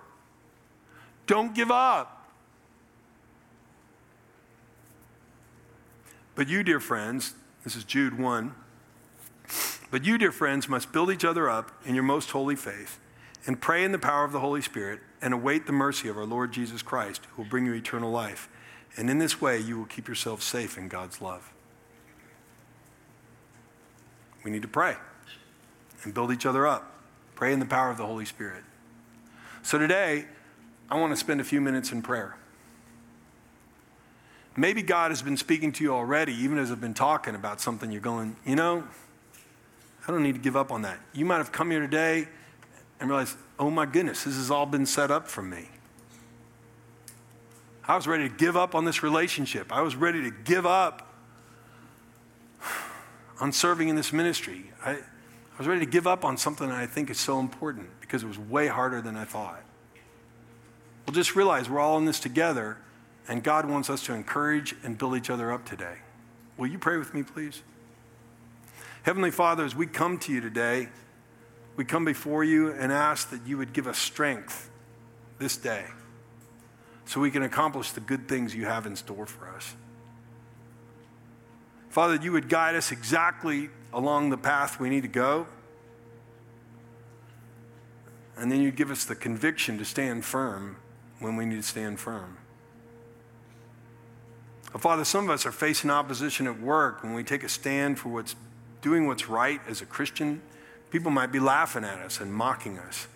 Don't 1.26 1.54
give 1.54 1.70
up. 1.70 2.28
But 6.34 6.48
you, 6.48 6.62
dear 6.62 6.80
friends, 6.80 7.34
this 7.64 7.76
is 7.76 7.84
Jude 7.84 8.18
1. 8.18 8.54
But 9.90 10.04
you, 10.04 10.16
dear 10.16 10.32
friends, 10.32 10.68
must 10.68 10.92
build 10.92 11.10
each 11.10 11.24
other 11.24 11.50
up 11.50 11.70
in 11.84 11.94
your 11.94 12.04
most 12.04 12.30
holy 12.30 12.56
faith 12.56 12.98
and 13.46 13.60
pray 13.60 13.84
in 13.84 13.92
the 13.92 13.98
power 13.98 14.24
of 14.24 14.32
the 14.32 14.40
Holy 14.40 14.62
Spirit 14.62 15.00
and 15.20 15.34
await 15.34 15.66
the 15.66 15.72
mercy 15.72 16.08
of 16.08 16.16
our 16.16 16.24
Lord 16.24 16.52
Jesus 16.52 16.80
Christ, 16.80 17.22
who 17.32 17.42
will 17.42 17.48
bring 17.48 17.66
you 17.66 17.72
eternal 17.72 18.10
life. 18.10 18.48
And 18.96 19.10
in 19.10 19.18
this 19.18 19.40
way, 19.40 19.58
you 19.58 19.78
will 19.78 19.86
keep 19.86 20.08
yourself 20.08 20.42
safe 20.42 20.78
in 20.78 20.88
God's 20.88 21.20
love. 21.20 21.52
We 24.44 24.50
need 24.50 24.62
to 24.62 24.68
pray 24.68 24.96
and 26.02 26.12
build 26.12 26.32
each 26.32 26.46
other 26.46 26.66
up. 26.66 26.92
Pray 27.34 27.52
in 27.52 27.60
the 27.60 27.66
power 27.66 27.90
of 27.90 27.96
the 27.96 28.06
Holy 28.06 28.24
Spirit. 28.24 28.64
So 29.62 29.78
today, 29.78 30.26
I 30.92 30.96
want 30.96 31.10
to 31.10 31.16
spend 31.16 31.40
a 31.40 31.44
few 31.44 31.62
minutes 31.62 31.90
in 31.90 32.02
prayer. 32.02 32.36
Maybe 34.58 34.82
God 34.82 35.10
has 35.10 35.22
been 35.22 35.38
speaking 35.38 35.72
to 35.72 35.82
you 35.82 35.94
already, 35.94 36.34
even 36.34 36.58
as 36.58 36.70
I've 36.70 36.82
been 36.82 36.92
talking 36.92 37.34
about 37.34 37.62
something 37.62 37.90
you're 37.90 38.02
going, 38.02 38.36
you 38.44 38.56
know, 38.56 38.84
I 40.06 40.10
don't 40.10 40.22
need 40.22 40.34
to 40.34 40.40
give 40.40 40.54
up 40.54 40.70
on 40.70 40.82
that. 40.82 40.98
You 41.14 41.24
might 41.24 41.38
have 41.38 41.50
come 41.50 41.70
here 41.70 41.80
today 41.80 42.28
and 43.00 43.08
realized, 43.08 43.38
oh 43.58 43.70
my 43.70 43.86
goodness, 43.86 44.24
this 44.24 44.36
has 44.36 44.50
all 44.50 44.66
been 44.66 44.84
set 44.84 45.10
up 45.10 45.28
for 45.28 45.40
me. 45.40 45.66
I 47.88 47.96
was 47.96 48.06
ready 48.06 48.28
to 48.28 48.34
give 48.34 48.54
up 48.54 48.74
on 48.74 48.84
this 48.84 49.02
relationship. 49.02 49.72
I 49.72 49.80
was 49.80 49.96
ready 49.96 50.22
to 50.24 50.30
give 50.30 50.66
up 50.66 51.10
on 53.40 53.50
serving 53.50 53.88
in 53.88 53.96
this 53.96 54.12
ministry. 54.12 54.70
I, 54.84 54.90
I 54.90 54.98
was 55.56 55.66
ready 55.66 55.80
to 55.86 55.90
give 55.90 56.06
up 56.06 56.22
on 56.22 56.36
something 56.36 56.70
I 56.70 56.84
think 56.84 57.08
is 57.08 57.18
so 57.18 57.40
important 57.40 57.88
because 58.02 58.22
it 58.22 58.26
was 58.26 58.38
way 58.38 58.66
harder 58.66 59.00
than 59.00 59.16
I 59.16 59.24
thought. 59.24 59.62
Well, 61.06 61.14
just 61.14 61.34
realize 61.34 61.68
we're 61.68 61.80
all 61.80 61.98
in 61.98 62.04
this 62.04 62.20
together, 62.20 62.78
and 63.28 63.42
God 63.42 63.68
wants 63.68 63.90
us 63.90 64.04
to 64.06 64.14
encourage 64.14 64.74
and 64.82 64.96
build 64.96 65.16
each 65.16 65.30
other 65.30 65.52
up 65.52 65.64
today. 65.64 65.96
Will 66.56 66.68
you 66.68 66.78
pray 66.78 66.96
with 66.96 67.12
me, 67.14 67.22
please? 67.22 67.62
Heavenly 69.02 69.30
Father, 69.30 69.64
as 69.64 69.74
we 69.74 69.86
come 69.86 70.18
to 70.18 70.32
you 70.32 70.40
today, 70.40 70.88
we 71.74 71.84
come 71.84 72.04
before 72.04 72.44
you 72.44 72.70
and 72.70 72.92
ask 72.92 73.30
that 73.30 73.46
you 73.46 73.58
would 73.58 73.72
give 73.72 73.86
us 73.86 73.98
strength 73.98 74.70
this 75.38 75.56
day 75.56 75.84
so 77.04 77.20
we 77.20 77.30
can 77.30 77.42
accomplish 77.42 77.90
the 77.92 78.00
good 78.00 78.28
things 78.28 78.54
you 78.54 78.66
have 78.66 78.86
in 78.86 78.94
store 78.94 79.26
for 79.26 79.48
us. 79.48 79.74
Father, 81.90 82.14
you 82.22 82.32
would 82.32 82.48
guide 82.48 82.74
us 82.74 82.92
exactly 82.92 83.70
along 83.92 84.30
the 84.30 84.38
path 84.38 84.78
we 84.78 84.88
need 84.88 85.02
to 85.02 85.08
go. 85.08 85.46
And 88.36 88.50
then 88.50 88.62
you'd 88.62 88.76
give 88.76 88.90
us 88.90 89.04
the 89.04 89.14
conviction 89.14 89.78
to 89.78 89.84
stand 89.84 90.24
firm 90.24 90.76
when 91.22 91.36
we 91.36 91.46
need 91.46 91.56
to 91.56 91.62
stand 91.62 91.98
firm. 92.00 92.36
Father, 94.78 95.04
some 95.04 95.24
of 95.24 95.30
us 95.30 95.46
are 95.46 95.52
facing 95.52 95.90
opposition 95.90 96.46
at 96.46 96.60
work 96.60 97.02
when 97.02 97.14
we 97.14 97.22
take 97.22 97.44
a 97.44 97.48
stand 97.48 97.98
for 97.98 98.08
what's 98.08 98.34
doing 98.80 99.06
what's 99.06 99.28
right 99.28 99.60
as 99.68 99.82
a 99.82 99.86
Christian 99.86 100.40
People 100.92 101.10
might 101.10 101.32
be 101.32 101.40
laughing 101.40 101.84
at 101.84 102.00
us 102.00 102.20
and 102.20 102.30
mocking 102.30 102.78
us. 102.78 103.08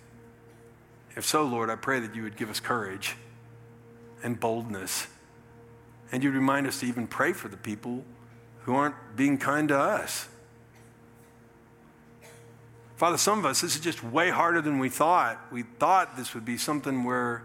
If 1.14 1.26
so, 1.26 1.44
Lord, 1.44 1.68
I 1.68 1.76
pray 1.76 2.00
that 2.00 2.14
you 2.14 2.22
would 2.22 2.34
give 2.34 2.48
us 2.48 2.58
courage 2.58 3.16
and 4.22 4.40
boldness. 4.40 5.06
And 6.10 6.24
you'd 6.24 6.32
remind 6.32 6.66
us 6.66 6.80
to 6.80 6.86
even 6.86 7.06
pray 7.06 7.34
for 7.34 7.48
the 7.48 7.58
people 7.58 8.02
who 8.62 8.74
aren't 8.74 8.94
being 9.14 9.36
kind 9.36 9.68
to 9.68 9.78
us. 9.78 10.26
Father, 12.96 13.18
some 13.18 13.38
of 13.38 13.44
us, 13.44 13.60
this 13.60 13.74
is 13.74 13.80
just 13.82 14.02
way 14.02 14.30
harder 14.30 14.62
than 14.62 14.78
we 14.78 14.88
thought. 14.88 15.38
We 15.52 15.64
thought 15.64 16.16
this 16.16 16.32
would 16.32 16.46
be 16.46 16.56
something 16.56 17.04
where 17.04 17.44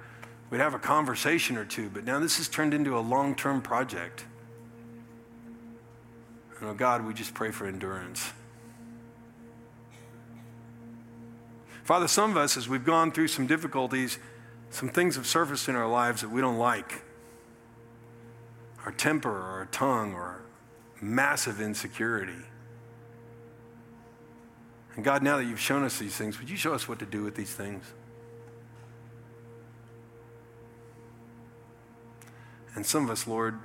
we'd 0.52 0.60
have 0.60 0.76
a 0.76 0.80
conversation 0.80 1.58
or 1.58 1.66
two, 1.66 1.90
but 1.90 2.04
now 2.04 2.20
this 2.20 2.38
has 2.38 2.48
turned 2.48 2.76
into 2.76 2.96
a 2.96 3.00
long 3.00 3.34
term 3.34 3.62
project. 3.62 4.26
And 6.60 6.70
oh 6.70 6.74
God, 6.76 7.04
we 7.04 7.16
just 7.16 7.34
pray 7.34 7.50
for 7.50 7.66
endurance. 7.66 8.32
Father, 11.84 12.08
some 12.08 12.30
of 12.30 12.38
us, 12.38 12.58
as 12.58 12.70
we've 12.70 12.86
gone 12.86 13.12
through 13.12 13.30
some 13.30 13.48
difficulties, 13.48 14.20
some 14.70 14.90
things 14.90 15.16
have 15.16 15.26
surfaced 15.26 15.68
in 15.68 15.76
our 15.76 15.88
lives 15.88 16.22
that 16.22 16.30
we 16.30 16.40
don't 16.40 16.60
like. 16.60 17.02
Our 18.86 18.92
temper, 18.92 19.30
or 19.30 19.60
our 19.60 19.66
tongue, 19.72 20.14
or 20.14 20.42
massive 21.02 21.60
insecurity. 21.60 22.46
And 24.96 25.04
God, 25.04 25.24
now 25.24 25.38
that 25.38 25.46
you've 25.46 25.60
shown 25.60 25.84
us 25.84 25.98
these 25.98 26.16
things, 26.16 26.40
would 26.40 26.50
you 26.50 26.58
show 26.58 26.74
us 26.74 26.88
what 26.88 27.00
to 27.00 27.06
do 27.06 27.24
with 27.24 27.36
these 27.36 27.54
things? 27.54 27.84
And 32.76 32.86
some 32.86 33.04
of 33.04 33.10
us, 33.10 33.28
Lord, 33.28 33.60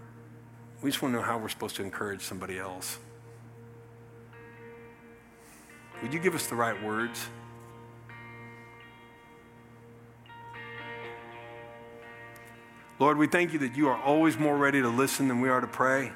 we 0.82 0.90
just 0.90 1.02
want 1.02 1.14
to 1.14 1.20
know 1.20 1.24
how 1.24 1.38
we're 1.38 1.48
supposed 1.48 1.76
to 1.76 1.82
encourage 1.82 2.22
somebody 2.22 2.58
else. 2.58 2.98
Would 6.02 6.12
you 6.12 6.20
give 6.20 6.34
us 6.34 6.46
the 6.46 6.56
right 6.56 6.80
words? 6.82 7.28
Lord, 12.98 13.18
we 13.18 13.26
thank 13.26 13.52
you 13.52 13.58
that 13.60 13.76
you 13.76 13.88
are 13.88 14.02
always 14.02 14.38
more 14.38 14.56
ready 14.56 14.80
to 14.80 14.88
listen 14.88 15.28
than 15.28 15.40
we 15.40 15.48
are 15.48 15.60
to 15.60 15.66
pray. 15.66 16.12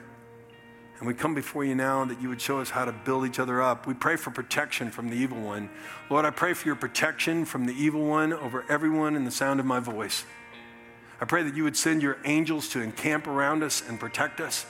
And 0.99 1.07
we 1.07 1.15
come 1.15 1.35
before 1.35 1.65
you 1.65 1.75
now 1.75 2.05
that 2.05 2.21
you 2.21 2.29
would 2.29 2.41
show 2.41 2.61
us 2.61 2.71
how 2.71 2.85
to 2.85 2.93
build 2.93 3.27
each 3.27 3.39
other 3.39 3.63
up. 3.63 3.87
We 3.87 3.95
pray 3.95 4.17
for 4.17 4.31
protection 4.31 4.91
from 4.91 5.09
the 5.09 5.17
evil 5.17 5.41
one. 5.41 5.71
Lord, 6.11 6.27
I 6.27 6.31
pray 6.31 6.53
for 6.53 6.67
your 6.67 6.77
protection 6.77 7.47
from 7.47 7.65
the 7.65 7.73
evil 7.73 8.05
one 8.05 8.33
over 8.33 8.67
everyone 8.69 9.17
in 9.17 9.25
the 9.25 9.31
sound 9.31 9.61
of 9.61 9.67
my 9.67 9.81
voice. 9.81 10.25
I 11.21 11.27
pray 11.27 11.43
that 11.43 11.55
you 11.55 11.65
would 11.65 11.77
send 11.77 12.03
your 12.03 12.17
angels 12.25 12.69
to 12.71 12.81
encamp 12.81 13.27
around 13.27 13.63
us 13.63 13.87
and 13.87 14.01
protect 14.01 14.41
us, 14.41 14.65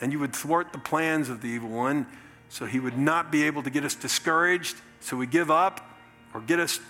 and 0.00 0.12
you 0.12 0.18
would 0.18 0.34
thwart 0.34 0.72
the 0.72 0.78
plans 0.78 1.28
of 1.28 1.42
the 1.42 1.48
evil 1.48 1.68
one 1.68 2.06
so 2.48 2.66
he 2.66 2.80
would 2.80 2.96
not 2.96 3.30
be 3.30 3.42
able 3.44 3.62
to 3.62 3.70
get 3.70 3.84
us 3.84 3.94
discouraged, 3.94 4.76
so 5.00 5.16
we 5.16 5.26
give 5.26 5.50
up, 5.50 5.86
or 6.32 6.40
get 6.40 6.58
us 6.58 6.80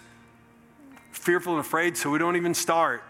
fearful 1.10 1.54
and 1.54 1.60
afraid 1.60 1.96
so 1.96 2.10
we 2.10 2.18
don't 2.18 2.36
even 2.36 2.54
start. 2.54 3.02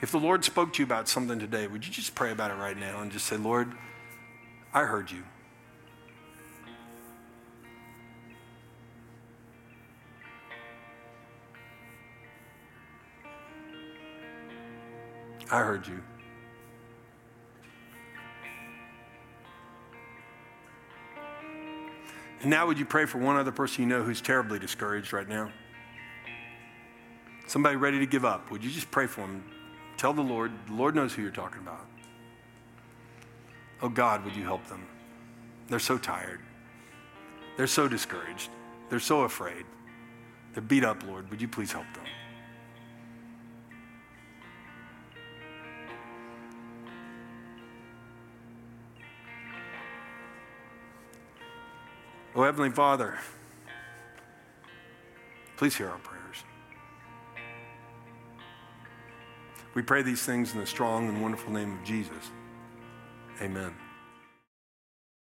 If 0.00 0.12
the 0.12 0.18
Lord 0.18 0.44
spoke 0.44 0.72
to 0.74 0.78
you 0.80 0.84
about 0.84 1.08
something 1.08 1.38
today, 1.38 1.66
would 1.66 1.86
you 1.86 1.92
just 1.92 2.14
pray 2.14 2.30
about 2.30 2.50
it 2.50 2.54
right 2.54 2.76
now 2.76 3.00
and 3.00 3.10
just 3.10 3.26
say, 3.26 3.36
Lord, 3.36 3.72
I 4.72 4.84
heard 4.84 5.10
you. 5.10 5.24
I 15.50 15.60
heard 15.60 15.86
you. 15.86 16.02
And 22.40 22.50
now, 22.50 22.66
would 22.66 22.78
you 22.78 22.84
pray 22.84 23.04
for 23.06 23.18
one 23.18 23.36
other 23.36 23.50
person 23.50 23.82
you 23.82 23.88
know 23.88 24.02
who's 24.02 24.20
terribly 24.20 24.58
discouraged 24.58 25.12
right 25.12 25.28
now? 25.28 25.50
Somebody 27.46 27.76
ready 27.76 27.98
to 27.98 28.06
give 28.06 28.24
up. 28.24 28.50
Would 28.50 28.62
you 28.62 28.70
just 28.70 28.90
pray 28.90 29.06
for 29.06 29.22
them? 29.22 29.42
Tell 29.96 30.12
the 30.12 30.22
Lord, 30.22 30.52
the 30.66 30.74
Lord 30.74 30.94
knows 30.94 31.12
who 31.12 31.22
you're 31.22 31.30
talking 31.30 31.60
about. 31.60 31.84
Oh 33.82 33.88
God, 33.88 34.24
would 34.24 34.36
you 34.36 34.44
help 34.44 34.64
them? 34.66 34.86
They're 35.68 35.78
so 35.78 35.98
tired. 35.98 36.40
They're 37.56 37.66
so 37.66 37.88
discouraged. 37.88 38.50
They're 38.88 39.00
so 39.00 39.22
afraid. 39.22 39.64
They're 40.52 40.62
beat 40.62 40.84
up, 40.84 41.04
Lord. 41.06 41.28
Would 41.30 41.40
you 41.40 41.48
please 41.48 41.72
help 41.72 41.86
them? 41.94 42.04
Oh, 52.38 52.44
Heavenly 52.44 52.70
Father, 52.70 53.18
please 55.56 55.76
hear 55.76 55.88
our 55.88 55.98
prayers. 55.98 56.44
We 59.74 59.82
pray 59.82 60.02
these 60.02 60.22
things 60.22 60.54
in 60.54 60.60
the 60.60 60.66
strong 60.66 61.08
and 61.08 61.20
wonderful 61.20 61.52
name 61.52 61.76
of 61.76 61.82
Jesus. 61.82 62.30
Amen. 63.42 63.74